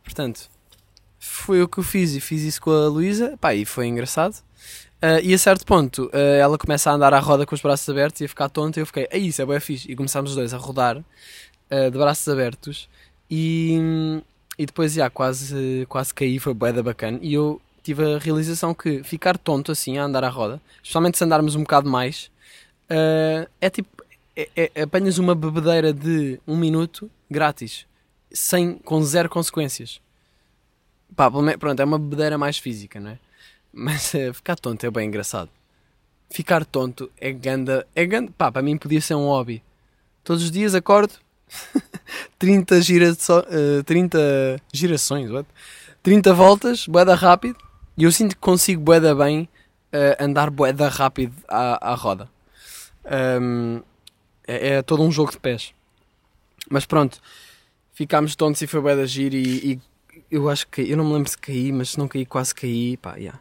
Portanto, 0.05 0.49
foi 1.19 1.63
o 1.63 1.69
que 1.69 1.79
eu 1.79 1.85
fiz 1.85 2.15
e 2.15 2.21
fiz 2.21 2.43
isso 2.43 2.61
com 2.61 2.71
a 2.71 2.87
Luísa, 2.87 3.37
pá, 3.41 3.55
e 3.55 3.65
foi 3.65 3.87
engraçado. 3.87 4.37
Uh, 5.03 5.23
e 5.23 5.33
a 5.33 5.39
certo 5.39 5.65
ponto, 5.65 6.07
uh, 6.07 6.17
ela 6.17 6.59
começa 6.59 6.91
a 6.91 6.95
andar 6.95 7.15
à 7.15 7.19
roda 7.19 7.47
com 7.47 7.55
os 7.55 7.61
braços 7.61 7.89
abertos 7.89 8.21
e 8.21 8.25
a 8.25 8.29
ficar 8.29 8.49
tonta. 8.49 8.79
E 8.79 8.83
eu 8.83 8.87
fiquei, 8.87 9.09
é 9.11 9.19
isso, 9.19 9.41
é 9.41 9.47
bem 9.47 9.59
fixe. 9.59 9.91
E 9.91 9.97
começámos 9.97 10.31
os 10.31 10.37
dois 10.37 10.53
a 10.55 10.57
rodar 10.59 10.99
uh, 10.99 11.91
de 11.91 11.99
braços 11.99 12.29
abertos. 12.29 12.89
E, 13.31 14.23
e 14.59 14.67
depois, 14.67 14.93
já, 14.93 15.09
quase, 15.09 15.87
quase 15.89 16.13
caí, 16.15 16.39
foi 16.39 16.55
bué 16.55 16.73
da 16.73 16.83
bacana. 16.83 17.19
E 17.23 17.35
eu 17.35 17.61
tive 17.89 18.17
a 18.17 18.19
realização 18.19 18.75
que 18.75 19.03
ficar 19.03 19.39
tonto 19.39 19.73
assim 19.73 19.97
a 19.97 20.05
andar 20.05 20.23
à 20.23 20.29
roda, 20.29 20.61
especialmente 20.83 21.17
se 21.17 21.25
andarmos 21.25 21.55
um 21.55 21.61
bocado 21.61 21.89
mais, 21.89 22.31
uh, 22.91 23.49
é 23.61 23.71
tipo. 23.71 23.89
É, 24.37 24.71
é, 24.73 24.83
apanhas 24.83 25.19
uma 25.19 25.35
bebedeira 25.35 25.93
de 25.93 26.39
um 26.47 26.57
minuto 26.57 27.11
grátis, 27.29 27.87
sem, 28.31 28.75
com 28.75 29.03
zero 29.03 29.29
consequências. 29.29 30.01
Pá, 31.17 31.29
pronto, 31.59 31.81
é 31.81 31.85
uma 31.85 31.99
bebedeira 31.99 32.39
mais 32.39 32.57
física, 32.57 33.01
não 33.01 33.11
é? 33.11 33.19
Mas 33.73 34.15
uh, 34.15 34.33
ficar 34.33 34.55
tonto 34.55 34.87
é 34.87 34.91
bem 34.91 35.09
engraçado. 35.09 35.51
ficar 36.31 36.65
tonto 36.65 37.11
é 37.17 37.33
ganda. 37.33 37.85
É 37.97 38.07
ganda. 38.07 38.31
Pá, 38.39 38.53
para 38.53 38.63
mim 38.63 38.77
podia 38.77 39.01
ser 39.01 39.15
um 39.15 39.25
hobby. 39.25 39.61
Todos 40.23 40.45
os 40.45 40.51
dias 40.53 40.73
acordo, 40.73 41.15
30, 42.39 42.81
gira, 42.83 43.11
uh, 43.13 43.83
30 43.83 44.61
girações, 44.73 45.31
what? 45.31 45.49
30 46.03 46.33
voltas, 46.33 46.87
boeda 46.87 47.17
rápido, 47.17 47.59
e 47.99 48.05
eu 48.05 48.13
sinto 48.13 48.37
que 48.37 48.41
consigo 48.41 48.81
boeda 48.81 49.13
bem 49.13 49.49
uh, 49.93 50.23
andar 50.23 50.51
boeda 50.51 50.89
rápido 50.89 51.35
à, 51.49 51.91
à 51.91 51.95
roda. 51.97 52.31
Um, 53.43 53.83
é, 54.47 54.69
é, 54.69 54.83
todo 54.83 55.03
um 55.03 55.11
jogo 55.11 55.33
de 55.33 55.39
pés. 55.39 55.75
Mas 56.71 56.87
pronto, 56.87 57.21
ficámos 57.93 58.37
tontos 58.37 58.63
e 58.63 58.69
foi 58.69 58.81
boeda 58.81 59.05
giro 59.05 59.35
e, 59.35 59.73
e, 59.73 59.81
eu 60.31 60.49
acho 60.49 60.69
que 60.69 60.83
eu 60.83 60.97
não 60.97 61.05
me 61.05 61.15
lembro 61.15 61.29
se 61.29 61.37
caí, 61.37 61.73
mas 61.73 61.91
se 61.91 61.99
não 61.99 62.07
caí, 62.07 62.25
quase 62.25 62.55
caí, 62.55 62.97
pá, 62.97 63.17
yeah. 63.17 63.41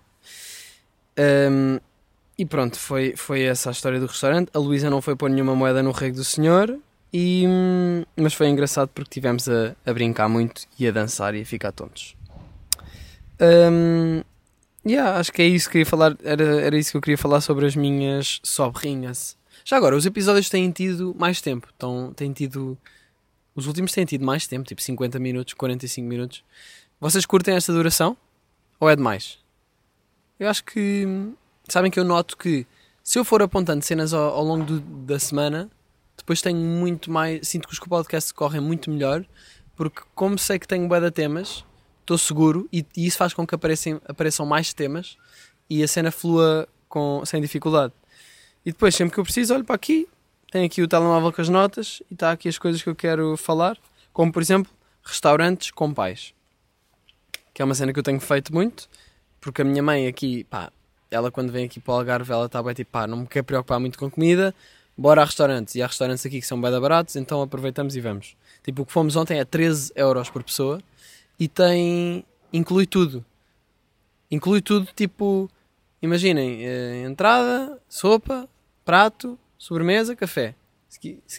Um, 1.51 1.79
e 2.35 2.45
pronto, 2.45 2.79
foi, 2.79 3.15
foi 3.15 3.43
essa 3.43 3.69
a 3.69 3.71
história 3.71 3.99
do 3.99 4.07
restaurante. 4.07 4.49
A 4.55 4.59
Luísa 4.59 4.89
não 4.89 5.01
foi 5.03 5.15
pôr 5.15 5.29
nenhuma 5.29 5.55
moeda 5.55 5.83
no 5.83 5.91
rego 5.91 6.15
do 6.15 6.23
senhor, 6.23 6.79
e, 7.13 7.45
mas 8.15 8.33
foi 8.33 8.47
engraçado 8.47 8.89
porque 8.89 9.09
tivemos 9.11 9.47
a, 9.47 9.75
a 9.85 9.93
brincar 9.93 10.27
muito 10.27 10.63
e 10.79 10.87
a 10.87 10.91
dançar 10.91 11.35
e 11.35 11.41
a 11.41 11.45
ficar 11.45 11.71
tontos. 11.71 12.15
Um, 13.39 14.23
yeah, 14.89 15.19
acho 15.19 15.31
que 15.31 15.41
é 15.41 15.47
isso 15.47 15.67
que 15.67 15.73
queria 15.73 15.85
falar. 15.85 16.17
Era, 16.23 16.61
era 16.61 16.77
isso 16.77 16.91
que 16.91 16.97
eu 16.97 17.01
queria 17.01 17.17
falar 17.17 17.41
sobre 17.41 17.65
as 17.65 17.75
minhas 17.75 18.39
sobrinhas. 18.43 19.37
Já 19.65 19.77
agora, 19.77 19.95
os 19.95 20.05
episódios 20.05 20.49
têm 20.49 20.71
tido 20.71 21.15
mais 21.17 21.41
tempo. 21.41 21.67
Então, 21.75 22.13
têm 22.15 22.31
tido. 22.31 22.77
Os 23.55 23.67
últimos 23.67 23.91
têm 23.91 24.05
tido 24.05 24.25
mais 24.25 24.47
tempo, 24.47 24.67
tipo 24.67 24.81
50 24.81 25.19
minutos, 25.19 25.53
45 25.53 26.07
minutos. 26.07 26.43
Vocês 26.99 27.25
curtem 27.25 27.55
esta 27.55 27.73
duração? 27.73 28.15
Ou 28.79 28.89
é 28.89 28.95
demais? 28.95 29.39
Eu 30.39 30.49
acho 30.49 30.63
que. 30.63 31.05
Sabem 31.67 31.91
que 31.91 31.99
eu 31.99 32.05
noto 32.05 32.37
que 32.37 32.65
se 33.03 33.17
eu 33.17 33.23
for 33.25 33.41
apontando 33.41 33.83
cenas 33.83 34.13
ao, 34.13 34.35
ao 34.35 34.43
longo 34.43 34.65
do, 34.65 34.79
da 34.79 35.17
semana, 35.17 35.69
depois 36.17 36.41
tenho 36.41 36.57
muito 36.57 37.09
mais. 37.11 37.47
Sinto 37.47 37.67
que 37.67 37.73
os 37.73 37.79
podcasts 37.79 38.31
correm 38.31 38.59
muito 38.59 38.91
melhor, 38.91 39.25
porque 39.75 40.01
como 40.13 40.37
sei 40.37 40.59
que 40.59 40.67
tenho 40.67 40.87
bué 40.87 40.99
de 40.99 41.11
temas, 41.11 41.63
estou 42.07 42.17
seguro 42.17 42.67
e, 42.71 42.85
e, 42.95 43.05
isso 43.05 43.17
faz 43.17 43.33
com 43.33 43.45
que 43.45 43.53
apareçam, 43.53 44.01
apareçam 44.07 44.45
mais 44.45 44.73
temas 44.73 45.17
e 45.69 45.83
a 45.83 45.87
cena 45.87 46.09
flua 46.09 46.67
com, 46.87 47.21
sem 47.25 47.41
dificuldade. 47.41 47.93
E 48.65 48.71
depois, 48.71 48.95
sempre 48.95 49.13
que 49.13 49.19
eu 49.19 49.23
preciso, 49.23 49.53
olho 49.53 49.65
para 49.65 49.75
aqui, 49.75 50.07
tenho 50.51 50.65
aqui 50.65 50.81
o 50.81 50.87
telemóvel 50.87 51.31
com 51.33 51.41
as 51.41 51.49
notas 51.49 52.01
e 52.09 52.13
está 52.13 52.31
aqui 52.31 52.47
as 52.47 52.57
coisas 52.57 52.81
que 52.81 52.89
eu 52.89 52.95
quero 52.95 53.35
falar, 53.35 53.77
como 54.13 54.31
por 54.31 54.41
exemplo, 54.41 54.71
restaurantes 55.03 55.71
com 55.71 55.93
pais, 55.93 56.33
que 57.53 57.61
é 57.61 57.65
uma 57.65 57.75
cena 57.75 57.91
que 57.91 57.99
eu 57.99 58.03
tenho 58.03 58.19
feito 58.19 58.53
muito, 58.53 58.89
porque 59.41 59.61
a 59.61 59.65
minha 59.65 59.83
mãe 59.83 60.07
aqui, 60.07 60.45
pá, 60.45 60.71
ela 61.11 61.29
quando 61.29 61.51
vem 61.51 61.65
aqui 61.65 61.79
para 61.79 61.93
o 61.93 61.97
Algarve, 61.97 62.31
ela 62.31 62.45
está 62.45 62.63
bem 62.63 62.73
tipo, 62.73 62.91
pá, 62.91 63.05
não 63.05 63.17
me 63.19 63.27
quer 63.27 63.43
preocupar 63.43 63.79
muito 63.79 63.99
com 63.99 64.09
comida, 64.09 64.55
bora 64.97 65.21
a 65.21 65.25
restaurantes. 65.25 65.75
E 65.75 65.81
há 65.81 65.87
restaurantes 65.87 66.25
aqui 66.25 66.39
que 66.39 66.47
são 66.47 66.59
bem 66.59 66.71
baratos, 66.79 67.15
então 67.15 67.41
aproveitamos 67.41 67.95
e 67.95 68.01
vamos. 68.01 68.35
Tipo, 68.63 68.81
o 68.81 68.85
que 68.85 68.91
fomos 68.91 69.15
ontem 69.15 69.39
é 69.39 69.45
13 69.45 69.93
euros 69.95 70.29
por 70.29 70.43
pessoa 70.43 70.81
e 71.39 71.47
tem. 71.47 72.25
inclui 72.51 72.85
tudo. 72.85 73.25
Inclui 74.29 74.61
tudo, 74.61 74.87
tipo, 74.93 75.49
imaginem, 76.01 76.65
eh, 76.65 77.03
entrada, 77.03 77.81
sopa, 77.87 78.47
prato, 78.83 79.39
sobremesa, 79.57 80.15
café. 80.15 80.55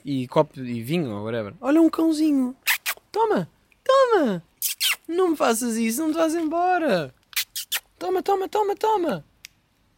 E, 0.05 0.29
copo 0.29 0.61
e 0.61 0.83
vinho 0.83 1.11
ou 1.11 1.25
whatever. 1.25 1.55
Olha 1.61 1.81
um 1.81 1.91
cãozinho. 1.91 2.55
Toma, 3.11 3.49
toma. 3.85 4.43
Não 5.07 5.31
me 5.31 5.37
faças 5.37 5.77
isso, 5.77 6.01
não 6.01 6.09
me 6.09 6.15
vais 6.15 6.35
embora. 6.35 7.15
Toma, 7.99 8.23
toma, 8.23 8.49
toma, 8.49 8.77
toma. 8.77 9.25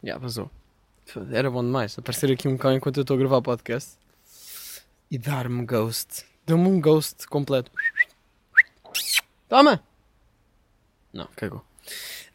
Já 0.03 0.19
passou. 0.19 0.49
Era 1.31 1.51
bom 1.51 1.63
demais. 1.63 1.97
Aparecer 1.99 2.31
aqui 2.31 2.47
um 2.47 2.57
cão 2.57 2.73
enquanto 2.73 2.97
eu 2.97 3.01
estou 3.01 3.15
a 3.15 3.19
gravar 3.19 3.37
o 3.37 3.41
podcast 3.41 3.97
e 5.09 5.17
dar-me 5.17 5.65
ghost. 5.65 6.25
Deu-me 6.45 6.67
um 6.67 6.81
ghost 6.81 7.27
completo. 7.27 7.71
Toma! 9.47 9.83
Não, 11.13 11.27
cagou. 11.35 11.63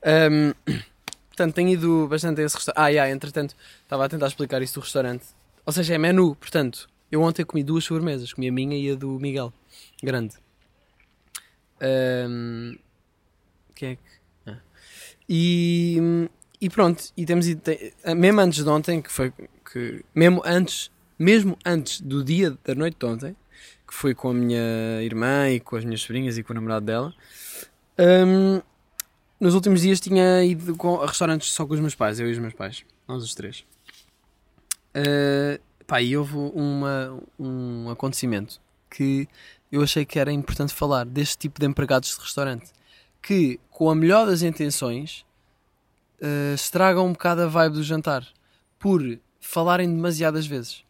Um, 0.04 0.52
portanto, 1.28 1.54
tenho 1.54 1.70
ido 1.70 2.06
bastante 2.08 2.40
a 2.40 2.44
esse 2.44 2.56
restaurante. 2.56 2.78
Ah, 2.78 2.88
yeah, 2.88 3.10
entretanto, 3.10 3.54
estava 3.82 4.04
a 4.04 4.08
tentar 4.08 4.26
explicar 4.26 4.62
isso 4.62 4.74
do 4.74 4.80
restaurante. 4.80 5.26
Ou 5.64 5.72
seja, 5.72 5.94
é 5.94 5.98
menu. 5.98 6.34
Portanto, 6.36 6.88
eu 7.10 7.22
ontem 7.22 7.44
comi 7.44 7.62
duas 7.62 7.84
sobremesas. 7.84 8.32
Comi 8.32 8.48
a 8.48 8.52
minha 8.52 8.76
e 8.76 8.90
a 8.90 8.94
do 8.94 9.18
Miguel. 9.18 9.52
Grande. 10.02 10.34
Um, 11.80 12.76
que 13.74 13.86
é 13.86 13.96
que. 13.96 14.02
Ah. 14.46 14.58
E 15.28 16.28
e 16.60 16.70
pronto, 16.70 17.04
e 17.16 17.26
temos 17.26 17.46
ido, 17.46 17.60
mesmo 18.16 18.40
antes 18.40 18.64
de 18.64 18.70
ontem, 18.70 19.02
que 19.02 19.12
foi 19.12 19.32
que 19.70 20.02
mesmo 20.14 20.42
antes, 20.44 20.90
mesmo 21.18 21.56
antes 21.64 22.00
do 22.00 22.24
dia 22.24 22.56
da 22.64 22.74
noite 22.74 22.96
de 22.98 23.06
ontem, 23.06 23.36
que 23.86 23.94
foi 23.94 24.14
com 24.14 24.30
a 24.30 24.34
minha 24.34 25.02
irmã 25.02 25.50
e 25.50 25.60
com 25.60 25.76
as 25.76 25.84
minhas 25.84 26.00
sobrinhas 26.00 26.38
e 26.38 26.42
com 26.42 26.52
o 26.52 26.54
namorado 26.54 26.86
dela, 26.86 27.14
um, 27.98 28.62
nos 29.40 29.54
últimos 29.54 29.82
dias 29.82 30.00
tinha 30.00 30.44
ido 30.44 30.76
a 31.02 31.06
restaurantes 31.06 31.50
só 31.52 31.66
com 31.66 31.74
os 31.74 31.80
meus 31.80 31.94
pais, 31.94 32.18
eu 32.20 32.28
e 32.28 32.32
os 32.32 32.38
meus 32.38 32.54
pais, 32.54 32.84
nós 33.06 33.22
os 33.22 33.34
três. 33.34 33.64
Uh, 34.94 35.60
pá, 35.86 36.00
e 36.00 36.16
houve 36.16 36.34
uma, 36.34 37.18
um 37.38 37.90
acontecimento 37.90 38.60
que 38.90 39.28
eu 39.70 39.82
achei 39.82 40.04
que 40.04 40.18
era 40.18 40.32
importante 40.32 40.72
falar 40.72 41.04
deste 41.04 41.36
tipo 41.38 41.60
de 41.60 41.66
empregados 41.66 42.14
de 42.14 42.20
restaurante 42.20 42.72
que, 43.20 43.58
com 43.70 43.90
a 43.90 43.94
melhor 43.94 44.26
das 44.26 44.42
intenções, 44.42 45.24
uh, 46.20 46.54
estragam 46.54 47.06
um 47.06 47.12
bocado 47.12 47.42
a 47.42 47.46
vibe 47.46 47.74
do 47.74 47.82
jantar 47.82 48.26
por 48.78 49.02
falarem 49.40 49.92
demasiadas 49.92 50.46
vezes. 50.46 50.84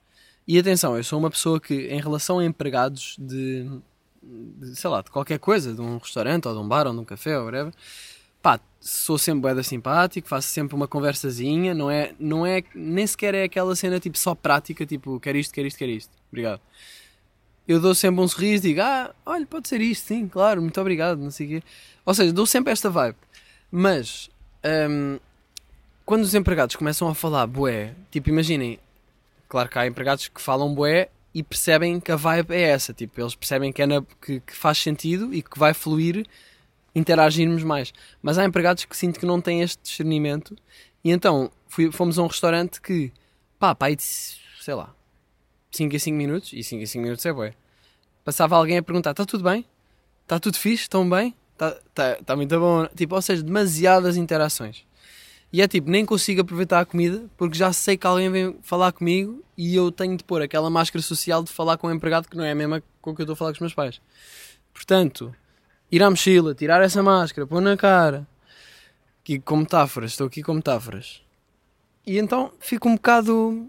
E 0.46 0.58
atenção, 0.58 0.96
eu 0.96 1.02
sou 1.02 1.18
uma 1.18 1.30
pessoa 1.30 1.60
que, 1.60 1.88
em 1.88 2.00
relação 2.00 2.38
a 2.38 2.44
empregados 2.44 3.16
de 3.18 3.68
sei 4.74 4.90
lá, 4.90 5.02
de 5.02 5.10
qualquer 5.10 5.38
coisa, 5.38 5.74
de 5.74 5.80
um 5.80 5.98
restaurante 5.98 6.48
ou 6.48 6.54
de 6.54 6.60
um 6.60 6.68
bar 6.68 6.86
ou 6.86 6.92
de 6.92 6.98
um 7.00 7.04
café 7.04 7.38
ou 7.38 7.46
whatever, 7.46 7.72
pá, 8.42 8.60
sou 8.80 9.18
sempre 9.18 9.40
boeda 9.40 9.62
simpático, 9.62 10.28
faço 10.28 10.48
sempre 10.48 10.74
uma 10.74 10.86
conversazinha, 10.86 11.74
não 11.74 11.90
é, 11.90 12.14
não 12.18 12.46
é, 12.46 12.62
nem 12.74 13.06
sequer 13.06 13.34
é 13.34 13.44
aquela 13.44 13.74
cena 13.74 13.98
tipo 13.98 14.18
só 14.18 14.34
prática, 14.34 14.86
tipo, 14.86 15.18
quer 15.20 15.36
isto, 15.36 15.52
quer 15.52 15.66
isto, 15.66 15.76
quer 15.76 15.88
isto. 15.88 16.10
Obrigado. 16.30 16.60
Eu 17.66 17.80
dou 17.80 17.94
sempre 17.94 18.20
um 18.20 18.28
sorriso 18.28 18.62
digo, 18.62 18.80
ah, 18.80 19.12
olha, 19.24 19.44
pode 19.44 19.68
ser 19.68 19.80
isto, 19.80 20.06
sim, 20.06 20.28
claro, 20.28 20.62
muito 20.62 20.80
obrigado, 20.80 21.18
não 21.18 21.30
sei 21.30 21.46
o 21.46 21.48
quê. 21.50 21.62
Ou 22.04 22.14
seja, 22.14 22.32
dou 22.32 22.46
sempre 22.46 22.72
esta 22.72 22.88
vibe. 22.88 23.16
Mas 23.70 24.30
um, 24.64 25.18
quando 26.04 26.22
os 26.22 26.34
empregados 26.34 26.76
começam 26.76 27.08
a 27.08 27.14
falar 27.14 27.48
bué, 27.48 27.94
tipo, 28.12 28.28
imaginem, 28.28 28.78
claro 29.48 29.68
que 29.68 29.76
há 29.76 29.86
empregados 29.88 30.28
que 30.28 30.40
falam 30.40 30.72
bué 30.72 31.08
e 31.36 31.42
percebem 31.42 32.00
que 32.00 32.10
a 32.10 32.16
vibe 32.16 32.54
é 32.54 32.62
essa, 32.62 32.94
tipo, 32.94 33.20
eles 33.20 33.34
percebem 33.34 33.70
que, 33.70 33.82
é 33.82 33.86
na, 33.86 34.00
que, 34.22 34.40
que, 34.40 34.56
faz 34.56 34.78
sentido 34.78 35.34
e 35.34 35.42
que 35.42 35.58
vai 35.58 35.74
fluir 35.74 36.24
interagirmos 36.94 37.62
mais. 37.62 37.92
Mas 38.22 38.38
há 38.38 38.44
empregados 38.46 38.86
que 38.86 38.96
sinto 38.96 39.20
que 39.20 39.26
não 39.26 39.38
têm 39.38 39.60
este 39.60 39.82
discernimento 39.82 40.56
e 41.04 41.10
então 41.10 41.50
fui, 41.68 41.92
fomos 41.92 42.18
a 42.18 42.22
um 42.22 42.26
restaurante 42.26 42.80
que, 42.80 43.12
pá, 43.58 43.74
pá, 43.74 43.88
sei 43.98 44.74
lá, 44.74 44.94
5 45.72 45.94
a 45.94 45.98
5 45.98 46.16
minutos, 46.16 46.52
e 46.54 46.64
5 46.64 46.82
a 46.82 46.86
5 46.86 47.02
minutos 47.02 47.26
é 47.26 47.32
bué. 47.34 47.52
Passava 48.24 48.56
alguém 48.56 48.78
a 48.78 48.82
perguntar, 48.82 49.10
está 49.10 49.26
tudo 49.26 49.44
bem? 49.44 49.66
Está 50.22 50.40
tudo 50.40 50.56
fixe? 50.56 50.84
Estão 50.84 51.06
bem? 51.06 51.34
Está 51.52 51.72
tá, 51.92 52.14
tá 52.24 52.34
muito 52.34 52.58
bom. 52.58 52.86
Tipo, 52.96 53.14
ou 53.14 53.20
seja, 53.20 53.42
demasiadas 53.42 54.16
interações. 54.16 54.86
E 55.52 55.62
é 55.62 55.68
tipo, 55.68 55.88
nem 55.88 56.04
consigo 56.04 56.40
aproveitar 56.40 56.80
a 56.80 56.84
comida 56.84 57.24
porque 57.36 57.56
já 57.56 57.72
sei 57.72 57.96
que 57.96 58.06
alguém 58.06 58.30
vem 58.30 58.56
falar 58.62 58.92
comigo 58.92 59.42
e 59.56 59.74
eu 59.74 59.90
tenho 59.90 60.16
de 60.16 60.24
pôr 60.24 60.42
aquela 60.42 60.68
máscara 60.68 61.02
social 61.02 61.42
de 61.42 61.50
falar 61.50 61.76
com 61.78 61.86
um 61.86 61.92
empregado 61.92 62.28
que 62.28 62.36
não 62.36 62.44
é 62.44 62.50
a 62.50 62.54
mesma 62.54 62.82
com 63.00 63.14
que 63.14 63.22
eu 63.22 63.24
estou 63.24 63.34
a 63.34 63.36
falar 63.36 63.50
com 63.52 63.56
os 63.56 63.60
meus 63.60 63.74
pais. 63.74 64.00
Portanto, 64.74 65.34
ir 65.90 66.02
à 66.02 66.10
mochila, 66.10 66.54
tirar 66.54 66.82
essa 66.82 67.02
máscara, 67.02 67.46
pôr 67.46 67.60
na 67.60 67.76
cara. 67.76 68.26
Aqui 69.22 69.38
com 69.38 69.56
metáforas, 69.56 70.12
estou 70.12 70.26
aqui 70.26 70.42
com 70.42 70.54
metáforas. 70.54 71.22
E 72.06 72.18
então 72.18 72.52
fico 72.60 72.88
um 72.88 72.94
bocado. 72.94 73.68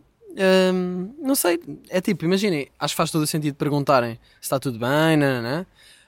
Hum, 0.73 1.15
não 1.19 1.33
sei, 1.33 1.59
é 1.89 1.99
tipo, 1.99 2.25
imaginem, 2.25 2.69
acho 2.77 2.93
que 2.93 2.97
faz 2.97 3.09
todo 3.09 3.23
o 3.23 3.27
sentido 3.27 3.55
perguntarem 3.55 4.15
se 4.39 4.41
está 4.41 4.59
tudo 4.59 4.77
bem, 4.77 5.17
não, 5.17 5.41
não, 5.41 5.41
não, 5.41 5.65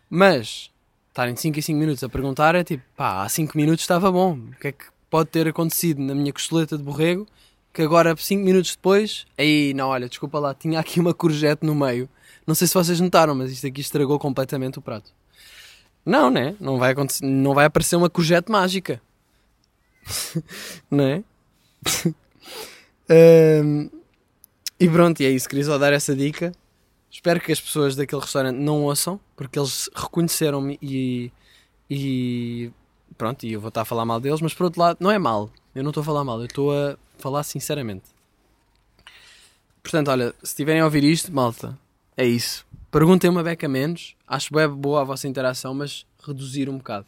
mas 0.07 0.70
estarem 1.07 1.34
de 1.34 1.41
5 1.41 1.57
em 1.57 1.61
5 1.63 1.80
minutos 1.80 2.03
a 2.03 2.09
perguntar 2.09 2.53
é 2.53 2.63
tipo, 2.63 2.84
pá, 2.95 3.24
há 3.24 3.30
5 3.30 3.57
minutos 3.57 3.82
estava 3.82 4.11
bom. 4.11 4.34
O 4.34 4.55
que 4.59 4.67
é 4.67 4.72
que 4.72 4.86
pode 5.10 5.30
ter 5.30 5.47
acontecido 5.47 6.01
na 6.01 6.14
minha 6.14 6.32
costeleta 6.32 6.78
de 6.78 6.84
borrego 6.84 7.28
que 7.74 7.82
agora, 7.82 8.16
5 8.16 8.43
minutos 8.43 8.76
depois, 8.76 9.26
aí, 9.38 9.74
não, 9.74 9.89
olha, 9.89 10.10
desculpa 10.10 10.39
lá, 10.39 10.53
tinha 10.53 10.80
aqui 10.80 10.99
uma 10.99 11.14
courgette 11.14 11.66
no 11.66 11.76
meio. 11.76 12.10
Não 12.45 12.55
sei 12.55 12.68
se 12.68 12.74
vocês 12.74 12.99
notaram, 12.99 13.36
mas 13.36 13.51
isto 13.51 13.68
aqui 13.68 13.82
estragou 13.82 14.18
completamente 14.18 14.80
o 14.80 14.82
prato. 14.82 15.14
Não, 16.05 16.30
né? 16.30 16.55
Não 16.60 16.78
vai, 16.78 16.91
acontecer, 16.91 17.26
não 17.26 17.53
vai 17.53 17.66
aparecer 17.66 17.95
uma 17.95 18.10
courgette 18.10 18.51
mágica. 18.51 19.01
não 20.89 21.03
é? 21.03 21.24
um, 23.64 23.89
e 24.80 24.89
pronto, 24.89 25.22
e 25.22 25.26
é 25.26 25.30
isso. 25.30 25.47
Queria 25.47 25.66
só 25.66 25.78
dar 25.78 25.93
essa 25.93 26.16
dica. 26.16 26.51
Espero 27.12 27.39
que 27.39 27.51
as 27.51 27.62
pessoas 27.62 27.95
daquele 27.95 28.22
restaurante 28.22 28.57
não 28.57 28.84
ouçam, 28.84 29.20
porque 29.36 29.60
eles 29.60 29.89
reconheceram-me 29.95 30.80
e, 30.82 31.32
e 31.89 32.72
pronto, 33.20 33.45
e 33.45 33.51
eu 33.51 33.59
vou 33.59 33.67
estar 33.67 33.82
a 33.82 33.86
falar 33.86 34.05
mal 34.05 34.22
deles, 34.22 34.39
mas 34.39 34.53
por 34.53 34.63
outro 34.63 34.80
lado, 34.80 34.97
não 35.01 35.11
é 35.11 35.20
mal. 35.20 35.51
Eu 35.76 35.84
não 35.84 35.89
estou 35.89 35.99
a 36.01 36.05
falar 36.05 36.24
mal, 36.24 36.39
eu 36.39 36.45
estou 36.45 36.72
a 36.72 36.97
falar 37.17 37.43
sinceramente. 37.43 38.05
Portanto, 39.84 40.09
olha, 40.09 40.34
se 40.41 40.53
estiverem 40.53 40.82
a 40.82 40.86
ouvir 40.86 41.03
isto, 41.03 41.32
malta, 41.32 41.78
é 42.15 42.26
isso. 42.26 42.65
Perguntem 42.89 43.30
uma 43.30 43.43
beca 43.43 43.67
menos. 43.67 44.15
Acho 44.26 44.53
bem 44.53 44.70
boa 44.70 45.01
a 45.01 45.03
vossa 45.03 45.28
interação, 45.28 45.74
mas 45.74 46.05
reduzir 46.26 46.70
um 46.70 46.78
bocado. 46.78 47.05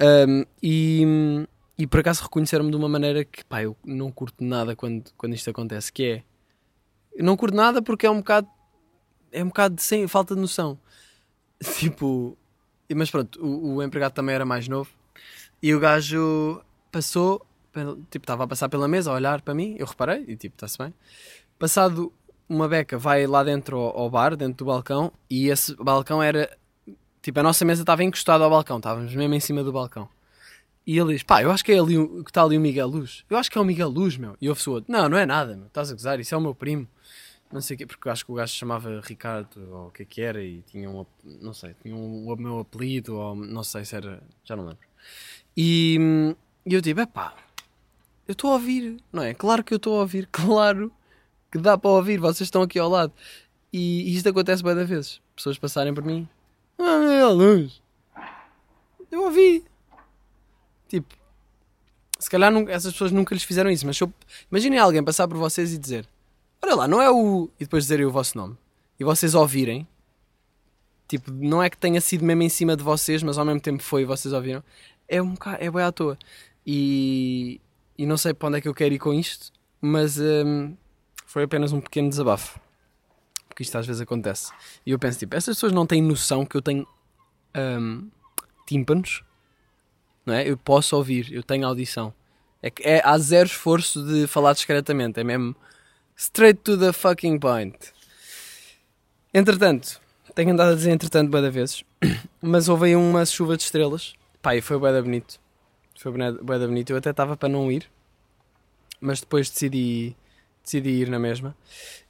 Um, 0.00 0.44
e, 0.62 1.04
e 1.76 1.86
por 1.88 1.98
acaso 1.98 2.22
reconheceram-me 2.22 2.70
de 2.70 2.76
uma 2.76 2.88
maneira 2.88 3.24
que, 3.24 3.44
pá, 3.44 3.64
eu 3.64 3.76
não 3.84 4.12
curto 4.12 4.44
nada 4.44 4.76
quando, 4.76 5.10
quando 5.16 5.34
isto 5.34 5.50
acontece, 5.50 5.92
que 5.92 6.04
é... 6.04 6.22
Eu 7.16 7.24
não 7.24 7.36
curto 7.36 7.56
nada 7.56 7.82
porque 7.82 8.06
é 8.06 8.10
um 8.10 8.18
bocado... 8.18 8.48
É 9.32 9.42
um 9.42 9.48
bocado 9.48 9.80
sem 9.80 10.06
falta 10.06 10.36
de 10.36 10.40
noção. 10.40 10.78
Tipo... 11.78 12.38
Mas 12.94 13.10
pronto, 13.10 13.44
o, 13.44 13.76
o 13.76 13.82
empregado 13.82 14.12
também 14.12 14.34
era 14.34 14.44
mais 14.44 14.68
novo. 14.68 14.90
E 15.62 15.74
o 15.74 15.80
gajo 15.80 16.60
passou... 16.90 17.44
Tipo, 18.10 18.22
estava 18.22 18.44
a 18.44 18.46
passar 18.46 18.68
pela 18.68 18.86
mesa, 18.86 19.10
a 19.10 19.14
olhar 19.14 19.40
para 19.42 19.54
mim. 19.54 19.76
Eu 19.78 19.86
reparei 19.86 20.24
e 20.28 20.36
tipo, 20.36 20.54
está-se 20.54 20.78
bem. 20.78 20.94
Passado 21.58 22.12
uma 22.48 22.68
beca, 22.68 22.96
vai 22.96 23.26
lá 23.26 23.42
dentro 23.42 23.76
ao, 23.78 23.98
ao 23.98 24.10
bar, 24.10 24.36
dentro 24.36 24.58
do 24.58 24.64
balcão. 24.66 25.12
E 25.28 25.48
esse 25.48 25.74
balcão 25.76 26.22
era... 26.22 26.56
Tipo, 27.20 27.40
a 27.40 27.42
nossa 27.42 27.64
mesa 27.64 27.82
estava 27.82 28.04
encostada 28.04 28.44
ao 28.44 28.50
balcão. 28.50 28.76
Estávamos 28.76 29.14
mesmo 29.14 29.34
em 29.34 29.40
cima 29.40 29.64
do 29.64 29.72
balcão. 29.72 30.08
E 30.86 30.98
ele 30.98 31.14
diz: 31.14 31.22
pá, 31.22 31.42
eu 31.42 31.50
acho 31.50 31.64
que 31.64 31.72
é 31.72 31.78
ali 31.78 31.96
que 31.96 32.30
está 32.30 32.42
ali 32.42 32.58
o 32.58 32.60
Miguel 32.60 32.86
Luz. 32.88 33.24
Eu 33.30 33.38
acho 33.38 33.50
que 33.50 33.56
é 33.56 33.60
o 33.60 33.64
Miguel 33.64 33.88
Luz, 33.88 34.16
meu. 34.16 34.36
E 34.40 34.48
ouve-se 34.48 34.68
o 34.68 34.72
outro: 34.74 34.92
não, 34.92 35.08
não 35.08 35.16
é 35.16 35.24
nada, 35.24 35.56
meu. 35.56 35.66
Estás 35.66 35.90
a 35.90 35.94
gozar, 35.94 36.20
isso 36.20 36.34
é 36.34 36.38
o 36.38 36.40
meu 36.40 36.54
primo. 36.54 36.86
Não 37.54 37.60
sei 37.60 37.76
o 37.76 37.78
quê, 37.78 37.86
porque 37.86 38.08
acho 38.08 38.26
que 38.26 38.32
o 38.32 38.34
gajo 38.34 38.50
se 38.52 38.58
chamava 38.58 39.00
Ricardo, 39.00 39.64
ou 39.70 39.86
o 39.86 39.90
que 39.92 40.02
é 40.02 40.04
que 40.04 40.20
era, 40.20 40.42
e 40.42 40.62
tinha 40.62 40.90
um, 40.90 41.06
não 41.40 41.54
sei, 41.54 41.72
tinha 41.80 41.94
um, 41.94 42.28
o 42.28 42.34
meu 42.36 42.58
apelido, 42.58 43.14
ou 43.14 43.36
não 43.36 43.62
sei 43.62 43.84
se 43.84 43.94
era, 43.94 44.20
já 44.42 44.56
não 44.56 44.64
lembro. 44.64 44.84
E, 45.56 46.34
e 46.66 46.74
eu 46.74 46.80
digo: 46.80 46.98
é 46.98 47.06
pá, 47.06 47.32
eu 48.26 48.32
estou 48.32 48.50
a 48.50 48.54
ouvir, 48.54 49.00
não 49.12 49.22
é? 49.22 49.34
Claro 49.34 49.62
que 49.62 49.72
eu 49.72 49.76
estou 49.76 49.96
a 49.96 50.00
ouvir, 50.00 50.26
claro 50.32 50.92
que 51.52 51.58
dá 51.58 51.78
para 51.78 51.90
ouvir, 51.92 52.18
vocês 52.18 52.48
estão 52.48 52.60
aqui 52.60 52.76
ao 52.76 52.88
lado. 52.88 53.12
E, 53.72 54.02
e 54.02 54.16
isto 54.16 54.28
acontece 54.28 54.60
bem 54.60 54.74
vezes. 54.84 55.20
Pessoas 55.36 55.56
passarem 55.56 55.94
por 55.94 56.02
mim: 56.02 56.28
ah, 56.76 56.98
Miguel 56.98 57.34
Luz, 57.34 57.80
eu 59.12 59.22
ouvi. 59.26 59.64
Tipo, 60.88 61.14
se 62.18 62.28
calhar 62.28 62.50
nunca- 62.50 62.72
essas 62.72 62.90
pessoas 62.92 63.12
nunca 63.12 63.32
lhes 63.32 63.44
fizeram 63.44 63.70
isso, 63.70 63.86
mas 63.86 63.96
imaginem 64.50 64.80
alguém 64.80 65.04
passar 65.04 65.28
por 65.28 65.36
vocês 65.36 65.72
e 65.72 65.78
dizer: 65.78 66.08
Olha 66.64 66.74
lá, 66.74 66.88
não 66.88 67.02
é 67.02 67.10
o. 67.10 67.50
E 67.60 67.64
depois 67.64 67.84
dizerem 67.84 68.06
o 68.06 68.10
vosso 68.10 68.38
nome. 68.38 68.56
E 68.98 69.04
vocês 69.04 69.34
ouvirem. 69.34 69.86
Tipo, 71.06 71.30
não 71.30 71.62
é 71.62 71.68
que 71.68 71.76
tenha 71.76 72.00
sido 72.00 72.24
mesmo 72.24 72.42
em 72.42 72.48
cima 72.48 72.74
de 72.74 72.82
vocês, 72.82 73.22
mas 73.22 73.36
ao 73.36 73.44
mesmo 73.44 73.60
tempo 73.60 73.82
foi 73.82 74.02
e 74.02 74.04
vocês 74.06 74.32
ouviram. 74.32 74.64
É 75.06 75.20
um 75.20 75.32
bocado. 75.34 75.58
É 75.60 75.70
bem 75.70 75.82
à 75.82 75.92
toa. 75.92 76.18
E. 76.66 77.60
E 77.98 78.06
não 78.06 78.16
sei 78.16 78.32
para 78.32 78.48
onde 78.48 78.58
é 78.58 78.60
que 78.60 78.68
eu 78.68 78.74
quero 78.74 78.94
ir 78.94 78.98
com 78.98 79.12
isto, 79.12 79.52
mas. 79.80 80.18
hum, 80.18 80.74
foi 81.26 81.42
apenas 81.42 81.72
um 81.72 81.80
pequeno 81.80 82.08
desabafo. 82.08 82.58
Porque 83.48 83.62
isto 83.62 83.76
às 83.76 83.86
vezes 83.86 84.00
acontece. 84.00 84.50
E 84.86 84.90
eu 84.90 84.98
penso, 84.98 85.18
tipo, 85.18 85.36
essas 85.36 85.56
pessoas 85.56 85.72
não 85.72 85.86
têm 85.86 86.02
noção 86.02 86.46
que 86.46 86.56
eu 86.56 86.62
tenho. 86.62 86.86
hum, 87.54 88.08
tímpanos 88.66 89.22
não 90.24 90.34
é? 90.34 90.48
Eu 90.48 90.56
posso 90.56 90.96
ouvir, 90.96 91.32
eu 91.32 91.42
tenho 91.42 91.66
audição. 91.66 92.12
É 92.62 92.72
é, 92.80 93.02
há 93.04 93.18
zero 93.18 93.46
esforço 93.46 94.02
de 94.06 94.26
falar 94.26 94.54
discretamente, 94.54 95.20
é 95.20 95.24
mesmo 95.24 95.54
straight 96.16 96.60
to 96.62 96.76
the 96.76 96.92
fucking 96.92 97.38
point. 97.38 97.92
Entretanto, 99.32 100.00
tenho 100.34 100.50
andado 100.50 100.72
a 100.72 100.74
dizer 100.74 100.90
entretanto 100.90 101.30
de 101.30 101.50
vezes, 101.50 101.84
mas 102.40 102.68
houve 102.68 102.86
aí 102.86 102.96
uma 102.96 103.24
chuva 103.26 103.56
de 103.56 103.62
estrelas. 103.62 104.14
Pá, 104.40 104.54
e 104.54 104.60
foi 104.60 104.78
de 104.78 105.02
bonito. 105.02 105.40
Foi 105.98 106.12
de 106.12 106.66
bonito. 106.66 106.90
Eu 106.90 106.96
até 106.96 107.10
estava 107.10 107.36
para 107.36 107.48
não 107.48 107.70
ir, 107.70 107.88
mas 109.00 109.20
depois 109.20 109.48
decidi, 109.48 110.14
decidi 110.62 110.90
ir 110.90 111.08
na 111.08 111.18
mesma. 111.18 111.56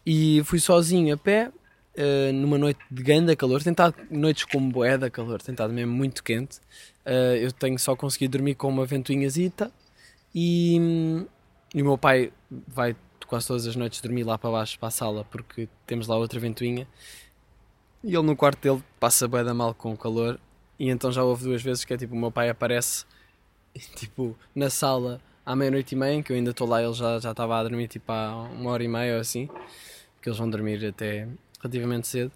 E 0.05 0.43
fui 0.45 0.59
sozinho 0.59 1.15
a 1.15 1.17
pé, 1.17 1.51
eh, 1.97 2.33
numa 2.33 2.59
noite 2.59 2.81
de 2.91 3.03
grande 3.03 3.35
calor. 3.37 3.63
Tentado 3.63 3.95
noites 4.11 4.45
com 4.45 4.69
de 4.69 5.11
calor, 5.11 5.41
tentado 5.41 5.73
mesmo 5.73 5.93
muito 5.93 6.25
quente. 6.25 6.59
Uh, 7.07 7.37
eu 7.37 7.53
tenho 7.53 7.79
só 7.79 7.95
conseguido 7.95 8.39
dormir 8.39 8.55
com 8.55 8.69
uma 8.69 8.87
ventoinhazita 8.87 9.71
e, 10.35 10.79
hum, 10.81 11.27
e 11.75 11.83
o 11.83 11.85
meu 11.85 11.99
pai 11.99 12.33
vai 12.67 12.97
quase 13.35 13.49
todas 13.49 13.67
as 13.67 13.75
noites 13.75 14.01
dormir 14.01 14.23
lá 14.23 14.39
para 14.39 14.49
baixo, 14.49 14.79
para 14.79 14.87
a 14.87 14.91
sala, 14.93 15.25
porque 15.25 15.69
temos 15.85 16.07
lá 16.07 16.17
outra 16.17 16.39
ventoinha. 16.39 16.87
E 18.03 18.15
ele 18.15 18.23
no 18.23 18.37
quarto 18.37 18.61
dele 18.61 18.85
passa 19.01 19.27
bem 19.27 19.43
da 19.43 19.53
mal 19.53 19.75
com 19.75 19.93
o 19.93 19.97
calor. 19.97 20.39
E 20.79 20.89
então 20.89 21.11
já 21.11 21.25
houve 21.25 21.43
duas 21.43 21.61
vezes 21.61 21.85
que 21.85 21.93
é 21.93 21.97
tipo: 21.97 22.15
o 22.15 22.19
meu 22.19 22.31
pai 22.31 22.49
aparece 22.49 23.05
tipo 23.97 24.37
na 24.55 24.71
sala 24.71 25.21
à 25.45 25.57
meia-noite 25.57 25.97
e 25.97 25.99
meia, 25.99 26.23
que 26.23 26.31
eu 26.31 26.37
ainda 26.37 26.53
estou 26.53 26.69
lá, 26.69 26.81
ele 26.81 26.93
já, 26.93 27.19
já 27.19 27.33
estava 27.33 27.59
a 27.59 27.63
dormir 27.65 27.89
tipo 27.89 28.13
há 28.13 28.45
uma 28.53 28.71
hora 28.71 28.85
e 28.85 28.89
meia 28.89 29.15
ou 29.15 29.21
assim, 29.21 29.47
porque 30.15 30.29
eles 30.29 30.39
vão 30.39 30.49
dormir 30.49 30.85
até 30.87 31.27
relativamente 31.61 32.07
cedo. 32.07 32.31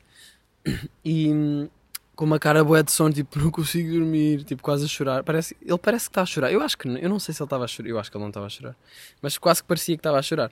E 1.05 1.31
com 2.17 2.25
uma 2.25 2.41
cara 2.41 2.65
boa 2.65 2.83
de 2.83 2.91
sono, 2.91 3.15
tipo, 3.15 3.39
não 3.39 3.53
consigo 3.53 3.93
dormir, 3.93 4.43
tipo, 4.43 4.63
quase 4.63 4.85
a 4.85 4.89
chorar. 4.89 5.23
Parece, 5.23 5.57
ele 5.63 5.79
parece 5.79 6.07
que 6.07 6.11
está 6.11 6.23
a 6.23 6.27
chorar. 6.27 6.53
Eu 6.53 6.61
acho 6.61 6.77
que, 6.77 6.89
eu 6.89 7.09
não 7.09 7.21
sei 7.21 7.33
se 7.33 7.41
ele 7.41 7.47
estava 7.47 7.65
a 7.65 7.69
chorar, 7.69 7.89
eu 7.89 7.99
acho 8.01 8.11
que 8.11 8.17
ele 8.17 8.23
não 8.23 8.31
estava 8.31 8.47
a 8.47 8.51
chorar, 8.51 8.77
mas 9.23 9.39
quase 9.39 9.63
que 9.63 9.69
parecia 9.69 9.97
que 9.97 10.01
estava 10.01 10.19
a 10.19 10.23
chorar. 10.23 10.51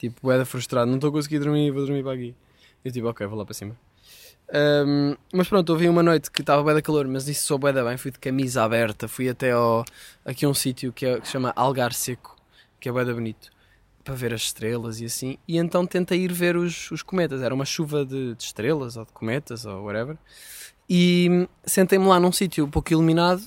Tipo, 0.00 0.22
boeda 0.22 0.46
frustrado, 0.46 0.86
não 0.88 0.94
estou 0.94 1.10
a 1.10 1.12
conseguir 1.12 1.38
dormir, 1.40 1.70
vou 1.70 1.84
dormir 1.84 2.02
para 2.02 2.14
aqui. 2.14 2.34
Eu 2.82 2.90
tipo, 2.90 3.06
ok, 3.06 3.26
vou 3.26 3.38
lá 3.38 3.44
para 3.44 3.52
cima. 3.52 3.76
Ahm, 4.50 5.14
mas 5.30 5.46
pronto, 5.46 5.68
houve 5.68 5.86
uma 5.90 6.02
noite 6.02 6.30
que 6.30 6.40
estava 6.40 6.62
bué 6.62 6.72
da 6.72 6.80
calor, 6.80 7.06
mas 7.06 7.28
isso 7.28 7.46
sou 7.46 7.58
bué 7.58 7.70
da 7.70 7.84
bem, 7.84 7.98
fui 7.98 8.10
de 8.10 8.18
camisa 8.18 8.64
aberta, 8.64 9.06
fui 9.06 9.28
até 9.28 9.50
ao, 9.52 9.84
aqui 10.24 10.46
a 10.46 10.48
um 10.48 10.54
sítio 10.54 10.90
que, 10.90 11.04
é, 11.04 11.20
que 11.20 11.26
se 11.26 11.32
chama 11.32 11.52
Algar 11.54 11.92
Seco, 11.92 12.34
que 12.80 12.88
é 12.88 12.92
bué 12.92 13.04
da 13.04 13.12
bonito, 13.12 13.50
para 14.02 14.14
ver 14.14 14.32
as 14.32 14.40
estrelas 14.40 15.00
e 15.00 15.04
assim, 15.04 15.36
e 15.46 15.58
então 15.58 15.86
tentei 15.86 16.22
ir 16.22 16.32
ver 16.32 16.56
os, 16.56 16.90
os 16.90 17.02
cometas, 17.02 17.42
era 17.42 17.54
uma 17.54 17.66
chuva 17.66 18.02
de, 18.02 18.34
de 18.34 18.42
estrelas 18.42 18.96
ou 18.96 19.04
de 19.04 19.12
cometas 19.12 19.66
ou 19.66 19.84
whatever, 19.84 20.16
e 20.88 21.46
sentei-me 21.62 22.06
lá 22.06 22.18
num 22.18 22.32
sítio 22.32 22.64
um 22.64 22.70
pouco 22.70 22.90
iluminado, 22.90 23.42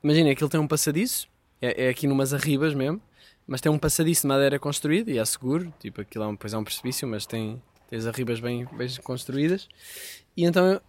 imagina, 0.00 0.30
aquilo 0.30 0.48
tem 0.48 0.60
um 0.60 0.68
passadiço, 0.68 1.28
é, 1.60 1.86
é 1.86 1.88
aqui 1.88 2.06
numas 2.06 2.32
arribas 2.32 2.72
mesmo, 2.72 3.02
mas 3.46 3.60
tem 3.60 3.70
um 3.70 3.78
passadiço 3.78 4.22
de 4.22 4.28
madeira 4.28 4.58
construído 4.58 5.10
e 5.10 5.18
é 5.18 5.24
seguro, 5.24 5.72
tipo 5.80 6.00
aquilo 6.00 6.24
é 6.24 6.26
um, 6.26 6.36
pois 6.36 6.52
é 6.52 6.58
um 6.58 6.64
precipício, 6.64 7.06
mas 7.06 7.26
tem, 7.26 7.62
as 7.90 8.06
arribas 8.06 8.40
bem, 8.40 8.66
bem 8.72 8.88
construídas, 9.02 9.68
e 10.36 10.44
então 10.44 10.80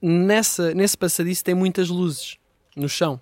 nessa, 0.00 0.74
nesse 0.74 0.96
passadiço 0.96 1.44
tem 1.44 1.54
muitas 1.54 1.88
luzes 1.88 2.36
no 2.76 2.88
chão. 2.88 3.20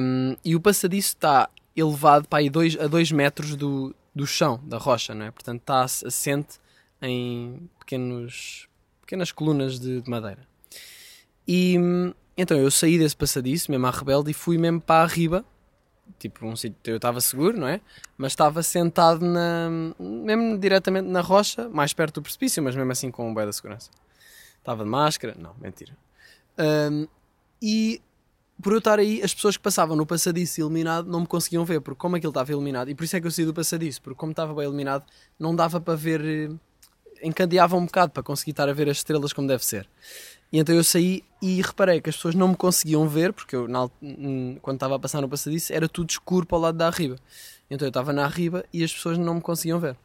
Um, 0.00 0.36
e 0.44 0.54
o 0.54 0.60
passadiço 0.60 1.08
está 1.08 1.50
elevado 1.76 2.28
para 2.28 2.38
aí 2.38 2.48
dois, 2.48 2.78
a 2.78 2.86
2 2.86 3.10
metros 3.10 3.56
do, 3.56 3.94
do 4.14 4.26
chão, 4.26 4.60
da 4.64 4.78
rocha, 4.78 5.14
não 5.14 5.26
é? 5.26 5.30
Portanto 5.30 5.60
está 5.60 5.82
ass- 5.82 6.04
assente 6.04 6.58
em 7.02 7.68
pequenos, 7.80 8.68
pequenas 9.00 9.32
colunas 9.32 9.80
de, 9.80 10.00
de 10.00 10.08
madeira. 10.08 10.46
E 11.46 11.76
então 12.36 12.56
eu 12.56 12.70
saí 12.70 12.98
desse 12.98 13.16
passadiço, 13.16 13.70
mesmo 13.70 13.86
à 13.86 13.90
rebelde, 13.90 14.30
e 14.30 14.34
fui 14.34 14.56
mesmo 14.58 14.80
para 14.80 15.02
a 15.02 15.06
riba. 15.06 15.44
Tipo, 16.18 16.46
um 16.46 16.56
sítio 16.56 16.78
eu 16.86 16.96
estava 16.96 17.20
seguro, 17.20 17.58
não 17.58 17.68
é? 17.68 17.80
Mas 18.16 18.32
estava 18.32 18.62
sentado 18.62 19.24
na, 19.24 19.68
mesmo 19.98 20.58
diretamente 20.58 21.08
na 21.08 21.20
rocha, 21.20 21.68
mais 21.68 21.92
perto 21.92 22.16
do 22.16 22.22
precipício, 22.22 22.62
mas 22.62 22.74
mesmo 22.76 22.92
assim 22.92 23.10
com 23.10 23.28
um 23.28 23.34
bué 23.34 23.44
da 23.44 23.52
segurança. 23.52 23.90
Estava 24.58 24.84
de 24.84 24.90
máscara, 24.90 25.34
não, 25.38 25.54
mentira. 25.60 25.96
Hum, 26.58 27.06
e 27.60 28.00
por 28.62 28.72
eu 28.72 28.78
estar 28.78 28.98
aí, 28.98 29.20
as 29.22 29.34
pessoas 29.34 29.56
que 29.56 29.62
passavam 29.62 29.96
no 29.96 30.06
passadiço 30.06 30.60
iluminado 30.60 31.10
não 31.10 31.20
me 31.20 31.26
conseguiam 31.26 31.64
ver, 31.64 31.80
porque 31.80 31.98
como 31.98 32.16
aquilo 32.16 32.30
estava 32.30 32.50
iluminado, 32.52 32.90
e 32.90 32.94
por 32.94 33.04
isso 33.04 33.16
é 33.16 33.20
que 33.20 33.26
eu 33.26 33.30
saí 33.30 33.44
do 33.44 33.52
passadiço, 33.52 34.00
porque 34.00 34.18
como 34.18 34.30
estava 34.32 34.54
bem 34.54 34.64
iluminado, 34.64 35.04
não 35.38 35.54
dava 35.54 35.80
para 35.80 35.94
ver, 35.96 36.24
eh, 36.24 36.50
encandeava 37.22 37.76
um 37.76 37.86
bocado 37.86 38.12
para 38.12 38.22
conseguir 38.22 38.52
estar 38.52 38.68
a 38.68 38.72
ver 38.72 38.88
as 38.88 38.98
estrelas 38.98 39.32
como 39.32 39.48
deve 39.48 39.64
ser. 39.64 39.88
E 40.52 40.58
então 40.58 40.74
eu 40.74 40.84
saí 40.84 41.24
e 41.42 41.60
reparei 41.60 42.00
que 42.00 42.10
as 42.10 42.16
pessoas 42.16 42.34
não 42.34 42.48
me 42.48 42.56
conseguiam 42.56 43.08
ver, 43.08 43.32
porque 43.32 43.56
eu, 43.56 43.66
na 43.66 43.88
quando 44.62 44.76
estava 44.76 44.96
a 44.96 44.98
passar 44.98 45.20
no 45.20 45.28
passadiço, 45.28 45.72
era 45.72 45.88
tudo 45.88 46.10
escuro 46.10 46.46
para 46.46 46.56
o 46.56 46.60
lado 46.60 46.78
da 46.78 46.86
arriba. 46.86 47.16
Então 47.70 47.86
eu 47.86 47.90
estava 47.90 48.12
na 48.12 48.24
arriba 48.24 48.64
e 48.72 48.84
as 48.84 48.92
pessoas 48.92 49.18
não 49.18 49.34
me 49.34 49.40
conseguiam 49.40 49.80
ver. 49.80 49.96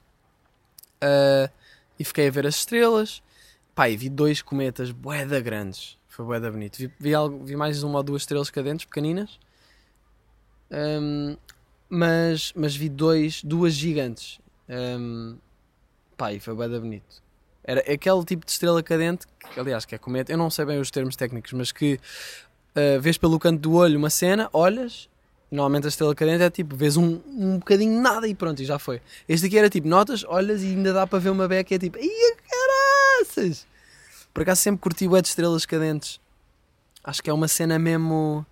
Ah, 1.01 1.49
e 1.99 2.03
fiquei 2.03 2.28
a 2.28 2.32
ver 2.32 2.47
as 2.47 2.55
estrelas. 2.55 3.22
E 3.88 3.95
vi 3.95 4.10
dois 4.10 4.41
cometas 4.41 4.91
boeda 4.91 5.39
grandes. 5.39 5.97
Foi 6.07 6.26
boeda 6.26 6.51
bonito. 6.51 6.78
Vi, 6.78 6.91
vi, 6.99 7.14
algo, 7.14 7.45
vi 7.45 7.55
mais 7.55 7.82
uma 7.82 7.99
ou 7.99 8.03
duas 8.03 8.24
estrelas 8.24 8.49
cadentes, 8.49 8.86
pequeninas. 8.86 9.39
Ahm, 10.70 11.38
mas, 11.88 12.51
mas 12.55 12.76
vi 12.76 12.89
dois, 12.89 13.41
duas 13.41 13.74
gigantes. 13.74 14.38
Ahm, 14.68 15.38
pá, 16.20 16.34
e 16.34 16.39
foi 16.39 16.53
boeda 16.53 16.78
bonito. 16.80 17.24
Era 17.63 17.80
aquele 17.80 18.26
tipo 18.26 18.45
de 18.45 18.51
estrela 18.51 18.84
cadente, 18.84 19.26
que 19.53 19.59
aliás 19.59 19.86
que 19.86 19.95
é 19.95 19.97
cometa, 19.97 20.34
eu 20.34 20.38
não 20.38 20.49
sei 20.49 20.65
bem 20.65 20.80
os 20.80 20.91
termos 20.91 21.15
técnicos, 21.15 21.53
mas 21.53 21.72
que 21.72 21.97
ah, 22.76 22.99
vês 22.99 23.17
pelo 23.17 23.39
canto 23.39 23.61
do 23.61 23.74
olho 23.74 23.97
uma 23.97 24.09
cena, 24.09 24.49
olhas, 24.51 25.09
normalmente 25.49 25.86
a 25.86 25.88
estrela 25.88 26.13
cadente 26.13 26.43
é 26.43 26.49
tipo, 26.49 26.76
vês 26.76 26.97
um, 26.97 27.22
um 27.28 27.57
bocadinho 27.57 28.01
nada 28.01 28.28
e 28.28 28.36
pronto, 28.36 28.61
e 28.61 28.65
já 28.65 28.78
foi. 28.78 29.01
Este 29.28 29.47
aqui 29.47 29.57
era 29.57 29.70
tipo, 29.70 29.88
notas, 29.88 30.26
olhas 30.26 30.61
e 30.61 30.67
ainda 30.67 30.91
dá 30.91 31.07
para 31.07 31.20
ver 31.20 31.30
uma 31.30 31.47
beca 31.47 31.74
e 31.74 31.76
é 31.76 31.80
tipo, 31.80 31.97
ia 31.97 32.36
caraças! 32.36 33.65
Por 34.34 34.43
acaso 34.43 34.61
sempre 34.61 34.82
curti 34.82 35.07
o 35.07 35.22
de 35.22 35.28
estrelas 35.28 35.65
cadentes. 35.65 36.20
Acho 37.03 37.24
que 37.24 37.30
é 37.30 37.34
uma 37.34 37.47
cena 37.47 37.80
mesmo. 37.80 38.45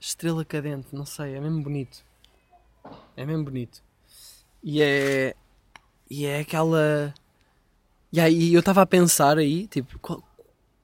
Estrela 0.00 0.44
cadente, 0.44 0.88
não 0.92 1.04
sei, 1.04 1.34
é 1.34 1.40
mesmo 1.40 1.62
bonito. 1.62 2.04
É 3.16 3.26
mesmo 3.26 3.44
bonito. 3.44 3.82
E 4.62 4.80
é. 4.80 5.34
E 6.10 6.24
é 6.26 6.40
aquela. 6.40 7.12
E 8.12 8.20
aí 8.20 8.54
eu 8.54 8.60
estava 8.60 8.82
a 8.82 8.86
pensar 8.86 9.38
aí, 9.38 9.66
tipo, 9.66 9.98
qual- 9.98 10.22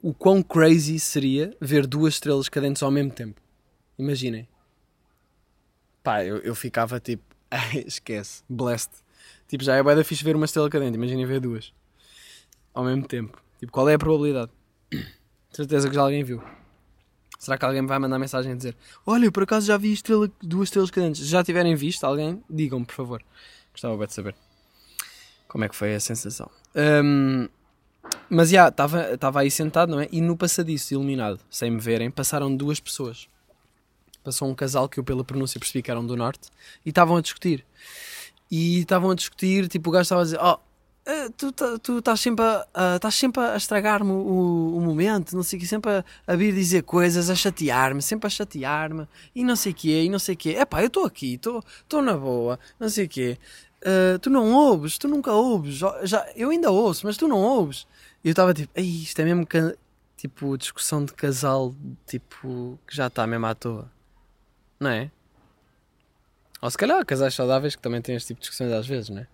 o 0.02 0.12
quão 0.12 0.42
crazy 0.42 0.98
seria 0.98 1.56
ver 1.60 1.86
duas 1.86 2.14
estrelas 2.14 2.48
cadentes 2.48 2.82
ao 2.82 2.90
mesmo 2.90 3.12
tempo. 3.12 3.40
Imaginem. 3.98 4.48
Pá, 6.02 6.24
eu, 6.24 6.38
eu 6.38 6.54
ficava 6.54 6.98
tipo, 6.98 7.22
esquece, 7.86 8.42
blessed. 8.48 8.90
Tipo, 9.48 9.62
já 9.62 9.76
é 9.76 9.82
bué 9.82 9.94
da 9.94 10.02
fixe 10.02 10.24
ver 10.24 10.34
uma 10.34 10.44
estrela 10.46 10.68
cadente, 10.68 10.96
imaginem 10.96 11.26
ver 11.26 11.40
duas 11.40 11.72
ao 12.74 12.84
mesmo 12.84 13.06
tempo. 13.06 13.40
Tipo, 13.60 13.70
qual 13.70 13.88
é 13.88 13.94
a 13.94 13.98
probabilidade? 13.98 14.50
Certeza 15.52 15.88
que 15.88 15.94
já 15.94 16.00
alguém 16.02 16.24
viu. 16.24 16.42
Será 17.38 17.58
que 17.58 17.64
alguém 17.64 17.82
me 17.82 17.88
vai 17.88 17.98
mandar 17.98 18.18
mensagem 18.20 18.52
a 18.52 18.54
dizer 18.54 18.76
Olha, 19.04 19.30
por 19.30 19.42
acaso 19.42 19.66
já 19.66 19.76
vi 19.76 19.92
estrela, 19.92 20.30
duas 20.40 20.68
estrelas 20.68 20.90
cadentes. 20.90 21.20
Se 21.20 21.26
já 21.26 21.44
tiverem 21.44 21.74
visto 21.74 22.04
alguém, 22.04 22.42
digam-me, 22.48 22.84
por 22.86 22.94
favor. 22.94 23.22
Gostava 23.72 23.96
bem 23.96 24.06
de 24.06 24.12
saber 24.14 24.34
como 25.52 25.64
é 25.64 25.68
que 25.68 25.76
foi 25.76 25.94
a 25.94 26.00
sensação. 26.00 26.50
Hum, 26.74 27.46
mas 28.30 28.48
já, 28.48 28.68
estava 28.68 29.40
aí 29.40 29.50
sentado, 29.50 29.90
não 29.92 30.00
é? 30.00 30.08
E 30.10 30.22
no 30.22 30.34
passadiço, 30.34 30.94
iluminado, 30.94 31.38
sem 31.50 31.70
me 31.70 31.78
verem, 31.78 32.10
passaram 32.10 32.56
duas 32.56 32.80
pessoas. 32.80 33.28
Passou 34.24 34.48
um 34.48 34.54
casal 34.54 34.88
que 34.88 34.98
eu, 34.98 35.04
pela 35.04 35.22
pronúncia, 35.22 35.60
percebi 35.60 35.82
que 35.82 35.90
eram 35.90 36.06
do 36.06 36.16
norte 36.16 36.48
e 36.86 36.88
estavam 36.88 37.18
a 37.18 37.20
discutir. 37.20 37.66
E 38.50 38.80
estavam 38.80 39.10
a 39.10 39.14
discutir, 39.14 39.68
tipo, 39.68 39.90
o 39.90 39.92
gajo 39.92 40.02
estava 40.04 40.22
a 40.22 40.24
dizer: 40.24 40.38
Oh, 40.40 40.58
eh, 41.04 41.28
tu, 41.36 41.52
tá- 41.52 41.78
tu 41.78 41.98
estás 41.98 42.20
sempre 42.20 42.44
a, 42.44 42.96
estás 42.96 43.14
sempre 43.14 43.42
a 43.42 43.56
estragar-me 43.56 44.10
o, 44.10 44.76
o 44.76 44.80
momento, 44.80 45.36
não 45.36 45.42
sei 45.42 45.58
o 45.58 45.60
que, 45.60 45.68
sempre 45.68 45.90
a, 45.90 46.04
a 46.26 46.34
vir 46.34 46.54
dizer 46.54 46.82
coisas, 46.84 47.28
a 47.28 47.34
chatear-me, 47.34 48.00
sempre 48.00 48.26
a 48.26 48.30
chatear-me, 48.30 49.06
e 49.34 49.44
não 49.44 49.56
sei 49.56 49.72
o 49.72 49.74
quê, 49.74 50.02
e 50.04 50.08
não 50.08 50.18
sei 50.18 50.34
o 50.34 50.38
quê. 50.38 50.50
Epá, 50.58 50.80
eu 50.80 50.86
estou 50.86 51.04
aqui, 51.04 51.34
estou 51.34 52.02
na 52.02 52.16
boa, 52.16 52.58
não 52.80 52.88
sei 52.88 53.04
o 53.04 53.08
quê. 53.08 53.36
Eh, 53.84 54.18
tu 54.18 54.30
não 54.30 54.52
ouves, 54.54 54.96
tu 54.96 55.08
nunca 55.08 55.32
ouves, 55.32 55.74
já, 56.04 56.30
eu 56.36 56.50
ainda 56.50 56.70
ouço, 56.70 57.04
mas 57.04 57.16
tu 57.16 57.26
não 57.26 57.38
ouves. 57.38 57.86
E 58.22 58.28
eu 58.28 58.30
estava 58.30 58.54
tipo, 58.54 58.70
Ei, 58.76 58.84
isto 59.02 59.18
é 59.20 59.24
mesmo 59.24 59.46
tipo 60.16 60.56
discussão 60.56 61.04
de 61.04 61.12
casal, 61.12 61.74
tipo, 62.06 62.78
que 62.86 62.94
já 62.94 63.08
está 63.08 63.26
mesmo 63.26 63.46
à 63.46 63.54
toa, 63.54 63.90
não 64.78 64.90
é? 64.90 65.10
Ou 66.60 66.70
se 66.70 66.78
calhar 66.78 67.04
casais 67.04 67.34
saudáveis 67.34 67.74
que 67.74 67.82
também 67.82 68.00
têm 68.00 68.14
este 68.14 68.28
tipo 68.28 68.40
de 68.40 68.42
discussões 68.42 68.72
às 68.72 68.86
vezes, 68.86 69.10
não 69.10 69.22
é? 69.22 69.26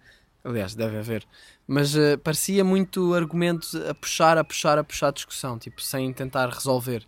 Aliás, 0.42 0.74
deve 0.74 0.96
haver. 0.96 1.26
Mas 1.66 1.94
eh, 1.94 2.16
parecia 2.16 2.64
muito 2.64 3.12
argumentos 3.12 3.74
a 3.74 3.94
puxar, 3.94 4.38
a 4.38 4.44
puxar, 4.44 4.78
a 4.78 4.84
puxar 4.84 5.08
a 5.08 5.12
discussão, 5.12 5.58
tipo, 5.58 5.82
sem 5.82 6.10
tentar 6.14 6.48
resolver. 6.48 7.06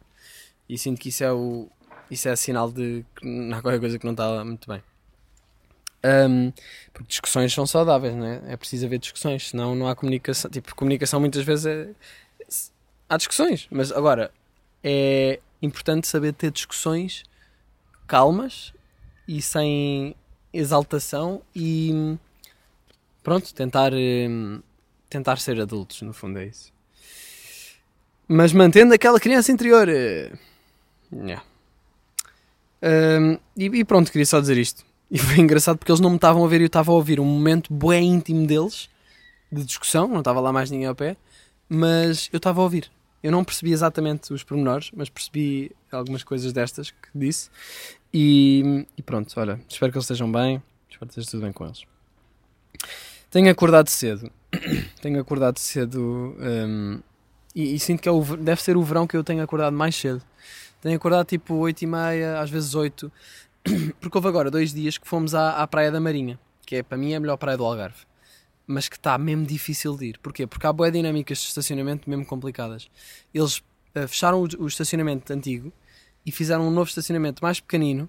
E 0.68 0.76
sinto 0.76 1.00
que 1.00 1.08
isso 1.08 1.24
é 1.24 1.32
o. 1.32 1.68
Isso 2.10 2.28
é 2.28 2.36
sinal 2.36 2.70
de 2.70 3.04
que 3.16 3.52
há 3.54 3.62
qualquer 3.62 3.80
coisa 3.80 3.98
que 3.98 4.04
não 4.04 4.12
está 4.12 4.44
muito 4.44 4.68
bem. 4.68 4.82
Ahm, 6.02 6.52
porque 6.92 7.08
discussões 7.08 7.52
são 7.52 7.66
saudáveis, 7.66 8.14
não 8.14 8.26
é? 8.26 8.40
É 8.48 8.56
preciso 8.56 8.86
haver 8.86 8.98
discussões, 8.98 9.50
senão 9.50 9.74
não 9.74 9.88
há 9.88 9.94
comunicação. 9.94 10.50
Tipo, 10.50 10.74
comunicação 10.74 11.20
muitas 11.20 11.44
vezes 11.44 11.66
é. 11.66 11.88
Há 13.08 13.16
discussões, 13.16 13.66
mas 13.70 13.90
agora 13.90 14.30
é 14.84 15.40
importante 15.60 16.06
saber 16.06 16.32
ter 16.32 16.50
discussões 16.52 17.24
calmas 18.06 18.72
e 19.26 19.42
sem 19.42 20.14
exaltação 20.52 21.42
e 21.54 22.16
pronto, 23.22 23.52
tentar, 23.52 23.92
tentar 25.08 25.38
ser 25.38 25.60
adultos, 25.60 26.02
no 26.02 26.12
fundo 26.12 26.38
é 26.38 26.46
isso. 26.46 26.72
Mas 28.26 28.52
mantendo 28.52 28.94
aquela 28.94 29.18
criança 29.18 29.50
interior. 29.50 29.88
eh, 29.88 30.32
yeah. 31.12 31.42
Hum, 32.82 33.38
e, 33.56 33.66
e 33.66 33.84
pronto, 33.84 34.10
queria 34.10 34.26
só 34.26 34.40
dizer 34.40 34.56
isto. 34.56 34.84
E 35.10 35.18
foi 35.18 35.38
engraçado 35.38 35.76
porque 35.76 35.90
eles 35.90 36.00
não 36.00 36.10
me 36.10 36.16
estavam 36.16 36.44
a 36.44 36.48
ver 36.48 36.60
e 36.60 36.64
eu 36.64 36.68
estava 36.68 36.92
a 36.92 36.94
ouvir 36.94 37.18
um 37.18 37.24
momento 37.24 37.72
bem 37.72 38.08
íntimo 38.08 38.46
deles, 38.46 38.88
de 39.50 39.64
discussão, 39.64 40.06
não 40.06 40.20
estava 40.20 40.40
lá 40.40 40.52
mais 40.52 40.70
ninguém 40.70 40.86
ao 40.86 40.94
pé, 40.94 41.16
mas 41.68 42.28
eu 42.32 42.36
estava 42.36 42.60
a 42.60 42.64
ouvir. 42.64 42.90
Eu 43.22 43.32
não 43.32 43.44
percebi 43.44 43.72
exatamente 43.72 44.32
os 44.32 44.42
pormenores, 44.42 44.90
mas 44.94 45.10
percebi 45.10 45.72
algumas 45.90 46.22
coisas 46.22 46.52
destas 46.52 46.90
que 46.90 47.08
disse. 47.14 47.50
E, 48.14 48.86
e 48.96 49.02
pronto, 49.02 49.32
olha, 49.38 49.60
espero 49.68 49.92
que 49.92 49.98
eles 49.98 50.04
estejam 50.04 50.30
bem, 50.30 50.62
espero 50.88 51.06
que 51.06 51.18
esteja 51.18 51.30
tudo 51.30 51.42
bem 51.42 51.52
com 51.52 51.66
eles. 51.66 51.82
Tenho 53.30 53.50
acordado 53.50 53.88
cedo. 53.88 54.30
tenho 55.02 55.20
acordado 55.20 55.58
cedo 55.58 56.36
hum, 56.40 57.00
e, 57.54 57.74
e 57.74 57.78
sinto 57.78 58.02
que 58.02 58.08
é 58.08 58.12
o 58.12 58.22
deve 58.36 58.62
ser 58.62 58.76
o 58.76 58.82
verão 58.82 59.06
que 59.06 59.16
eu 59.16 59.24
tenho 59.24 59.42
acordado 59.42 59.74
mais 59.74 59.94
cedo. 59.94 60.22
Tenho 60.80 60.96
acordado 60.96 61.26
tipo 61.26 61.54
8 61.54 61.82
e 61.82 61.86
meia, 61.86 62.40
às 62.40 62.48
vezes 62.48 62.74
8, 62.74 63.12
porque 64.00 64.16
houve 64.16 64.28
agora 64.28 64.50
dois 64.50 64.72
dias 64.72 64.96
que 64.96 65.06
fomos 65.06 65.34
à, 65.34 65.62
à 65.62 65.66
Praia 65.66 65.90
da 65.90 66.00
Marinha, 66.00 66.38
que 66.64 66.76
é 66.76 66.82
para 66.82 66.96
mim 66.96 67.14
a 67.14 67.20
melhor 67.20 67.36
praia 67.36 67.56
do 67.56 67.64
Algarve, 67.64 68.06
mas 68.66 68.88
que 68.88 68.96
está 68.96 69.18
mesmo 69.18 69.44
difícil 69.44 69.96
de 69.96 70.06
ir. 70.06 70.18
Porquê? 70.18 70.46
Porque 70.46 70.66
há 70.66 70.72
boas 70.72 70.92
dinâmicas 70.92 71.38
de 71.38 71.48
estacionamento 71.48 72.08
mesmo 72.08 72.24
complicadas. 72.24 72.88
Eles 73.34 73.62
eh, 73.94 74.06
fecharam 74.06 74.42
o, 74.42 74.62
o 74.62 74.66
estacionamento 74.66 75.32
antigo 75.32 75.72
e 76.24 76.30
fizeram 76.30 76.66
um 76.66 76.70
novo 76.70 76.88
estacionamento 76.88 77.42
mais 77.42 77.60
pequenino. 77.60 78.08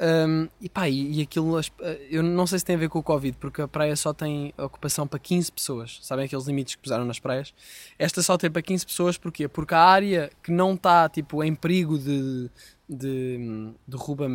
hum, 0.00 0.48
e 0.60 0.68
pá, 0.68 0.88
e, 0.88 1.18
e 1.18 1.22
aquilo, 1.22 1.60
eh, 1.60 2.06
eu 2.10 2.22
não 2.22 2.46
sei 2.46 2.58
se 2.58 2.64
tem 2.64 2.76
a 2.76 2.78
ver 2.78 2.88
com 2.88 2.98
o 2.98 3.02
Covid, 3.02 3.36
porque 3.38 3.60
a 3.60 3.68
praia 3.68 3.94
só 3.94 4.14
tem 4.14 4.54
ocupação 4.56 5.06
para 5.06 5.18
15 5.18 5.52
pessoas. 5.52 5.98
Sabem 6.02 6.24
aqueles 6.24 6.46
limites 6.46 6.74
que 6.76 6.82
puseram 6.82 7.04
nas 7.04 7.18
praias? 7.18 7.52
Esta 7.98 8.22
só 8.22 8.38
tem 8.38 8.50
para 8.50 8.62
15 8.62 8.86
pessoas, 8.86 9.18
porquê? 9.18 9.46
Porque 9.48 9.74
a 9.74 9.80
área 9.80 10.30
que 10.42 10.50
não 10.50 10.74
está 10.74 11.08
tipo, 11.08 11.44
em 11.44 11.54
perigo 11.54 11.98
de, 11.98 12.50
de 12.88 13.36
hum, 13.38 13.74
derruba 13.86 14.28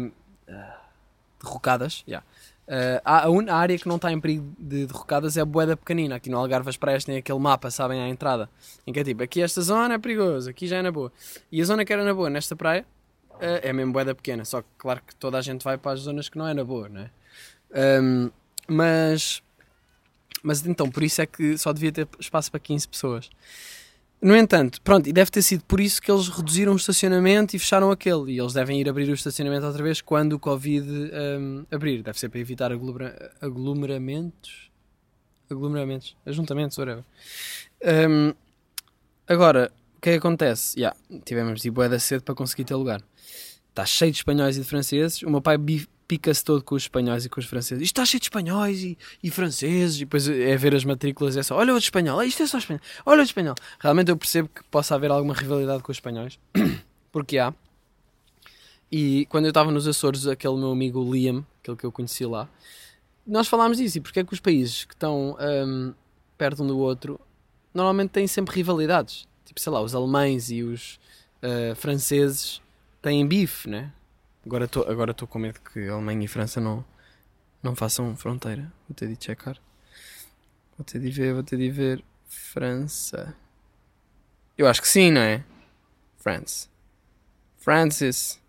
derrocadas, 1.41 2.03
yeah. 2.07 2.25
Ah, 2.67 3.01
há- 3.05 3.23
a, 3.25 3.29
un- 3.29 3.47
a 3.49 3.55
área 3.55 3.77
que 3.77 3.87
não 3.87 3.97
está 3.97 4.11
em 4.11 4.19
perigo 4.19 4.51
de 4.57 4.87
derrocadas 4.87 5.37
é 5.37 5.41
a 5.41 5.45
boeda 5.45 5.77
pequenina. 5.77 6.15
Aqui 6.15 6.29
no 6.29 6.37
Algarve 6.37 6.69
as 6.69 6.77
praias 6.77 7.05
têm 7.05 7.17
aquele 7.17 7.37
mapa, 7.39 7.69
sabem, 7.69 8.01
à 8.01 8.09
entrada. 8.09 8.49
Em 8.87 8.91
que 8.93 8.99
é 8.99 9.03
tipo, 9.03 9.21
aqui 9.21 9.41
esta 9.41 9.61
zona 9.61 9.93
é 9.93 9.97
perigosa, 9.99 10.49
aqui 10.49 10.67
já 10.67 10.77
é 10.77 10.81
na 10.81 10.91
boa. 10.91 11.11
E 11.51 11.61
a 11.61 11.65
zona 11.65 11.85
que 11.85 11.93
era 11.93 12.03
na 12.03 12.13
boa, 12.13 12.29
nesta 12.29 12.55
praia, 12.55 12.85
ah, 13.39 13.59
é 13.61 13.71
mesmo 13.71 13.93
boeda 13.93 14.15
pequena. 14.15 14.43
Só 14.45 14.61
que, 14.61 14.67
claro 14.77 15.01
que 15.05 15.15
toda 15.15 15.37
a 15.37 15.41
gente 15.41 15.63
vai 15.63 15.77
para 15.77 15.91
as 15.91 15.99
zonas 16.01 16.27
que 16.27 16.37
não 16.37 16.47
é 16.47 16.53
na 16.53 16.63
boa, 16.63 16.89
não 16.89 17.01
é? 17.01 17.09
Ahm, 17.75 18.31
mas, 18.67 19.43
mas 20.41 20.65
então, 20.65 20.89
por 20.89 21.03
isso 21.03 21.21
é 21.21 21.25
que 21.27 21.57
só 21.59 21.71
devia 21.71 21.91
ter 21.91 22.07
espaço 22.19 22.49
para 22.49 22.59
15 22.59 22.87
pessoas. 22.87 23.29
No 24.25 24.35
entanto, 24.35 24.81
pronto, 24.81 25.07
e 25.07 25.13
deve 25.13 25.29
ter 25.29 25.43
sido 25.43 25.63
por 25.65 25.79
isso 25.79 26.01
que 26.01 26.11
eles 26.11 26.27
reduziram 26.29 26.73
o 26.73 26.75
estacionamento 26.77 27.55
e 27.55 27.59
fecharam 27.59 27.91
aquele. 27.91 28.31
E 28.31 28.39
eles 28.39 28.53
devem 28.53 28.81
ir 28.81 28.89
abrir 28.89 29.07
o 29.07 29.13
estacionamento 29.13 29.67
outra 29.67 29.83
vez 29.83 30.01
quando 30.01 30.33
o 30.33 30.39
Covid 30.39 30.89
hum, 30.89 31.63
abrir. 31.69 32.01
Deve 32.01 32.17
ser 32.17 32.29
para 32.29 32.39
evitar 32.39 32.71
aglomera- 32.71 33.31
aglomeramentos. 33.39 34.71
Aglomeramentos. 35.47 36.17
Ajuntamentos, 36.25 36.75
whatever. 36.75 37.03
Hum, 38.09 38.33
agora, 39.27 39.71
o 39.95 40.01
que 40.01 40.09
é 40.09 40.11
que 40.13 40.17
acontece? 40.17 40.75
Yeah, 40.79 40.97
tivemos 41.23 41.61
de 41.61 41.67
ir 41.67 41.71
bué 41.71 41.87
da 41.87 41.99
cedo 41.99 42.23
para 42.23 42.33
conseguir 42.33 42.63
ter 42.63 42.73
lugar. 42.73 43.03
Está 43.69 43.85
cheio 43.85 44.11
de 44.11 44.17
espanhóis 44.17 44.57
e 44.57 44.61
de 44.61 44.65
franceses. 44.65 45.21
O 45.21 45.29
meu 45.29 45.39
pai 45.39 45.55
pica-se 46.07 46.43
todo 46.43 46.63
com 46.63 46.75
os 46.75 46.83
espanhóis 46.83 47.25
e 47.25 47.29
com 47.29 47.39
os 47.39 47.45
franceses. 47.45 47.83
Isto 47.83 47.93
está 47.93 48.05
cheio 48.05 48.19
de 48.19 48.25
espanhóis 48.25 48.81
e, 48.81 48.97
e 49.23 49.31
franceses. 49.31 49.97
E 49.97 49.99
depois 49.99 50.27
é 50.27 50.55
ver 50.55 50.75
as 50.75 50.83
matrículas 50.83 51.37
é 51.37 51.43
só, 51.43 51.55
olha 51.55 51.73
o 51.73 51.77
espanhol, 51.77 52.21
isto 52.23 52.43
é 52.43 52.47
só 52.47 52.57
espanhol, 52.57 52.81
olha 53.05 53.21
o 53.21 53.23
espanhol. 53.23 53.55
Realmente 53.79 54.11
eu 54.11 54.17
percebo 54.17 54.49
que 54.49 54.63
possa 54.65 54.95
haver 54.95 55.11
alguma 55.11 55.33
rivalidade 55.33 55.83
com 55.83 55.91
os 55.91 55.97
espanhóis. 55.97 56.39
Porque 57.11 57.37
há. 57.37 57.53
E 58.91 59.25
quando 59.27 59.45
eu 59.45 59.49
estava 59.49 59.71
nos 59.71 59.87
Açores, 59.87 60.27
aquele 60.27 60.55
meu 60.57 60.71
amigo 60.71 61.11
Liam, 61.11 61.45
aquele 61.61 61.77
que 61.77 61.85
eu 61.85 61.91
conheci 61.91 62.25
lá, 62.25 62.47
nós 63.25 63.47
falámos 63.47 63.77
disso. 63.77 63.97
E 63.97 64.01
porque 64.01 64.19
é 64.19 64.23
que 64.23 64.33
os 64.33 64.39
países 64.39 64.85
que 64.85 64.93
estão 64.93 65.35
hum, 65.39 65.93
perto 66.37 66.63
um 66.63 66.67
do 66.67 66.77
outro 66.77 67.19
normalmente 67.73 68.11
têm 68.11 68.27
sempre 68.27 68.55
rivalidades? 68.55 69.27
Tipo, 69.43 69.59
sei 69.59 69.71
lá, 69.71 69.81
os 69.81 69.95
alemães 69.95 70.51
e 70.51 70.61
os 70.61 70.99
ah, 71.45 71.75
franceses 71.75 72.59
têm 73.01 73.25
bife, 73.27 73.69
né? 73.69 73.91
Agora 74.45 74.65
estou 74.65 74.87
agora 74.87 75.13
com 75.13 75.39
medo 75.39 75.59
que 75.59 75.87
Alemanha 75.87 76.23
e 76.23 76.27
França 76.27 76.61
não, 76.61 76.85
não 77.63 77.75
façam 77.75 78.15
fronteira. 78.15 78.71
Vou 78.87 78.95
ter 78.95 79.07
de 79.07 79.23
checar. 79.23 79.57
Vou 80.77 80.85
ter 80.85 80.99
de 80.99 81.09
ver, 81.09 81.33
vou 81.33 81.43
ter 81.43 81.57
de 81.57 81.71
ver. 81.71 82.03
França. 82.27 83.35
Eu 84.57 84.67
acho 84.67 84.81
que 84.81 84.87
sim, 84.87 85.11
não 85.11 85.21
é? 85.21 85.43
France. 86.17 86.69
Francis. 87.57 88.39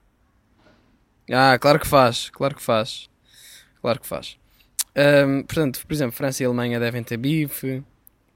Ah, 1.33 1.59
claro 1.59 1.81
que 1.81 1.87
faz, 1.87 2.29
claro 2.31 2.55
que 2.55 2.63
faz. 2.63 3.09
Claro 3.81 4.01
que 4.01 4.07
faz. 4.07 4.39
Ahm, 4.95 5.43
portanto, 5.45 5.87
por 5.87 5.93
exemplo, 5.95 6.17
França 6.17 6.43
e 6.43 6.47
Alemanha 6.47 6.79
devem 6.79 7.03
ter 7.03 7.17
bife. 7.17 7.83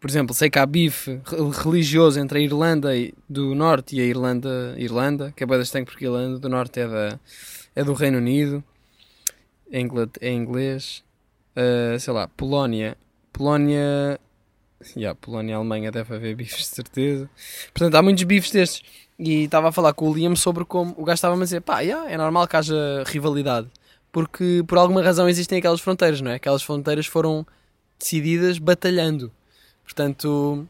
Por 0.01 0.09
exemplo, 0.09 0.34
sei 0.34 0.48
que 0.48 0.59
há 0.59 0.64
bife 0.64 1.20
re- 1.24 1.62
religioso 1.62 2.18
entre 2.18 2.38
a 2.38 2.42
Irlanda 2.42 2.90
do 3.28 3.55
Norte 3.55 3.96
e 3.96 4.01
a 4.01 4.05
Irlanda, 4.05 4.74
Irlanda 4.78 5.32
que 5.36 5.44
é 5.44 5.46
boa 5.46 5.61
estranho 5.61 5.84
porque 5.84 6.07
a 6.07 6.09
Irlanda 6.09 6.38
do 6.38 6.48
Norte 6.48 6.80
é, 6.80 6.88
da, 6.88 7.20
é 7.76 7.84
do 7.84 7.92
Reino 7.92 8.18
Unido, 8.18 8.64
é, 9.70 9.80
é 10.20 10.32
inglês. 10.32 11.05
Ah, 11.55 11.98
sei 11.98 12.12
lá, 12.14 12.28
Polónia. 12.28 12.96
Polónia. 13.32 14.18
Yeah, 14.96 15.14
Polónia 15.20 15.53
e 15.53 15.55
Alemanha 15.55 15.92
deve 15.92 16.14
haver 16.14 16.34
bifes 16.34 16.59
de 16.61 16.64
certeza. 16.76 17.28
Portanto, 17.74 17.94
há 17.96 18.03
muitos 18.03 18.24
bifes 18.24 18.51
destes. 18.51 18.82
E 19.18 19.44
estava 19.44 19.68
a 19.68 19.72
falar 19.72 19.92
com 19.92 20.09
o 20.09 20.14
Liam 20.14 20.34
sobre 20.34 20.64
como 20.64 20.94
o 20.96 21.05
gajo 21.05 21.16
estava 21.16 21.36
a 21.36 21.38
dizer: 21.44 21.61
pá, 21.61 21.80
yeah, 21.80 22.11
é 22.11 22.16
normal 22.16 22.48
que 22.48 22.57
haja 22.57 23.05
rivalidade. 23.07 23.68
porque 24.11 24.64
por 24.66 24.78
alguma 24.78 25.03
razão 25.03 25.28
existem 25.28 25.59
aquelas 25.59 25.80
fronteiras, 25.80 26.20
não 26.22 26.30
é? 26.30 26.36
Aquelas 26.36 26.62
fronteiras 26.62 27.07
foram 27.07 27.46
decididas 27.98 28.59
batalhando. 28.59 29.30
Portanto, 29.91 30.68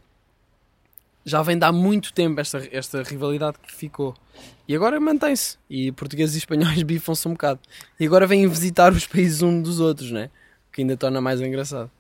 já 1.26 1.42
vem 1.42 1.58
de 1.58 1.64
há 1.66 1.70
muito 1.70 2.10
tempo 2.10 2.40
esta, 2.40 2.66
esta 2.72 3.02
rivalidade 3.02 3.58
que 3.62 3.70
ficou. 3.70 4.14
E 4.66 4.74
agora 4.74 4.98
mantém-se. 4.98 5.58
E 5.68 5.92
portugueses 5.92 6.36
e 6.36 6.38
espanhóis 6.38 6.80
bifam-se 6.82 7.28
um 7.28 7.32
bocado. 7.32 7.60
E 7.98 8.06
agora 8.06 8.26
vêm 8.26 8.48
visitar 8.48 8.90
os 8.94 9.06
países 9.06 9.42
um 9.42 9.60
dos 9.60 9.78
outros, 9.78 10.10
né? 10.10 10.30
O 10.68 10.72
que 10.72 10.80
ainda 10.80 10.96
torna 10.96 11.20
mais 11.20 11.38
engraçado. 11.38 11.90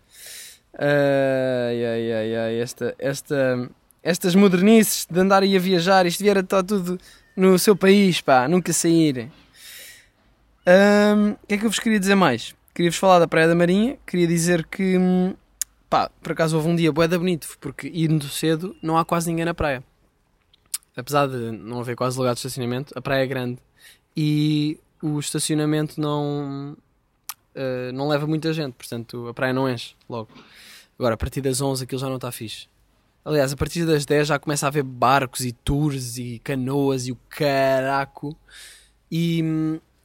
Ai, 0.72 1.84
ai, 1.84 2.12
ai, 2.12 2.36
ai. 2.36 2.54
Esta, 2.58 2.94
esta, 2.98 3.70
estas 4.02 4.34
modernices 4.34 5.06
de 5.08 5.20
andarem 5.20 5.54
a 5.54 5.60
viajar, 5.60 6.06
isto 6.06 6.24
vier 6.24 6.38
a 6.38 6.40
estar 6.40 6.62
tudo 6.62 6.98
no 7.36 7.58
seu 7.58 7.76
país, 7.76 8.22
pá, 8.22 8.48
nunca 8.48 8.72
saírem. 8.72 9.30
O 10.64 11.46
que 11.46 11.54
é 11.54 11.58
que 11.58 11.66
eu 11.66 11.70
vos 11.70 11.78
queria 11.78 12.00
dizer 12.00 12.14
mais? 12.14 12.54
Queria-vos 12.74 12.98
falar 12.98 13.18
da 13.18 13.28
Praia 13.28 13.46
da 13.46 13.54
Marinha. 13.54 13.98
Queria 14.06 14.26
dizer 14.26 14.64
que 14.64 14.96
hum, 14.96 15.34
Pá, 15.90 16.08
por 16.22 16.30
acaso 16.30 16.56
houve 16.56 16.68
um 16.68 16.76
dia 16.76 16.92
boeda 16.92 17.18
bonito, 17.18 17.48
porque 17.60 17.90
indo 17.92 18.28
cedo 18.28 18.76
não 18.80 18.96
há 18.96 19.04
quase 19.04 19.28
ninguém 19.28 19.44
na 19.44 19.52
praia. 19.52 19.82
Apesar 20.96 21.26
de 21.26 21.50
não 21.50 21.80
haver 21.80 21.96
quase 21.96 22.16
lugar 22.16 22.32
de 22.32 22.38
estacionamento, 22.38 22.96
a 22.96 23.02
praia 23.02 23.24
é 23.24 23.26
grande 23.26 23.58
e 24.16 24.78
o 25.02 25.18
estacionamento 25.18 26.00
não, 26.00 26.76
uh, 27.56 27.92
não 27.92 28.06
leva 28.06 28.24
muita 28.24 28.52
gente, 28.52 28.74
portanto 28.74 29.26
a 29.26 29.34
praia 29.34 29.52
não 29.52 29.68
enche 29.68 29.96
logo. 30.08 30.28
Agora, 30.96 31.14
a 31.14 31.18
partir 31.18 31.40
das 31.40 31.60
11 31.60 31.82
aquilo 31.82 32.00
já 32.00 32.08
não 32.08 32.16
está 32.16 32.30
fixe. 32.30 32.68
Aliás, 33.24 33.52
a 33.52 33.56
partir 33.56 33.84
das 33.84 34.06
10 34.06 34.28
já 34.28 34.38
começa 34.38 34.66
a 34.66 34.68
haver 34.68 34.84
barcos 34.84 35.44
e 35.44 35.50
tours 35.50 36.18
e 36.18 36.38
canoas 36.44 37.08
e 37.08 37.12
o 37.12 37.18
caraco. 37.28 38.36
E, 39.10 39.42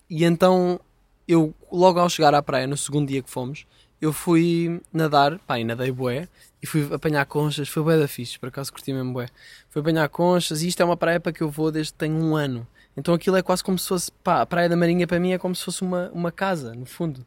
e 0.10 0.24
então 0.24 0.80
eu, 1.28 1.54
logo 1.72 2.00
ao 2.00 2.10
chegar 2.10 2.34
à 2.34 2.42
praia, 2.42 2.66
no 2.66 2.76
segundo 2.76 3.08
dia 3.08 3.22
que 3.22 3.30
fomos, 3.30 3.68
eu 4.06 4.14
fui 4.14 4.82
nadar, 4.94 5.40
pá, 5.40 5.60
e 5.60 5.64
nadei 5.64 5.92
bué, 5.92 6.28
e 6.62 6.68
fui 6.68 6.88
apanhar 6.94 7.26
conchas, 7.26 7.68
foi 7.68 7.84
bué 7.84 7.98
da 7.98 8.08
fixe, 8.08 8.40
por 8.40 8.50
acaso 8.50 8.72
curti 8.72 8.94
mesmo 8.94 9.14
bué. 9.14 9.28
Fui 9.70 9.82
apanhar 9.82 10.08
conchas, 10.10 10.62
e 10.62 10.68
isto 10.68 10.82
é 10.82 10.86
uma 10.86 10.96
praia 10.96 11.20
para 11.20 11.32
que 11.32 11.42
eu 11.42 11.50
vou 11.50 11.72
desde 11.72 11.92
que 11.94 12.00
tenho 12.00 12.16
um 12.16 12.36
ano. 12.36 12.68
Então 12.96 13.14
aquilo 13.14 13.36
é 13.36 13.42
quase 13.42 13.64
como 13.64 13.78
se 13.78 13.88
fosse, 13.88 14.12
pá, 14.24 14.42
a 14.42 14.46
Praia 14.46 14.70
da 14.70 14.76
Marinha 14.76 15.06
para 15.06 15.20
mim 15.20 15.34
é 15.34 15.38
como 15.38 15.56
se 15.56 15.64
fosse 15.66 15.82
uma, 15.82 16.10
uma 16.14 16.32
casa, 16.32 16.74
no 16.74 16.86
fundo. 16.86 17.26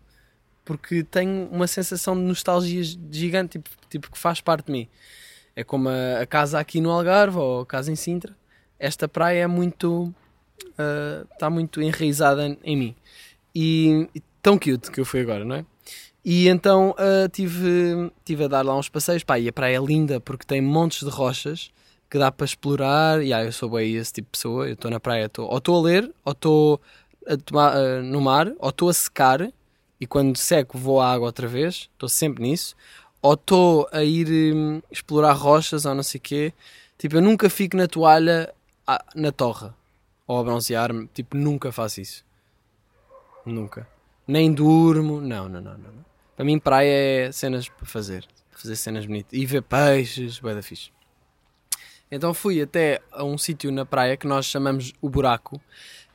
Porque 0.64 1.02
tenho 1.02 1.48
uma 1.50 1.66
sensação 1.66 2.14
de 2.14 2.22
nostalgia 2.22 2.82
gigante, 3.10 3.58
tipo, 3.58 3.70
tipo 3.90 4.10
que 4.10 4.18
faz 4.18 4.40
parte 4.40 4.66
de 4.66 4.72
mim. 4.72 4.88
É 5.54 5.64
como 5.64 5.88
a, 5.88 6.20
a 6.22 6.26
casa 6.26 6.58
aqui 6.58 6.80
no 6.80 6.90
Algarve, 6.90 7.38
ou 7.38 7.62
a 7.62 7.66
casa 7.66 7.90
em 7.90 7.96
Sintra. 7.96 8.34
Esta 8.78 9.08
praia 9.08 9.42
é 9.42 9.46
muito... 9.46 10.14
Está 11.32 11.48
uh, 11.48 11.50
muito 11.50 11.80
enraizada 11.82 12.56
em 12.62 12.76
mim. 12.76 12.96
E, 13.54 14.08
e 14.14 14.22
tão 14.42 14.58
cute 14.58 14.90
que 14.90 15.00
eu 15.00 15.04
fui 15.04 15.20
agora, 15.20 15.44
não 15.44 15.56
é? 15.56 15.64
E 16.30 16.46
então 16.46 16.90
uh, 16.90 17.26
tive, 17.32 18.12
tive 18.22 18.44
a 18.44 18.48
dar 18.48 18.62
lá 18.62 18.76
uns 18.76 18.90
passeios. 18.90 19.24
Pá, 19.24 19.38
e 19.38 19.48
a 19.48 19.52
praia 19.52 19.78
é 19.78 19.80
linda 19.80 20.20
porque 20.20 20.44
tem 20.44 20.60
montes 20.60 21.02
de 21.02 21.08
rochas 21.08 21.70
que 22.10 22.18
dá 22.18 22.30
para 22.30 22.44
explorar. 22.44 23.22
E 23.24 23.32
ah, 23.32 23.42
eu 23.42 23.50
sou 23.50 23.70
bem 23.70 23.94
esse 23.94 24.12
tipo 24.12 24.26
de 24.26 24.32
pessoa. 24.32 24.66
Eu 24.66 24.74
estou 24.74 24.90
na 24.90 25.00
praia, 25.00 25.26
tô, 25.30 25.46
ou 25.46 25.56
estou 25.56 25.78
a 25.78 25.82
ler, 25.82 26.14
ou 26.26 26.32
estou 26.32 26.80
uh, 27.26 28.02
no 28.02 28.20
mar, 28.20 28.52
ou 28.58 28.68
estou 28.68 28.90
a 28.90 28.92
secar. 28.92 29.50
E 29.98 30.06
quando 30.06 30.36
seco 30.36 30.76
vou 30.76 31.00
à 31.00 31.10
água 31.14 31.28
outra 31.28 31.48
vez. 31.48 31.88
Estou 31.94 32.10
sempre 32.10 32.42
nisso. 32.42 32.76
Ou 33.22 33.32
estou 33.32 33.88
a 33.90 34.04
ir 34.04 34.54
um, 34.54 34.82
explorar 34.90 35.32
rochas 35.32 35.86
ou 35.86 35.94
não 35.94 36.02
sei 36.02 36.18
o 36.18 36.22
quê. 36.22 36.52
Tipo, 36.98 37.16
eu 37.16 37.22
nunca 37.22 37.48
fico 37.48 37.74
na 37.74 37.88
toalha 37.88 38.52
ah, 38.86 39.02
na 39.14 39.32
torre. 39.32 39.70
Ou 40.26 40.38
a 40.38 40.44
bronzear-me. 40.44 41.06
Tipo, 41.06 41.38
nunca 41.38 41.72
faço 41.72 42.02
isso. 42.02 42.22
Nunca. 43.46 43.88
Nem 44.26 44.52
durmo. 44.52 45.22
Não, 45.22 45.48
não, 45.48 45.62
não, 45.62 45.78
não. 45.78 46.07
Para 46.38 46.44
mim, 46.44 46.56
praia 46.56 47.26
é 47.26 47.32
cenas 47.32 47.68
para 47.68 47.84
fazer. 47.84 48.24
Fazer 48.52 48.76
cenas 48.76 49.04
bonitas. 49.04 49.36
E 49.36 49.44
ver 49.44 49.60
peixes, 49.60 50.38
bué 50.38 50.54
da 50.54 50.62
fixe. 50.62 50.92
Então 52.08 52.32
fui 52.32 52.62
até 52.62 53.00
a 53.10 53.24
um 53.24 53.36
sítio 53.36 53.72
na 53.72 53.84
praia 53.84 54.16
que 54.16 54.24
nós 54.24 54.46
chamamos 54.46 54.92
o 55.02 55.10
Buraco, 55.10 55.60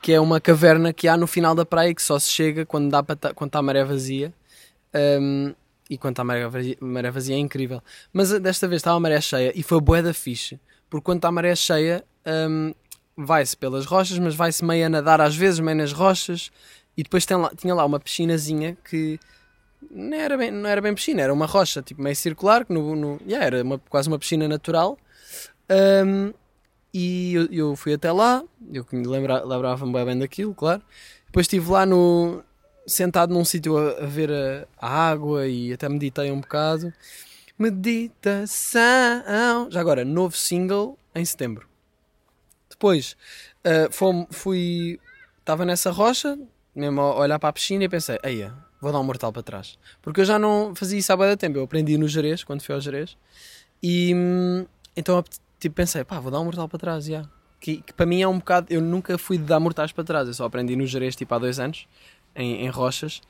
que 0.01 0.13
é 0.13 0.21
uma 0.21 0.39
caverna 0.39 0.93
que 0.93 1.09
há 1.09 1.17
no 1.17 1.27
final 1.27 1.53
da 1.53 1.65
praia 1.65 1.93
que 1.93 2.01
só 2.01 2.17
se 2.17 2.29
chega 2.29 2.65
quando, 2.65 2.89
dá 2.89 3.03
para 3.03 3.33
quando 3.33 3.49
está 3.49 3.59
a 3.59 3.61
maré 3.61 3.83
vazia. 3.83 4.33
Um, 4.95 5.53
e 5.89 5.97
quando 5.97 6.13
está 6.13 6.21
a 6.21 6.25
maré 6.25 6.47
vazia, 6.47 6.77
maré 6.79 7.11
vazia 7.11 7.35
é 7.35 7.39
incrível. 7.39 7.83
Mas 8.13 8.31
eh, 8.31 8.39
desta 8.39 8.65
vez 8.65 8.79
estava 8.79 8.95
a 8.95 9.01
maré 9.01 9.19
cheia 9.19 9.51
e 9.53 9.61
foi 9.61 9.81
bué 9.81 10.01
da 10.01 10.13
fixe. 10.13 10.57
Porque 10.89 11.03
quando 11.03 11.17
está 11.17 11.27
a 11.27 11.33
maré 11.33 11.53
cheia, 11.53 12.01
um, 12.25 12.73
vai-se 13.17 13.57
pelas 13.57 13.85
rochas, 13.85 14.17
mas 14.19 14.35
vai-se 14.35 14.63
meio 14.63 14.85
a 14.85 14.89
nadar 14.89 15.19
às 15.19 15.35
vezes, 15.35 15.59
meio 15.59 15.75
nas 15.75 15.91
rochas. 15.91 16.49
E 16.95 17.03
depois 17.03 17.27
lá, 17.27 17.51
tinha 17.57 17.75
lá 17.75 17.83
uma 17.83 17.99
piscinazinha 17.99 18.77
que 18.89 19.19
não 19.91 20.17
era 20.17 20.37
bem, 20.37 20.51
não 20.51 20.69
era 20.69 20.81
bem 20.81 20.93
piscina, 20.93 21.21
era 21.21 21.33
uma 21.33 21.45
rocha 21.45 21.81
tipo 21.81 22.01
meio 22.01 22.15
circular, 22.15 22.65
que 22.65 22.73
no, 22.73 22.95
no 22.95 23.19
yeah, 23.25 23.45
era 23.45 23.63
uma, 23.63 23.79
quase 23.89 24.07
uma 24.07 24.19
piscina 24.19 24.47
natural. 24.47 24.97
Um, 25.69 26.33
e 26.93 27.33
eu, 27.33 27.47
eu, 27.51 27.75
fui 27.75 27.93
até 27.93 28.11
lá, 28.11 28.43
eu 28.71 28.85
lembra, 28.91 29.43
lembrava-me 29.43 30.05
bem 30.05 30.19
daquilo, 30.19 30.53
claro. 30.53 30.81
Depois 31.25 31.45
estive 31.45 31.71
lá 31.71 31.85
no, 31.85 32.43
sentado 32.85 33.33
num 33.33 33.45
sítio 33.45 33.77
a, 33.77 34.03
a, 34.03 34.05
ver 34.05 34.31
a, 34.31 34.67
a, 34.79 35.09
água 35.09 35.47
e 35.47 35.73
até 35.73 35.89
meditei 35.89 36.31
um 36.31 36.39
bocado. 36.39 36.93
Meditação. 37.57 38.51
Já 39.71 39.79
agora, 39.79 40.03
novo 40.05 40.35
single 40.35 40.97
em 41.15 41.23
setembro. 41.23 41.67
Depois 42.69 43.15
uh, 43.65 44.27
fui. 44.31 44.99
Estava 45.39 45.65
nessa 45.65 45.91
rocha, 45.91 46.39
mesmo 46.73 47.01
a 47.01 47.17
olhar 47.17 47.39
para 47.39 47.49
a 47.49 47.53
piscina 47.53 47.83
e 47.83 47.89
pensei: 47.89 48.17
eia, 48.23 48.53
vou 48.83 48.91
dar 48.91 48.99
um 48.99 49.03
mortal 49.03 49.31
para 49.31 49.41
trás. 49.41 49.79
Porque 50.01 50.21
eu 50.21 50.25
já 50.25 50.37
não 50.37 50.75
fazia 50.75 50.99
isso 50.99 51.11
há 51.11 51.17
bastante 51.17 51.39
tempo. 51.39 51.57
Eu 51.57 51.63
aprendi 51.63 51.97
no 51.97 52.07
Jerez, 52.07 52.43
quando 52.43 52.61
fui 52.61 52.75
ao 52.75 52.81
Jerez. 52.81 53.17
E 53.81 54.13
hum, 54.13 54.65
então 54.95 55.23
tipo, 55.59 55.75
pensei, 55.75 56.03
pá, 56.03 56.19
vou 56.19 56.31
dar 56.31 56.39
um 56.41 56.45
mortal 56.45 56.67
para 56.67 56.77
trás, 56.77 57.05
já. 57.05 57.23
Que, 57.59 57.77
que, 57.77 57.93
para 57.93 58.05
mim 58.05 58.21
é 58.21 58.27
um 58.27 58.37
bocado. 58.37 58.67
Eu 58.69 58.81
nunca 58.81 59.17
fui 59.17 59.37
de 59.37 59.45
dar 59.45 59.59
mortais 59.59 59.91
para 59.93 60.03
trás. 60.03 60.27
Eu 60.27 60.33
só 60.33 60.45
aprendi 60.45 60.75
no 60.75 60.85
Jerez 60.85 61.15
tipo 61.15 61.33
há 61.33 61.39
dois 61.39 61.59
anos, 61.59 61.87
em, 62.35 62.65
em 62.65 62.69
rochas. 62.69 63.21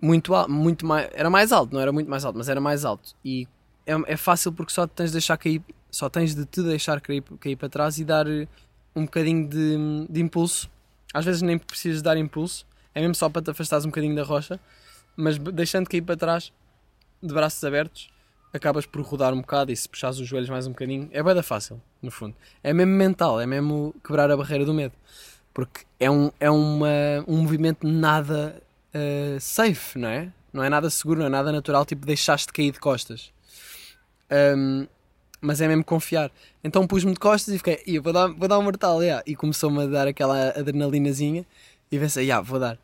Muito 0.00 0.34
alto, 0.34 0.50
muito 0.50 0.86
mais. 0.86 1.10
Era 1.12 1.28
mais 1.28 1.52
alto, 1.52 1.74
não 1.74 1.80
era 1.80 1.92
muito 1.92 2.08
mais 2.08 2.24
alto, 2.24 2.38
mas 2.38 2.48
era 2.48 2.60
mais 2.60 2.84
alto. 2.84 3.14
E 3.24 3.48
é, 3.84 4.12
é 4.12 4.16
fácil 4.16 4.52
porque 4.52 4.72
só 4.72 4.86
tens 4.86 5.10
de 5.10 5.14
deixar 5.14 5.36
cair. 5.36 5.60
Só 5.90 6.08
tens 6.08 6.34
de 6.34 6.46
te 6.46 6.62
deixar 6.62 7.00
cair, 7.00 7.22
cair 7.40 7.56
para 7.56 7.68
trás 7.68 7.98
e 7.98 8.04
dar 8.04 8.26
um 8.94 9.04
bocadinho 9.04 9.48
de, 9.48 10.06
de 10.08 10.20
impulso. 10.20 10.70
Às 11.12 11.24
vezes 11.24 11.42
nem 11.42 11.58
precisas 11.58 12.00
dar 12.00 12.16
impulso 12.16 12.64
é 12.94 13.00
mesmo 13.00 13.14
só 13.14 13.28
para 13.28 13.42
te 13.42 13.50
afastares 13.50 13.84
um 13.84 13.88
bocadinho 13.88 14.14
da 14.14 14.22
rocha, 14.22 14.60
mas 15.16 15.38
deixando 15.38 15.88
cair 15.88 16.02
para 16.02 16.16
trás, 16.16 16.52
de 17.22 17.32
braços 17.32 17.62
abertos, 17.62 18.10
acabas 18.52 18.84
por 18.84 19.00
rodar 19.02 19.32
um 19.32 19.40
bocado 19.40 19.72
e 19.72 19.76
se 19.76 19.88
puxares 19.88 20.18
os 20.18 20.26
joelhos 20.26 20.50
mais 20.50 20.66
um 20.66 20.70
bocadinho, 20.70 21.08
é 21.12 21.22
bem 21.22 21.34
da 21.34 21.42
fácil, 21.42 21.80
no 22.02 22.10
fundo. 22.10 22.34
É 22.62 22.72
mesmo 22.72 22.92
mental, 22.92 23.40
é 23.40 23.46
mesmo 23.46 23.94
quebrar 24.04 24.30
a 24.30 24.36
barreira 24.36 24.64
do 24.64 24.74
medo. 24.74 24.94
Porque 25.54 25.84
é 26.00 26.10
um, 26.10 26.30
é 26.40 26.50
uma, 26.50 26.88
um 27.26 27.38
movimento 27.38 27.86
nada 27.86 28.60
uh, 28.94 29.40
safe, 29.40 29.98
não 29.98 30.08
é? 30.08 30.32
Não 30.52 30.62
é 30.62 30.68
nada 30.68 30.90
seguro, 30.90 31.20
não 31.20 31.26
é 31.26 31.30
nada 31.30 31.52
natural, 31.52 31.84
tipo 31.84 32.04
deixaste 32.04 32.52
cair 32.52 32.72
de 32.72 32.80
costas. 32.80 33.32
Um, 34.56 34.86
mas 35.40 35.60
é 35.60 35.68
mesmo 35.68 35.84
confiar. 35.84 36.30
Então 36.62 36.86
pus-me 36.86 37.12
de 37.12 37.18
costas 37.18 37.54
e 37.54 37.58
fiquei, 37.58 37.98
vou 37.98 38.12
dar, 38.12 38.28
vou 38.28 38.48
dar 38.48 38.58
um 38.58 38.62
mortal, 38.62 39.02
yeah. 39.02 39.22
e 39.26 39.34
começou-me 39.34 39.82
a 39.82 39.86
dar 39.86 40.06
aquela 40.06 40.50
adrenalinazinha 40.50 41.44
e 41.92 41.98
pensei, 41.98 42.24
yeah, 42.24 42.42
vou 42.42 42.58
dar. 42.58 42.78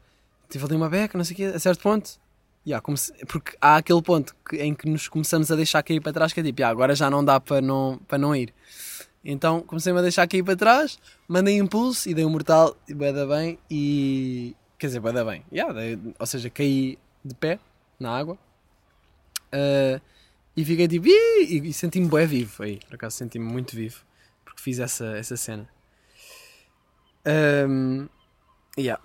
Tive 0.51 0.67
ali 0.67 0.77
uma 0.77 0.89
beca, 0.89 1.17
não 1.17 1.25
sei 1.25 1.33
o 1.33 1.37
quê, 1.37 1.45
a 1.45 1.59
certo 1.59 1.81
ponto. 1.81 2.21
Yeah, 2.67 2.83
comece... 2.83 3.13
Porque 3.27 3.57
há 3.59 3.77
aquele 3.77 4.03
ponto 4.03 4.37
que, 4.47 4.57
em 4.57 4.75
que 4.75 4.87
nos 4.87 5.09
começamos 5.09 5.51
a 5.51 5.57
deixar 5.57 5.83
cair 5.83 6.01
para 6.01 6.13
trás 6.13 6.33
que 6.33 6.41
é 6.41 6.43
tipo, 6.43 6.61
yeah, 6.61 6.71
agora 6.71 6.95
já 6.95 7.09
não 7.09 7.25
dá 7.25 7.41
para 7.41 7.63
não, 7.63 7.99
para 8.07 8.19
não 8.19 8.37
ir. 8.37 8.53
Então 9.25 9.63
comecei-me 9.63 9.99
a 9.99 10.03
deixar 10.03 10.29
cair 10.29 10.43
para 10.43 10.55
trás, 10.55 10.99
mandei 11.27 11.57
impulso 11.57 12.09
e 12.09 12.15
dei 12.15 12.25
um 12.25 12.31
mortal 12.31 12.77
e 12.87 12.95
bada 12.95 13.27
bem 13.27 13.59
e. 13.71 14.55
Quer 14.79 14.89
dizer, 14.89 15.01
bada 15.01 15.25
bem. 15.25 15.43
Yeah, 15.51 15.73
dei... 15.73 15.99
ou 16.19 16.27
seja, 16.27 16.51
caí 16.51 16.99
de 17.25 17.35
pé 17.35 17.59
na 17.99 18.17
água 18.17 18.35
uh, 18.35 20.01
e 20.57 20.65
fiquei 20.65 20.87
tipo. 20.87 21.07
e, 21.09 21.69
e 21.69 21.73
senti-me 21.73 22.09
bem 22.09 22.27
vivo 22.27 22.63
aí. 22.63 22.79
Por 22.87 22.95
acaso 22.95 23.17
senti-me 23.17 23.45
muito 23.45 23.75
vivo 23.75 24.05
porque 24.45 24.63
fiz 24.63 24.79
essa, 24.79 25.17
essa 25.17 25.37
cena. 25.37 25.69
Um, 27.27 28.09
Yeah. 28.79 29.03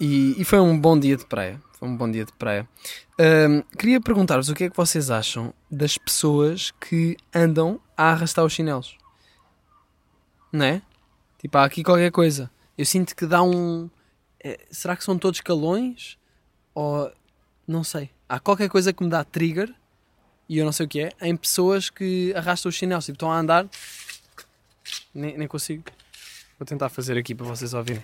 E, 0.00 0.40
e, 0.40 0.44
foi 0.44 0.58
um 0.58 0.80
bom 0.80 0.98
dia 0.98 1.14
de 1.14 1.26
praia. 1.26 1.60
Foi 1.78 1.86
um 1.86 1.94
bom 1.94 2.10
dia 2.10 2.24
de 2.24 2.32
praia. 2.32 2.66
Um, 3.18 3.60
queria 3.76 4.00
perguntar-vos 4.00 4.48
o 4.48 4.54
que 4.54 4.64
é 4.64 4.70
que 4.70 4.76
vocês 4.76 5.10
acham 5.10 5.52
das 5.70 5.98
pessoas 5.98 6.70
que 6.80 7.18
andam 7.34 7.78
a 7.94 8.12
arrastar 8.12 8.42
os 8.46 8.54
chinelos. 8.54 8.96
Não 10.50 10.64
é? 10.64 10.80
Tipo, 11.38 11.58
há 11.58 11.64
aqui 11.64 11.84
qualquer 11.84 12.10
coisa. 12.10 12.50
Eu 12.78 12.86
sinto 12.86 13.14
que 13.14 13.26
dá 13.26 13.42
um. 13.42 13.90
É, 14.42 14.58
será 14.70 14.96
que 14.96 15.04
são 15.04 15.18
todos 15.18 15.40
calões? 15.42 16.18
Ou. 16.74 17.12
Não 17.68 17.84
sei. 17.84 18.10
Há 18.26 18.40
qualquer 18.40 18.70
coisa 18.70 18.90
que 18.90 19.04
me 19.04 19.10
dá 19.10 19.22
trigger, 19.22 19.72
e 20.48 20.56
eu 20.56 20.64
não 20.64 20.72
sei 20.72 20.86
o 20.86 20.88
que 20.88 21.00
é, 21.00 21.12
em 21.20 21.36
pessoas 21.36 21.90
que 21.90 22.32
arrastam 22.34 22.70
os 22.70 22.74
chinelos. 22.74 23.04
Tipo, 23.04 23.16
estão 23.16 23.30
a 23.30 23.38
andar. 23.38 23.68
Nem, 25.14 25.36
nem 25.36 25.46
consigo. 25.46 25.84
Vou 26.58 26.64
tentar 26.64 26.88
fazer 26.88 27.18
aqui 27.18 27.34
para 27.34 27.46
vocês 27.46 27.74
ouvirem. 27.74 28.02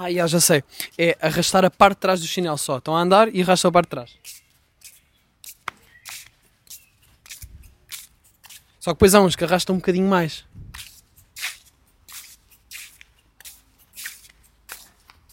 Ah, 0.00 0.12
já, 0.12 0.28
já 0.28 0.40
sei. 0.40 0.62
É 0.96 1.18
arrastar 1.20 1.64
a 1.64 1.70
parte 1.70 1.96
de 1.96 2.00
trás 2.02 2.20
do 2.20 2.26
chinelo 2.26 2.56
só. 2.56 2.78
Estão 2.78 2.96
a 2.96 3.00
andar 3.00 3.34
e 3.34 3.42
arrastam 3.42 3.68
a 3.68 3.72
parte 3.72 3.86
de 3.86 3.90
trás. 3.90 4.16
Só 8.78 8.92
que 8.92 8.94
depois 8.94 9.14
há 9.16 9.20
uns 9.20 9.34
que 9.34 9.42
arrastam 9.42 9.74
um 9.74 9.78
bocadinho 9.78 10.06
mais. 10.06 10.44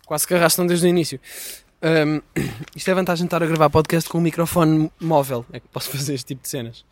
Quase 0.03 0.26
que 0.26 0.34
arrastam 0.34 0.66
desde 0.66 0.88
o 0.88 0.89
início. 0.89 1.22
Um, 1.84 2.20
isto 2.76 2.88
é 2.88 2.91
a 2.91 2.95
vantagem 2.95 3.26
de 3.26 3.28
estar 3.28 3.43
a 3.43 3.45
gravar 3.45 3.70
podcast 3.70 4.09
com 4.09 4.18
um 4.18 4.22
microfone 4.22 4.91
móvel. 4.99 5.45
É 5.53 5.59
que 5.59 5.68
posso 5.68 5.91
fazer 5.95 6.16
este 6.16 6.30
tipo 6.30 6.41
de 6.41 6.49
cenas. 6.49 6.84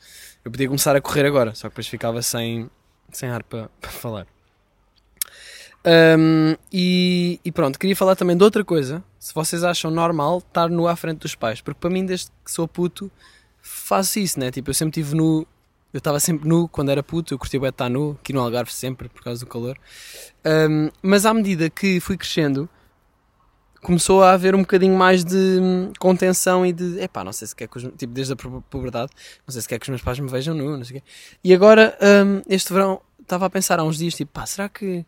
Eu 0.45 0.51
podia 0.51 0.67
começar 0.67 0.95
a 0.95 1.01
correr 1.01 1.25
agora, 1.25 1.55
só 1.55 1.69
que 1.69 1.71
depois 1.71 1.87
ficava 1.87 2.21
sem, 2.21 2.69
sem 3.11 3.29
ar 3.29 3.41
para, 3.43 3.67
para 3.81 3.89
falar. 3.89 4.32
Um, 5.85 6.55
e, 6.71 7.39
e, 7.43 7.51
pronto, 7.51 7.77
queria 7.77 7.95
falar 7.95 8.15
também 8.15 8.37
de 8.37 8.43
outra 8.43 8.63
coisa. 8.63 9.03
Se 9.19 9.33
vocês 9.33 9.63
acham 9.63 9.91
normal 9.91 10.37
estar 10.37 10.69
nu 10.69 10.87
à 10.87 10.95
frente 10.95 11.19
dos 11.19 11.35
pais, 11.35 11.61
porque 11.61 11.79
para 11.79 11.89
mim, 11.89 12.05
desde 12.05 12.27
que 12.43 12.51
sou 12.51 12.67
puto, 12.67 13.11
faço 13.61 14.19
isso, 14.19 14.39
né? 14.39 14.51
Tipo, 14.51 14.69
eu 14.69 14.73
sempre 14.73 14.93
tive 14.93 15.15
nu. 15.15 15.45
Eu 15.93 15.99
estava 15.99 16.19
sempre 16.19 16.47
nu 16.47 16.67
quando 16.67 16.89
era 16.89 17.03
puto, 17.03 17.33
eu 17.33 17.37
curti 17.37 17.59
bem 17.59 17.69
estar 17.69 17.87
nu, 17.87 18.17
aqui 18.19 18.33
no 18.33 18.39
Algarve 18.39 18.73
sempre, 18.73 19.07
por 19.09 19.21
causa 19.21 19.45
do 19.45 19.49
calor. 19.49 19.77
Um, 20.43 20.89
mas 21.03 21.23
à 21.23 21.33
medida 21.33 21.69
que 21.69 21.99
fui 21.99 22.17
crescendo, 22.17 22.67
começou 23.83 24.23
a 24.23 24.31
haver 24.31 24.55
um 24.55 24.61
bocadinho 24.61 24.97
mais 24.97 25.23
de 25.23 25.59
hum, 25.61 25.93
contenção 25.99 26.65
e 26.65 26.73
de 26.73 26.99
epá, 26.99 27.23
não 27.23 27.31
sei 27.31 27.47
se 27.47 27.55
quer 27.55 27.67
que 27.67 27.77
os, 27.77 27.83
tipo, 27.95 28.11
desde 28.11 28.33
a 28.33 28.35
puberdade, 28.35 29.11
não 29.45 29.51
sei 29.51 29.61
se 29.61 29.67
quer 29.67 29.77
que 29.77 29.83
os 29.83 29.89
meus 29.89 30.01
pais 30.01 30.17
me 30.17 30.27
vejam 30.27 30.55
nu, 30.55 30.75
não 30.77 30.83
sei 30.83 30.97
o 30.97 31.01
quê. 31.01 31.07
E 31.43 31.53
agora, 31.53 31.95
um, 32.25 32.41
este 32.49 32.73
verão, 32.73 32.99
estava 33.21 33.45
a 33.45 33.49
pensar 33.49 33.79
há 33.79 33.83
uns 33.83 33.97
dias, 33.97 34.15
tipo, 34.15 34.31
pá, 34.31 34.47
será 34.47 34.67
que 34.67 35.05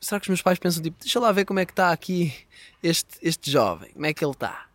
será 0.00 0.18
que 0.18 0.24
os 0.24 0.28
meus 0.28 0.42
pais 0.42 0.58
pensam 0.58 0.82
tipo, 0.82 0.96
deixa 1.00 1.20
lá 1.20 1.30
ver 1.30 1.44
como 1.44 1.60
é 1.60 1.66
que 1.66 1.72
está 1.72 1.92
aqui 1.92 2.32
este, 2.82 3.18
este 3.22 3.50
jovem, 3.50 3.92
como 3.92 4.06
é 4.06 4.14
que 4.14 4.24
ele 4.24 4.32
está? 4.32 4.66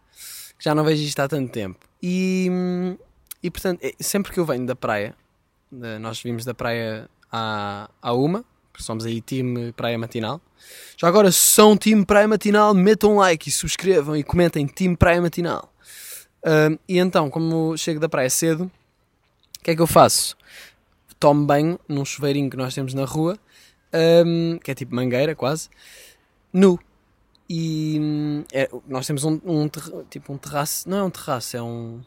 Já 0.59 0.75
não 0.75 0.83
vejo 0.83 1.03
isto 1.03 1.19
há 1.19 1.27
tanto 1.27 1.51
tempo. 1.51 1.79
E, 2.01 2.47
e 3.41 3.49
portanto, 3.49 3.79
é, 3.83 3.91
sempre 3.99 4.31
que 4.31 4.39
eu 4.39 4.45
venho 4.45 4.65
da 4.65 4.75
praia, 4.75 5.15
nós 5.99 6.21
vimos 6.21 6.45
da 6.45 6.53
praia 6.53 7.09
à, 7.31 7.89
à 8.01 8.13
uma, 8.13 8.45
somos 8.77 9.05
aí 9.05 9.21
time 9.21 9.71
praia 9.73 9.97
matinal. 9.97 10.41
Já 10.97 11.07
agora, 11.07 11.31
se 11.31 11.39
são 11.39 11.77
time 11.77 12.05
praia 12.05 12.27
matinal, 12.27 12.73
metam 12.73 13.13
um 13.13 13.17
like 13.17 13.49
e 13.49 13.51
subscrevam 13.51 14.15
e 14.15 14.23
comentem 14.23 14.65
time 14.65 14.95
praia 14.95 15.21
matinal. 15.21 15.73
Uh, 16.43 16.77
e 16.87 16.99
então, 16.99 17.29
como 17.29 17.75
chego 17.77 17.99
da 17.99 18.07
praia 18.07 18.29
cedo, 18.29 18.71
o 19.59 19.63
que 19.63 19.71
é 19.71 19.75
que 19.75 19.81
eu 19.81 19.87
faço? 19.87 20.37
Tomo 21.19 21.45
banho 21.45 21.79
num 21.87 22.05
chuveirinho 22.05 22.49
que 22.49 22.57
nós 22.57 22.73
temos 22.73 22.93
na 22.93 23.05
rua 23.05 23.39
um, 23.95 24.57
que 24.59 24.71
é 24.71 24.75
tipo 24.75 24.95
mangueira 24.95 25.35
quase, 25.35 25.69
nu. 26.51 26.79
E 27.49 27.99
é, 28.51 28.69
nós 28.87 29.05
temos 29.05 29.23
um, 29.23 29.39
um 29.45 29.69
tipo 30.09 30.33
um 30.33 30.37
terraço, 30.37 30.89
não 30.89 30.97
é 30.97 31.03
um 31.03 31.09
terraço, 31.11 31.55
é 31.55 31.61
um 31.61 32.01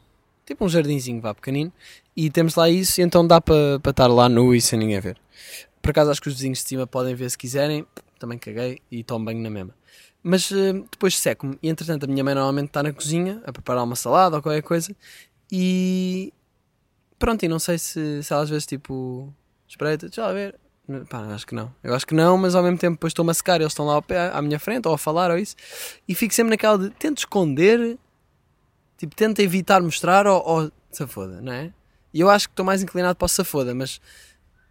tipo 0.45 0.65
um 0.65 0.69
jardinzinho 0.69 1.21
vá 1.21 1.35
pequenino 1.35 1.73
e 2.17 2.31
temos 2.31 2.55
lá 2.55 2.69
isso, 2.69 3.01
então 3.03 3.27
dá 3.27 3.41
para 3.41 3.79
pa 3.81 3.91
estar 3.91 4.07
lá 4.09 4.29
nu 4.29 4.55
e 4.55 4.61
sem 4.61 4.79
ninguém 4.79 5.01
ver. 5.01 5.21
Por 5.81 5.91
acaso 5.91 6.11
acho 6.11 6.21
que 6.21 6.29
os 6.29 6.35
vizinhos 6.35 6.59
de 6.59 6.69
cima 6.69 6.87
podem 6.87 7.15
ver 7.15 7.31
se 7.31 7.39
quiserem, 7.39 7.87
também 8.19 8.39
caguei 8.39 8.81
e 8.91 9.05
tomo 9.05 9.25
banho 9.25 9.41
na 9.41 9.51
mesma. 9.51 9.75
Mas 10.23 10.51
uh, 10.51 10.87
depois 10.91 11.17
seco-me 11.17 11.59
e 11.63 11.69
entretanto 11.69 12.05
a 12.05 12.07
minha 12.07 12.25
mãe 12.25 12.35
normalmente 12.35 12.69
está 12.69 12.83
na 12.83 12.93
cozinha 12.93 13.41
a 13.47 13.53
preparar 13.53 13.85
uma 13.85 13.95
salada 13.95 14.37
ou 14.37 14.43
qualquer 14.43 14.63
coisa 14.63 14.95
e 15.53 16.33
pronto, 17.19 17.45
e 17.45 17.49
não 17.49 17.59
sei 17.59 17.79
se, 17.79 18.23
se 18.23 18.35
às 18.35 18.51
vezes 18.51 18.67
tipo 18.67 19.33
espreita, 19.69 20.07
deixa 20.09 20.23
lá 20.23 20.33
ver, 20.33 20.59
Pá, 21.09 21.19
acho 21.35 21.47
que 21.47 21.55
não. 21.55 21.75
Eu 21.83 21.95
acho 21.95 22.07
que 22.07 22.15
não, 22.15 22.39
mas 22.39 22.55
ao 22.55 22.63
mesmo 22.63 22.79
tempo 22.79 22.95
depois 22.95 23.11
estou-me 23.11 23.31
a 23.31 23.35
secar, 23.35 23.61
eles 23.61 23.73
estão 23.73 23.85
lá 23.85 24.01
pé, 24.01 24.31
à 24.33 24.41
minha 24.41 24.59
frente, 24.59 24.89
ou 24.89 24.95
a 24.95 24.99
falar, 24.99 25.31
ou 25.31 25.37
isso, 25.37 25.55
e 26.09 26.15
fico 26.15 26.35
sempre 26.35 26.51
naquela 26.51 26.79
de 26.79 26.91
tento 26.91 27.19
esconder, 27.19 27.99
tipo, 28.97 29.15
tento 29.15 29.41
evitar 29.41 29.83
mostrar, 29.83 30.27
ou, 30.27 30.43
ou 30.43 30.73
safoda, 30.91 31.43
não 31.43 31.53
é? 31.53 31.73
E 32.13 32.21
eu 32.21 32.31
acho 32.31 32.49
que 32.49 32.53
estou 32.53 32.65
mais 32.65 32.83
inclinado 32.83 33.17
para 33.17 33.27
o 33.27 33.29
safoda, 33.29 33.75
mas 33.75 34.01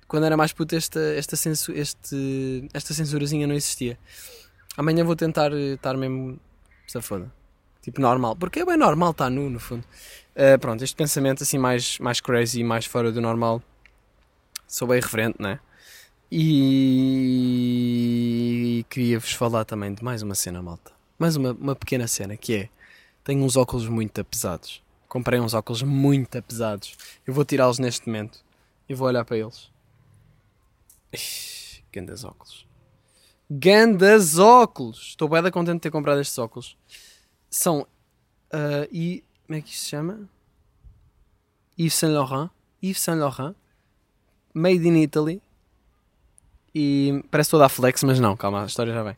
quando 0.08 0.26
era 0.26 0.36
mais 0.36 0.52
puto 0.52 0.76
esta, 0.76 1.00
esta, 1.00 1.36
censu, 1.36 1.72
este, 1.72 2.68
esta 2.74 2.96
censurazinha 2.96 3.46
não 3.46 3.54
existia. 3.54 4.00
Amanhã 4.76 5.04
vou 5.04 5.16
tentar 5.16 5.52
estar 5.54 5.96
mesmo 5.96 6.40
safoda. 6.88 7.32
Tipo, 7.82 8.02
normal. 8.02 8.36
Porque 8.36 8.62
é 8.62 8.66
bem 8.66 8.76
normal 8.76 9.12
estar 9.12 9.30
nu, 9.30 9.50
no 9.50 9.60
fundo. 9.60 9.84
Uh, 10.36 10.58
pronto, 10.60 10.84
este 10.84 10.96
pensamento 10.96 11.44
assim 11.44 11.58
mais, 11.58 12.00
mais 12.00 12.20
crazy, 12.20 12.64
mais 12.64 12.86
fora 12.86 13.12
do 13.12 13.22
normal, 13.22 13.62
sou 14.68 14.88
bem 14.88 15.00
referente, 15.00 15.38
não 15.40 15.52
é? 15.52 15.60
E 16.30 17.26
queria-vos 18.90 19.32
falar 19.32 19.64
também 19.64 19.94
de 19.94 20.04
mais 20.04 20.22
uma 20.22 20.36
cena, 20.36 20.62
malta. 20.62 20.92
Mais 21.18 21.38
uma, 21.38 21.54
uma 21.54 21.74
pequena 21.74 22.06
cena 22.06 22.36
que 22.36 22.54
é: 22.54 22.70
tenho 23.24 23.42
uns 23.46 23.56
óculos 23.56 23.88
muito 23.88 24.26
pesados. 24.26 24.84
Comprei 25.08 25.40
uns 25.40 25.54
óculos 25.54 25.82
muito 25.84 26.42
pesados. 26.44 26.98
Eu 27.26 27.34
vou 27.34 27.46
tirá-los 27.46 27.80
neste 27.80 28.08
momento 28.08 28.44
e 28.90 28.94
vou 28.94 29.08
olhar 29.08 29.24
para 29.24 29.38
eles. 29.38 29.72
Gandas 31.94 32.26
óculos. 32.26 32.68
Gandas 33.50 34.38
óculos! 34.38 35.00
Estou 35.12 35.30
bem 35.30 35.50
contente 35.50 35.76
de 35.76 35.82
ter 35.82 35.92
comprado 35.92 36.20
estes 36.20 36.38
óculos. 36.38 36.78
São. 37.50 37.88
Uh, 38.54 38.84
e. 38.92 39.24
Como 39.46 39.58
é 39.58 39.62
que 39.62 39.70
isto 39.70 39.84
se 39.84 39.92
chama? 39.92 40.28
Yves 41.80 41.94
Saint 41.94 42.14
Laurent. 42.14 42.50
Yves 42.84 43.00
Saint 43.00 43.18
Laurent. 43.18 43.56
Made 44.54 44.86
in 44.86 45.02
Italy 45.02 45.42
e 46.80 47.24
parece 47.32 47.50
toda 47.50 47.66
a 47.66 47.70
flex, 47.70 48.04
mas 48.04 48.20
não, 48.20 48.38
calma, 48.38 48.62
a 48.62 48.66
história 48.68 48.94
já 48.94 49.02
vem. 49.02 49.16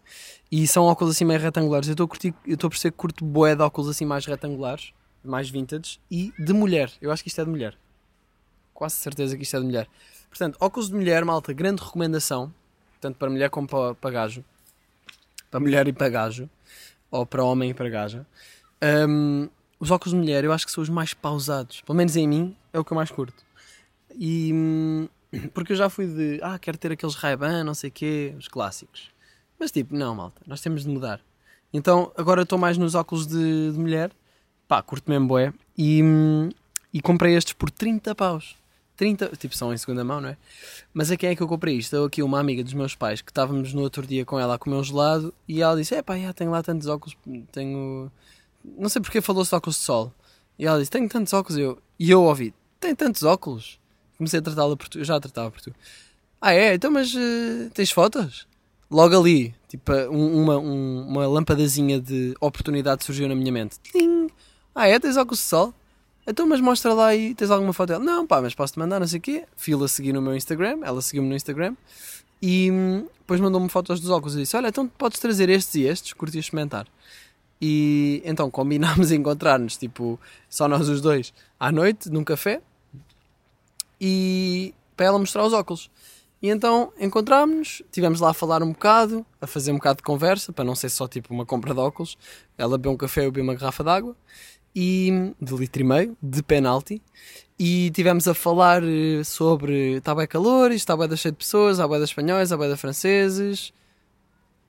E 0.49 0.65
são 0.65 0.85
óculos 0.85 1.13
assim 1.13 1.25
meio 1.25 1.41
retangulares. 1.41 1.89
Eu 1.89 1.91
estou 1.91 2.07
a 2.07 2.27
eu 2.47 2.53
estou 2.53 2.69
perceber 2.69 2.91
que 2.93 2.97
curto 2.97 3.25
boé 3.25 3.53
de 3.53 3.61
óculos 3.61 3.89
assim 3.89 4.05
mais 4.05 4.25
retangulares, 4.25 4.93
mais 5.21 5.49
vintage 5.49 5.99
e 6.09 6.33
de 6.39 6.53
mulher. 6.53 6.89
Eu 7.01 7.11
acho 7.11 7.21
que 7.21 7.27
isto 7.27 7.41
é 7.41 7.43
de 7.43 7.49
mulher. 7.49 7.77
Quase 8.73 8.95
certeza 8.95 9.35
que 9.35 9.43
isto 9.43 9.57
é 9.57 9.59
de 9.59 9.65
mulher. 9.65 9.89
Portanto, 10.29 10.55
óculos 10.61 10.87
de 10.87 10.95
mulher, 10.95 11.25
malta, 11.25 11.51
grande 11.51 11.83
recomendação. 11.83 12.53
Tanto 13.01 13.17
para 13.17 13.29
mulher 13.29 13.49
como 13.49 13.67
para, 13.67 13.93
para 13.93 14.09
gajo. 14.09 14.45
Para 15.51 15.59
mulher 15.59 15.85
e 15.85 15.91
para 15.91 16.07
gajo. 16.07 16.49
Ou 17.11 17.25
para 17.25 17.43
homem 17.43 17.71
e 17.71 17.73
para 17.73 17.89
gaja. 17.89 18.25
Um, 18.81 19.49
os 19.81 19.91
óculos 19.91 20.13
de 20.13 20.17
mulher 20.17 20.45
eu 20.45 20.53
acho 20.53 20.65
que 20.65 20.71
são 20.71 20.81
os 20.81 20.89
mais 20.89 21.13
pausados. 21.13 21.81
Pelo 21.81 21.97
menos 21.97 22.15
em 22.15 22.25
mim 22.25 22.55
é 22.71 22.79
o 22.79 22.85
que 22.85 22.93
eu 22.93 22.95
mais 22.95 23.11
curto. 23.11 23.43
E, 24.17 24.53
hum, 24.53 25.09
porque 25.53 25.73
eu 25.73 25.77
já 25.77 25.89
fui 25.89 26.07
de, 26.07 26.39
ah, 26.41 26.57
quero 26.57 26.77
ter 26.77 26.91
aqueles 26.91 27.15
Ray-Ban, 27.15 27.63
não 27.63 27.73
sei 27.73 27.89
quê, 27.89 28.33
os 28.37 28.47
clássicos. 28.47 29.09
Mas 29.59 29.71
tipo, 29.71 29.95
não, 29.95 30.15
malta, 30.15 30.41
nós 30.47 30.61
temos 30.61 30.83
de 30.83 30.89
mudar. 30.89 31.21
Então 31.73 32.11
agora 32.17 32.43
estou 32.43 32.57
mais 32.57 32.77
nos 32.77 32.95
óculos 32.95 33.27
de, 33.27 33.71
de, 33.71 33.77
mulher, 33.77 34.11
pá, 34.67 34.81
curto 34.81 35.09
mesmo 35.09 35.27
boé, 35.27 35.53
e, 35.77 36.01
e 36.93 37.01
comprei 37.01 37.35
estes 37.35 37.53
por 37.53 37.69
30 37.69 38.15
paus. 38.15 38.55
30, 38.95 39.29
tipo, 39.37 39.55
são 39.55 39.73
em 39.73 39.77
segunda 39.77 40.03
mão, 40.03 40.19
não 40.19 40.27
é? 40.27 40.37
Mas 40.93 41.09
a 41.09 41.15
quem 41.15 41.29
é 41.29 41.35
que 41.35 41.41
eu 41.41 41.47
comprei 41.47 41.75
isto? 41.77 41.95
Eu 41.95 42.03
aqui, 42.03 42.21
uma 42.21 42.37
amiga 42.37 42.61
dos 42.61 42.73
meus 42.73 42.95
pais, 42.95 43.21
que 43.21 43.31
estávamos 43.31 43.73
no 43.73 43.81
outro 43.81 44.05
dia 44.05 44.25
com 44.25 44.37
ela 44.37 44.55
a 44.55 44.57
comer 44.57 44.75
um 44.75 44.83
gelado, 44.83 45.33
e 45.47 45.61
ela 45.61 45.77
disse, 45.77 45.95
é 45.95 46.01
pá, 46.01 46.17
já 46.17 46.33
tenho 46.33 46.51
lá 46.51 46.61
tantos 46.61 46.85
óculos, 46.85 47.15
tenho... 47.49 48.11
Não 48.77 48.89
sei 48.89 49.01
porque 49.01 49.21
falou-se 49.21 49.51
de 49.51 49.55
óculos 49.55 49.77
de 49.77 49.83
sol. 49.83 50.13
E 50.57 50.65
ela 50.65 50.77
disse, 50.77 50.91
tenho 50.91 51.07
tantos 51.07 51.31
óculos, 51.31 51.57
eu... 51.57 51.81
e 51.97 52.11
eu 52.11 52.21
ouvi, 52.23 52.53
tem 52.77 52.93
tantos 52.93 53.23
óculos? 53.23 53.78
Comecei 54.19 54.39
a 54.39 54.43
tratá-la 54.43 54.77
por 54.77 54.87
tu. 54.87 54.99
Eu 54.99 55.05
já 55.05 55.15
a 55.15 55.19
tratava 55.19 55.49
por 55.49 55.61
tu. 55.61 55.73
Ah, 56.39 56.53
é? 56.53 56.75
Então, 56.75 56.91
mas 56.91 57.11
uh, 57.15 57.71
tens 57.73 57.89
fotos? 57.89 58.45
Logo 58.91 59.17
ali, 59.17 59.55
tipo, 59.67 59.91
um, 60.11 60.43
uma, 60.43 60.57
um, 60.57 61.07
uma 61.07 61.27
lampadazinha 61.27 61.99
de 61.99 62.35
oportunidade 62.39 63.03
surgiu 63.03 63.27
na 63.27 63.35
minha 63.35 63.51
mente. 63.51 63.79
Tling! 63.79 64.29
Ah, 64.75 64.87
é? 64.87 64.99
Tens 64.99 65.17
óculos 65.17 65.39
de 65.39 65.45
sol? 65.45 65.73
Então, 66.27 66.45
mas 66.45 66.61
mostra 66.61 66.93
lá 66.93 67.07
aí, 67.07 67.33
tens 67.33 67.49
alguma 67.49 67.73
foto 67.73 67.89
dela? 67.89 68.03
Não, 68.03 68.27
pá, 68.27 68.41
mas 68.41 68.53
posso-te 68.53 68.77
mandar, 68.77 68.99
não 68.99 69.07
sei 69.07 69.19
o 69.19 69.21
quê. 69.21 69.45
Fila 69.55 69.87
seguir 69.87 70.13
no 70.13 70.21
meu 70.21 70.35
Instagram, 70.35 70.81
ela 70.83 71.01
seguiu-me 71.01 71.29
no 71.29 71.35
Instagram 71.35 71.75
e 72.41 72.69
hum, 72.71 73.07
depois 73.19 73.39
mandou-me 73.39 73.69
fotos 73.69 73.99
dos 73.99 74.09
óculos 74.09 74.35
e 74.35 74.39
disse: 74.39 74.55
Olha, 74.55 74.67
então 74.67 74.87
podes 74.87 75.19
trazer 75.19 75.49
estes 75.49 75.75
e 75.75 75.83
estes, 75.83 76.13
curti 76.13 76.39
experimentar. 76.39 76.87
E 77.61 78.21
então 78.25 78.49
combinámos 78.49 79.11
encontrar-nos, 79.11 79.77
tipo, 79.77 80.19
só 80.49 80.67
nós 80.67 80.87
os 80.87 81.01
dois, 81.01 81.33
à 81.59 81.71
noite, 81.71 82.09
num 82.09 82.23
café, 82.23 82.61
e 83.99 84.73
para 84.95 85.07
ela 85.07 85.19
mostrar 85.19 85.45
os 85.45 85.53
óculos. 85.53 85.89
E 86.41 86.49
então 86.49 86.93
encontrámos-nos, 86.99 87.81
estivemos 87.85 88.21
lá 88.21 88.29
a 88.29 88.33
falar 88.33 88.63
um 88.63 88.71
bocado, 88.71 89.25
a 89.41 89.47
fazer 89.47 89.71
um 89.71 89.75
bocado 89.75 89.97
de 89.97 90.03
conversa, 90.03 90.53
para 90.53 90.63
não 90.63 90.75
ser 90.75 90.89
só 90.89 91.07
tipo 91.07 91.33
uma 91.33 91.45
compra 91.45 91.73
de 91.73 91.79
óculos. 91.79 92.17
Ela 92.57 92.77
bebeu 92.77 92.93
um 92.93 92.97
café, 92.97 93.25
eu 93.25 93.31
bebi 93.31 93.41
uma 93.41 93.55
garrafa 93.55 93.83
de 93.83 93.89
água, 93.89 94.15
e, 94.75 95.33
de 95.41 95.55
litro 95.55 95.81
e 95.81 95.85
meio, 95.85 96.17
de 96.21 96.41
penalti. 96.41 97.01
E 97.57 97.91
tivemos 97.91 98.27
a 98.27 98.33
falar 98.33 98.81
eh, 98.83 99.23
sobre. 99.25 99.97
Está 99.97 100.15
bem 100.15 100.27
calor, 100.27 100.71
está 100.71 100.95
bem 100.95 101.13
cheio 101.17 101.33
de 101.33 101.37
pessoas, 101.39 101.79
há 101.79 101.87
bem 101.87 102.01
espanhóis, 102.01 102.53
há 102.53 102.57
bem 102.57 102.73
franceses, 102.77 103.73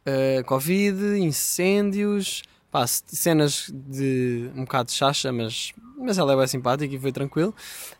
uh, 0.05 0.45
Covid, 0.45 1.19
incêndios, 1.21 2.43
pá, 2.71 2.87
cenas 2.87 3.71
de 3.73 4.51
um 4.55 4.63
bocado 4.63 4.89
de 4.89 4.95
chacha, 4.95 5.33
mas, 5.33 5.73
mas 5.99 6.19
ela 6.19 6.33
é 6.33 6.37
bem 6.37 6.47
simpática 6.47 6.95
e 6.95 6.99
foi 6.99 7.13
tranquilo. 7.13 7.55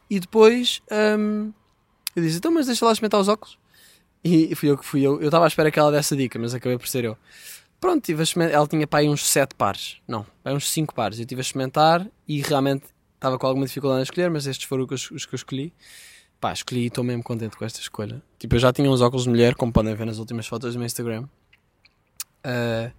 E 0.09 0.21
depois 0.21 0.83
um, 1.19 1.53
eu 2.15 2.23
disse: 2.23 2.39
Então, 2.39 2.51
mas 2.51 2.67
deixa 2.67 2.85
lá 2.85 2.93
experimentar 2.93 3.21
os 3.21 3.29
óculos. 3.29 3.59
E 4.23 4.55
fui 4.55 4.71
eu 4.71 4.77
que 4.77 4.85
fui 4.85 5.01
eu. 5.03 5.21
Eu 5.21 5.29
estava 5.29 5.45
à 5.45 5.49
espera 5.49 5.71
que 5.71 5.79
ela 5.79 5.91
desse 5.91 6.15
a 6.15 6.17
dica, 6.17 6.39
mas 6.39 6.55
acabei 6.55 6.77
por 6.77 6.87
ser 6.87 7.05
eu. 7.05 7.17
pronto, 7.81 8.05
tive. 8.05 8.23
Ela 8.53 8.67
tinha 8.67 8.87
para 8.87 9.01
aí 9.01 9.09
uns 9.09 9.27
7 9.27 9.55
pares. 9.55 9.97
Não, 10.07 10.27
para 10.43 10.55
uns 10.55 10.69
5 10.71 10.95
pares. 10.95 11.19
Eu 11.19 11.27
tive 11.27 11.41
a 11.41 11.43
experimentar 11.43 12.07
e 12.29 12.43
realmente 12.43 12.85
estava 13.15 13.39
com 13.39 13.47
alguma 13.47 13.67
dificuldade 13.67 14.01
a 14.01 14.03
escolher, 14.03 14.31
mas 14.31 14.47
estes 14.47 14.67
foram 14.67 14.87
os, 14.91 15.11
os 15.11 15.27
que 15.27 15.35
eu 15.35 15.37
escolhi. 15.37 15.73
Pá, 16.41 16.53
escolhi 16.53 16.83
e 16.83 16.87
estou 16.87 17.05
mesmo 17.05 17.23
contente 17.23 17.57
com 17.57 17.65
esta 17.65 17.81
escolha. 17.81 18.23
Tipo, 18.39 18.57
eu 18.57 18.59
já 18.59 18.73
tinha 18.73 18.91
uns 18.91 19.01
óculos 19.03 19.25
de 19.25 19.31
mulher, 19.31 19.55
como 19.55 19.73
podem 19.73 19.95
ver 19.95 20.07
nas 20.07 20.19
últimas 20.19 20.47
fotos 20.47 20.73
do 20.73 20.79
meu 20.79 20.87
Instagram. 20.87 21.25
Uh, 22.45 22.91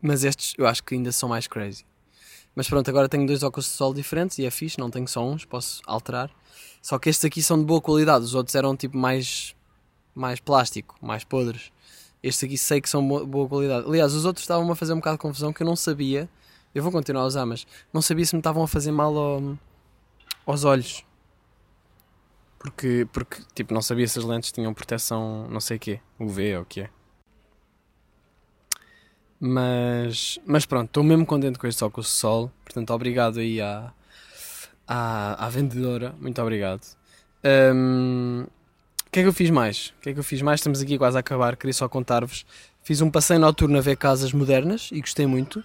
mas 0.00 0.24
estes 0.24 0.54
eu 0.56 0.66
acho 0.66 0.82
que 0.82 0.94
ainda 0.94 1.12
são 1.12 1.28
mais 1.28 1.46
crazy. 1.46 1.84
Mas 2.54 2.68
pronto, 2.68 2.88
agora 2.88 3.08
tenho 3.08 3.26
dois 3.26 3.42
óculos 3.42 3.66
de 3.66 3.72
sol 3.72 3.94
diferentes 3.94 4.38
e 4.38 4.44
é 4.44 4.50
fixe, 4.50 4.78
não 4.78 4.90
tenho 4.90 5.06
só 5.06 5.24
uns, 5.24 5.44
posso 5.44 5.80
alterar. 5.86 6.30
Só 6.82 6.98
que 6.98 7.08
estes 7.08 7.24
aqui 7.24 7.42
são 7.42 7.58
de 7.58 7.64
boa 7.64 7.80
qualidade, 7.80 8.24
os 8.24 8.34
outros 8.34 8.54
eram 8.54 8.76
tipo 8.76 8.96
mais, 8.96 9.54
mais 10.14 10.40
plástico, 10.40 10.96
mais 11.00 11.24
podres. 11.24 11.70
Estes 12.22 12.44
aqui 12.44 12.58
sei 12.58 12.80
que 12.80 12.88
são 12.88 13.00
de 13.02 13.26
boa 13.26 13.48
qualidade. 13.48 13.86
Aliás, 13.86 14.12
os 14.14 14.24
outros 14.24 14.42
estavam 14.42 14.70
a 14.70 14.76
fazer 14.76 14.92
um 14.92 14.96
bocado 14.96 15.16
de 15.16 15.22
confusão 15.22 15.52
que 15.52 15.62
eu 15.62 15.66
não 15.66 15.76
sabia. 15.76 16.28
Eu 16.74 16.82
vou 16.82 16.92
continuar 16.92 17.22
a 17.22 17.26
usar, 17.26 17.46
mas 17.46 17.66
não 17.92 18.02
sabia 18.02 18.24
se 18.24 18.34
me 18.34 18.40
estavam 18.40 18.62
a 18.62 18.68
fazer 18.68 18.92
mal 18.92 19.16
ao, 19.16 19.58
aos 20.46 20.64
olhos. 20.64 21.04
Porque, 22.58 23.08
porque, 23.10 23.42
tipo, 23.54 23.72
não 23.72 23.80
sabia 23.80 24.06
se 24.06 24.18
as 24.18 24.24
lentes 24.24 24.52
tinham 24.52 24.74
proteção, 24.74 25.48
não 25.48 25.60
sei 25.60 25.78
o 25.78 25.80
quê, 25.80 26.00
UV 26.18 26.56
ou 26.56 26.62
o 26.62 26.66
que 26.66 26.82
é. 26.82 26.90
Mas, 29.40 30.38
mas 30.44 30.66
pronto, 30.66 30.88
estou 30.88 31.02
mesmo 31.02 31.24
contente 31.24 31.58
com 31.58 31.66
este 31.66 31.82
óculos 31.82 32.08
de 32.08 32.12
sol. 32.12 32.52
Portanto, 32.62 32.90
obrigado 32.92 33.40
aí 33.40 33.60
à, 33.60 33.90
à, 34.86 35.46
à 35.46 35.48
vendedora. 35.48 36.14
Muito 36.20 36.40
obrigado. 36.42 36.82
Um, 37.42 38.44
o 39.06 39.10
que 39.10 39.20
é 39.20 39.22
que 39.22 39.28
eu 39.28 39.32
fiz 39.32 39.48
mais? 39.48 39.94
O 39.98 40.02
que 40.02 40.10
é 40.10 40.12
que 40.12 40.18
eu 40.18 40.24
fiz 40.24 40.42
mais? 40.42 40.60
Estamos 40.60 40.82
aqui 40.82 40.98
quase 40.98 41.16
a 41.16 41.20
acabar. 41.20 41.56
Queria 41.56 41.72
só 41.72 41.88
contar-vos. 41.88 42.44
Fiz 42.82 43.00
um 43.00 43.10
passeio 43.10 43.40
noturno 43.40 43.78
a 43.78 43.80
ver 43.80 43.96
casas 43.96 44.32
modernas 44.32 44.90
e 44.92 45.00
gostei 45.00 45.26
muito. 45.26 45.64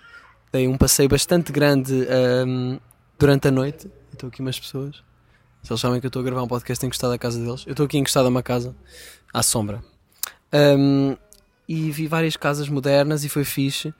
Dei 0.54 0.68
um 0.68 0.78
passeio 0.78 1.10
bastante 1.10 1.52
grande 1.52 1.94
um, 2.48 2.80
durante 3.20 3.50
a 3.50 3.52
noite. 3.52 3.92
Estou 4.14 4.30
aqui 4.30 4.42
umas 4.42 4.58
pessoas. 4.58 5.04
Se 5.62 5.72
eles 5.72 5.82
sabem 5.82 6.00
que 6.00 6.06
eu 6.06 6.10
estou 6.10 6.22
a 6.22 6.26
gravar 6.26 6.44
um 6.44 6.48
podcast 6.48 6.86
encostado 6.86 7.12
à 7.12 7.18
casa 7.18 7.44
deles. 7.44 7.66
Eu 7.68 7.72
estou 7.72 7.86
aqui 7.86 7.98
encostado 7.98 8.28
a 8.28 8.30
uma 8.30 8.42
casa 8.42 8.74
à 9.34 9.44
sombra. 9.44 9.84
Um, 10.54 11.18
e 11.68 11.92
vi 11.92 12.08
várias 12.08 12.36
casas 12.38 12.70
modernas 12.70 13.24
e 13.24 13.30
foi 13.30 13.44
fixe. 13.44 13.94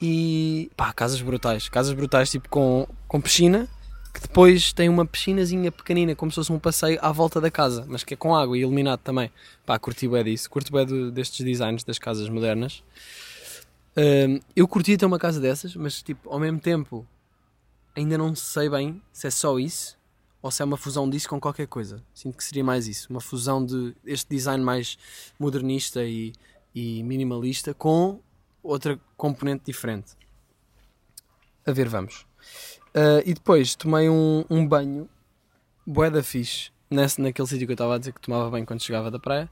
E 0.00 0.70
pá, 0.76 0.92
casas 0.92 1.20
brutais. 1.20 1.68
Casas 1.68 1.92
brutais 1.94 2.30
tipo 2.30 2.48
com, 2.48 2.86
com 3.06 3.20
piscina, 3.20 3.68
que 4.12 4.20
depois 4.20 4.72
tem 4.72 4.88
uma 4.88 5.06
piscinazinha 5.06 5.72
pequenina, 5.72 6.14
como 6.14 6.30
se 6.30 6.36
fosse 6.36 6.52
um 6.52 6.58
passeio 6.58 6.98
à 7.02 7.10
volta 7.10 7.40
da 7.40 7.50
casa, 7.50 7.84
mas 7.88 8.04
que 8.04 8.14
é 8.14 8.16
com 8.16 8.34
água 8.34 8.56
e 8.56 8.60
iluminado 8.60 9.00
também. 9.00 9.30
Pá, 9.64 9.78
curti 9.78 10.06
bem 10.08 10.24
disso. 10.24 10.50
Curti 10.50 10.70
bem 10.70 10.86
do, 10.86 11.10
destes 11.10 11.44
designs 11.44 11.84
das 11.84 11.98
casas 11.98 12.28
modernas. 12.28 12.82
Um, 13.96 14.40
eu 14.56 14.66
curti 14.66 14.96
ter 14.96 15.06
uma 15.06 15.18
casa 15.18 15.40
dessas, 15.40 15.74
mas 15.76 16.02
tipo, 16.02 16.28
ao 16.28 16.38
mesmo 16.38 16.58
tempo 16.58 17.06
ainda 17.96 18.18
não 18.18 18.34
sei 18.34 18.68
bem 18.68 19.00
se 19.12 19.26
é 19.28 19.30
só 19.30 19.58
isso 19.58 19.96
ou 20.42 20.50
se 20.50 20.60
é 20.60 20.64
uma 20.64 20.76
fusão 20.76 21.08
disso 21.08 21.28
com 21.28 21.40
qualquer 21.40 21.66
coisa. 21.66 22.02
Sinto 22.12 22.36
que 22.36 22.44
seria 22.44 22.62
mais 22.62 22.86
isso. 22.86 23.06
Uma 23.08 23.20
fusão 23.20 23.64
de 23.64 23.94
este 24.04 24.28
design 24.28 24.62
mais 24.62 24.98
modernista 25.38 26.04
e 26.04 26.32
e 26.74 27.02
minimalista 27.02 27.72
com 27.72 28.20
outra 28.62 28.98
componente 29.16 29.64
diferente. 29.66 30.16
A 31.66 31.72
ver, 31.72 31.88
vamos. 31.88 32.26
Uh, 32.94 33.22
e 33.24 33.34
depois 33.34 33.74
tomei 33.74 34.08
um, 34.08 34.44
um 34.50 34.66
banho, 34.66 35.08
bué 35.86 36.10
da 36.10 36.22
fixe, 36.22 36.70
nesse, 36.90 37.20
naquele 37.20 37.48
sítio 37.48 37.66
que 37.66 37.72
eu 37.72 37.74
estava 37.74 37.94
a 37.94 37.98
dizer 37.98 38.12
que 38.12 38.20
tomava 38.20 38.50
banho 38.50 38.66
quando 38.66 38.82
chegava 38.82 39.10
da 39.10 39.18
praia. 39.18 39.48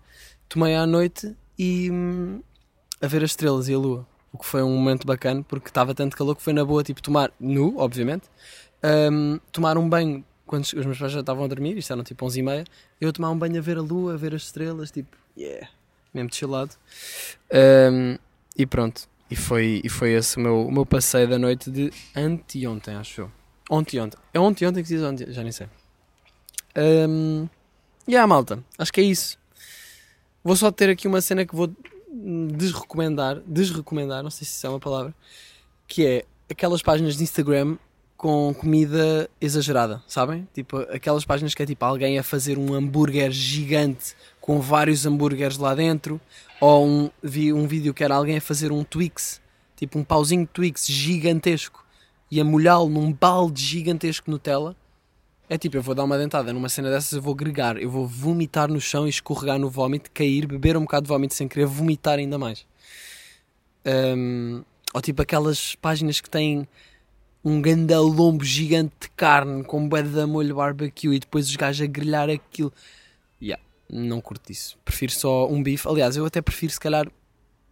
Tomei 0.49 0.75
à 0.75 0.87
noite 0.87 1.37
e 1.59 1.91
hum, 1.91 2.43
a 3.01 3.07
ver 3.07 3.23
as 3.25 3.31
estrelas 3.31 3.69
e 3.69 3.75
a 3.75 3.79
lua. 3.79 4.07
O 4.33 4.39
que 4.39 4.47
foi 4.47 4.63
um 4.63 4.75
momento 4.75 5.07
bacana 5.07 5.43
porque 5.43 5.69
estava 5.69 5.95
tanto 5.95 6.17
calor 6.17 6.35
que 6.37 6.43
foi 6.43 6.53
na 6.53 6.65
boa, 6.65 6.83
tipo, 6.83 7.03
tomar 7.03 7.33
nu, 7.39 7.77
obviamente, 7.79 8.29
um, 9.11 9.39
tomar 9.51 9.77
um 9.77 9.89
banho 9.89 10.25
quando 10.47 10.65
os 10.65 10.87
meus 10.87 10.99
pais 10.99 11.13
já 11.13 11.21
estavam 11.21 11.45
a 11.45 11.49
dormir, 11.49 11.77
isto 11.79 11.93
eram 11.93 12.03
tipo 12.03 12.25
11 12.27 12.39
e 12.39 12.43
meia, 12.43 12.65
eu 13.01 13.13
tomar 13.13 13.31
um 13.31 13.39
banho 13.39 13.59
a 13.59 13.63
ver 13.63 13.79
a 13.79 13.81
lua, 13.81 14.15
a 14.15 14.17
ver 14.17 14.35
as 14.35 14.43
estrelas, 14.43 14.91
tipo, 14.91 15.17
yeah, 15.37 15.67
mesmo 16.13 16.33
chillado. 16.33 16.75
Um, 17.53 18.19
e 18.57 18.67
pronto, 18.67 19.09
e 19.31 19.37
foi, 19.37 19.81
e 19.83 19.89
foi 19.89 20.13
esse 20.13 20.37
o 20.37 20.41
meu, 20.41 20.67
o 20.67 20.73
meu 20.73 20.85
passeio 20.85 21.29
da 21.29 21.39
noite 21.39 21.71
de 21.71 21.91
anteontem, 22.15 22.95
acho 22.95 23.23
eu. 23.23 23.33
Ontem, 23.71 24.01
ontem. 24.01 24.19
É 24.35 24.39
ontem, 24.39 24.67
ontem 24.67 24.83
que 24.83 24.89
se 24.89 24.95
diz 24.95 25.03
ontem, 25.03 25.33
já 25.33 25.43
nem 25.43 25.53
sei. 25.53 25.69
Um, 26.77 27.49
e 28.07 28.13
yeah, 28.13 28.27
malta, 28.27 28.63
acho 28.79 28.93
que 28.93 29.01
é 29.01 29.05
isso. 29.05 29.39
Vou 30.45 30.57
só 30.57 30.71
ter 30.71 30.91
aqui 30.91 31.07
uma 31.07 31.21
cena 31.21 31.47
que 31.47 31.55
vou 31.55 31.73
desrecomendar, 32.55 33.41
desrecomendar, 33.47 34.23
não 34.23 34.31
sei 34.31 34.47
se 34.47 34.55
isso 34.55 34.67
é 34.67 34.71
uma 34.71 34.81
palavra, 34.81 35.15
que 35.87 36.05
é 36.05 36.25
aquelas 36.51 36.83
páginas 36.83 37.17
de 37.17 37.23
Instagram 37.23 37.77
com 38.23 38.55
comida 38.55 39.29
exagerada, 39.41 40.01
sabem? 40.07 40.47
Tipo, 40.55 40.77
aquelas 40.83 41.25
páginas 41.25 41.57
que 41.57 41.63
é 41.65 41.67
tipo 41.67 41.85
alguém 41.85 42.21
a 42.21 42.23
fazer 42.23 42.57
um 42.57 42.73
hambúrguer 42.73 43.33
gigante 43.33 44.15
com 44.41 44.61
vários 44.61 45.05
hambúrgueres 45.05 45.59
lá 45.59 45.75
dentro, 45.75 46.21
ou 46.61 46.87
um, 46.87 47.11
vi 47.21 47.53
um 47.53 47.67
vídeo 47.67 47.93
que 47.93 48.05
era 48.05 48.15
alguém 48.15 48.37
a 48.37 48.41
fazer 48.41 48.71
um 48.71 48.85
Twix, 48.85 49.41
tipo 49.75 49.99
um 49.99 50.05
pauzinho 50.05 50.43
de 50.43 50.53
Twix 50.53 50.87
gigantesco 50.87 51.85
e 52.31 52.41
a 52.41 52.45
molhá-lo 52.45 52.89
num 52.89 53.13
balde 53.13 53.61
gigantesco 53.61 54.31
Nutella. 54.31 54.77
É 55.51 55.59
tipo, 55.59 55.77
eu 55.77 55.83
vou 55.83 55.93
dar 55.93 56.05
uma 56.05 56.17
dentada 56.17 56.53
numa 56.53 56.69
cena 56.69 56.91
dessas, 56.91 57.15
eu 57.15 57.23
vou 57.23 57.35
gregar, 57.35 57.77
eu 57.77 57.91
vou 57.91 58.07
vomitar 58.07 58.71
no 58.71 58.81
chão 58.81 59.05
e 59.05 59.11
escorregar 59.11 59.59
no 59.59 59.69
vómito, 59.69 60.13
cair, 60.13 60.47
beber 60.47 60.77
um 60.77 60.83
bocado 60.83 61.07
de 61.07 61.09
vómito 61.09 61.35
sem 61.35 61.49
querer, 61.49 61.67
vomitar 61.67 62.21
ainda 62.21 62.39
mais. 62.39 62.65
Um, 63.85 64.63
ou 64.95 65.03
tipo 65.03 65.21
aquelas 65.21 65.75
páginas 65.75 66.21
que 66.21 66.31
têm 66.31 66.69
um 67.45 67.61
gandalombo 67.61 68.45
gigante 68.45 68.95
de 69.01 69.11
carne 69.11 69.65
com 69.65 69.89
bué 69.89 70.03
de 70.03 70.25
molho 70.27 70.55
barbecue 70.55 71.15
e 71.15 71.19
depois 71.19 71.49
os 71.49 71.57
gajos 71.57 71.83
a 71.83 71.87
grelhar 71.87 72.31
aquilo. 72.31 72.73
Yeah, 73.41 73.63
não 73.91 74.21
curto 74.21 74.53
isso. 74.53 74.79
Prefiro 74.85 75.13
só 75.13 75.49
um 75.49 75.63
bife. 75.63 75.89
Aliás, 75.89 76.17
eu 76.17 76.25
até 76.25 76.41
prefiro 76.41 76.73
se 76.73 76.81
calhar 76.81 77.11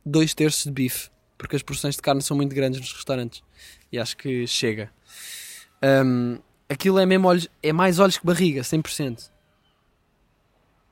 dois 0.04 0.34
terços 0.34 0.64
de 0.64 0.72
bife, 0.72 1.10
porque 1.38 1.56
as 1.56 1.62
porções 1.62 1.94
de 1.94 2.02
carne 2.02 2.22
são 2.22 2.36
muito 2.36 2.54
grandes 2.54 2.80
nos 2.80 2.92
restaurantes 2.92 3.42
e 3.92 3.98
acho 3.98 4.16
que 4.16 4.46
chega. 4.46 4.90
Um, 5.82 6.38
aquilo 6.68 6.98
é 6.98 7.06
mesmo 7.06 7.28
olhos, 7.28 7.48
é 7.62 7.72
mais 7.72 7.98
olhos 7.98 8.18
que 8.18 8.26
barriga, 8.26 8.62
100%. 8.62 9.30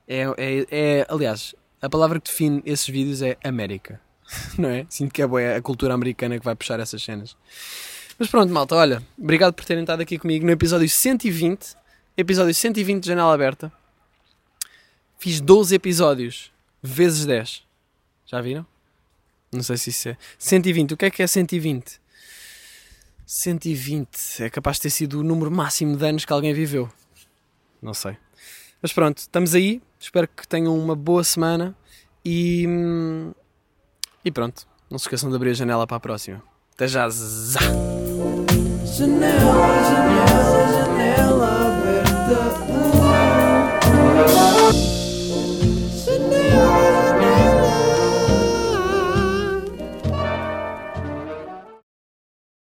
É, 0.07 0.23
é, 0.37 0.65
é, 0.71 1.05
aliás, 1.07 1.53
a 1.81 1.89
palavra 1.89 2.19
que 2.19 2.29
define 2.29 2.61
esses 2.65 2.87
vídeos 2.87 3.21
é 3.21 3.37
América, 3.43 4.01
não 4.57 4.69
é? 4.69 4.85
Sinto 4.89 5.13
que 5.13 5.21
é 5.21 5.55
a 5.55 5.61
cultura 5.61 5.93
americana 5.93 6.39
que 6.39 6.45
vai 6.45 6.55
puxar 6.55 6.79
essas 6.79 7.03
cenas. 7.03 7.37
Mas 8.19 8.27
pronto, 8.27 8.51
malta, 8.51 8.75
olha, 8.75 9.01
obrigado 9.17 9.53
por 9.53 9.63
terem 9.63 9.81
estado 9.81 10.01
aqui 10.01 10.19
comigo 10.19 10.45
no 10.45 10.51
episódio 10.51 10.89
120. 10.89 11.77
Episódio 12.17 12.53
120 12.53 13.01
de 13.01 13.07
Janela 13.07 13.33
Aberta. 13.33 13.71
Fiz 15.17 15.39
12 15.39 15.73
episódios 15.73 16.51
vezes 16.83 17.25
10. 17.25 17.63
Já 18.25 18.41
viram? 18.41 18.65
Não 19.49 19.63
sei 19.63 19.77
se 19.77 19.89
isso 19.89 20.09
é. 20.09 20.17
120, 20.37 20.93
o 20.93 20.97
que 20.97 21.05
é 21.05 21.09
que 21.09 21.23
é 21.23 21.27
120? 21.27 22.01
120 23.25 24.43
é 24.43 24.49
capaz 24.49 24.75
de 24.75 24.81
ter 24.83 24.89
sido 24.89 25.21
o 25.21 25.23
número 25.23 25.49
máximo 25.49 25.95
de 25.95 26.05
anos 26.05 26.25
que 26.25 26.33
alguém 26.33 26.53
viveu. 26.53 26.91
Não 27.81 27.93
sei. 27.93 28.17
Mas 28.81 28.91
pronto, 28.91 29.19
estamos 29.19 29.55
aí. 29.55 29.81
Espero 29.97 30.27
que 30.27 30.45
tenham 30.45 30.77
uma 30.77 30.95
boa 30.95 31.23
semana 31.23 31.73
e. 32.25 32.67
Hum, 32.67 33.31
e 34.25 34.29
pronto. 34.29 34.67
Não 34.89 34.99
se 34.99 35.05
esqueçam 35.05 35.29
de 35.29 35.37
abrir 35.37 35.51
a 35.51 35.53
janela 35.53 35.87
para 35.87 35.95
a 35.95 36.01
próxima. 36.01 36.43
Até 36.73 36.85
já! 36.87 37.07
janela, 38.99 39.69
janela, 39.87 40.61
janela. 40.75 41.38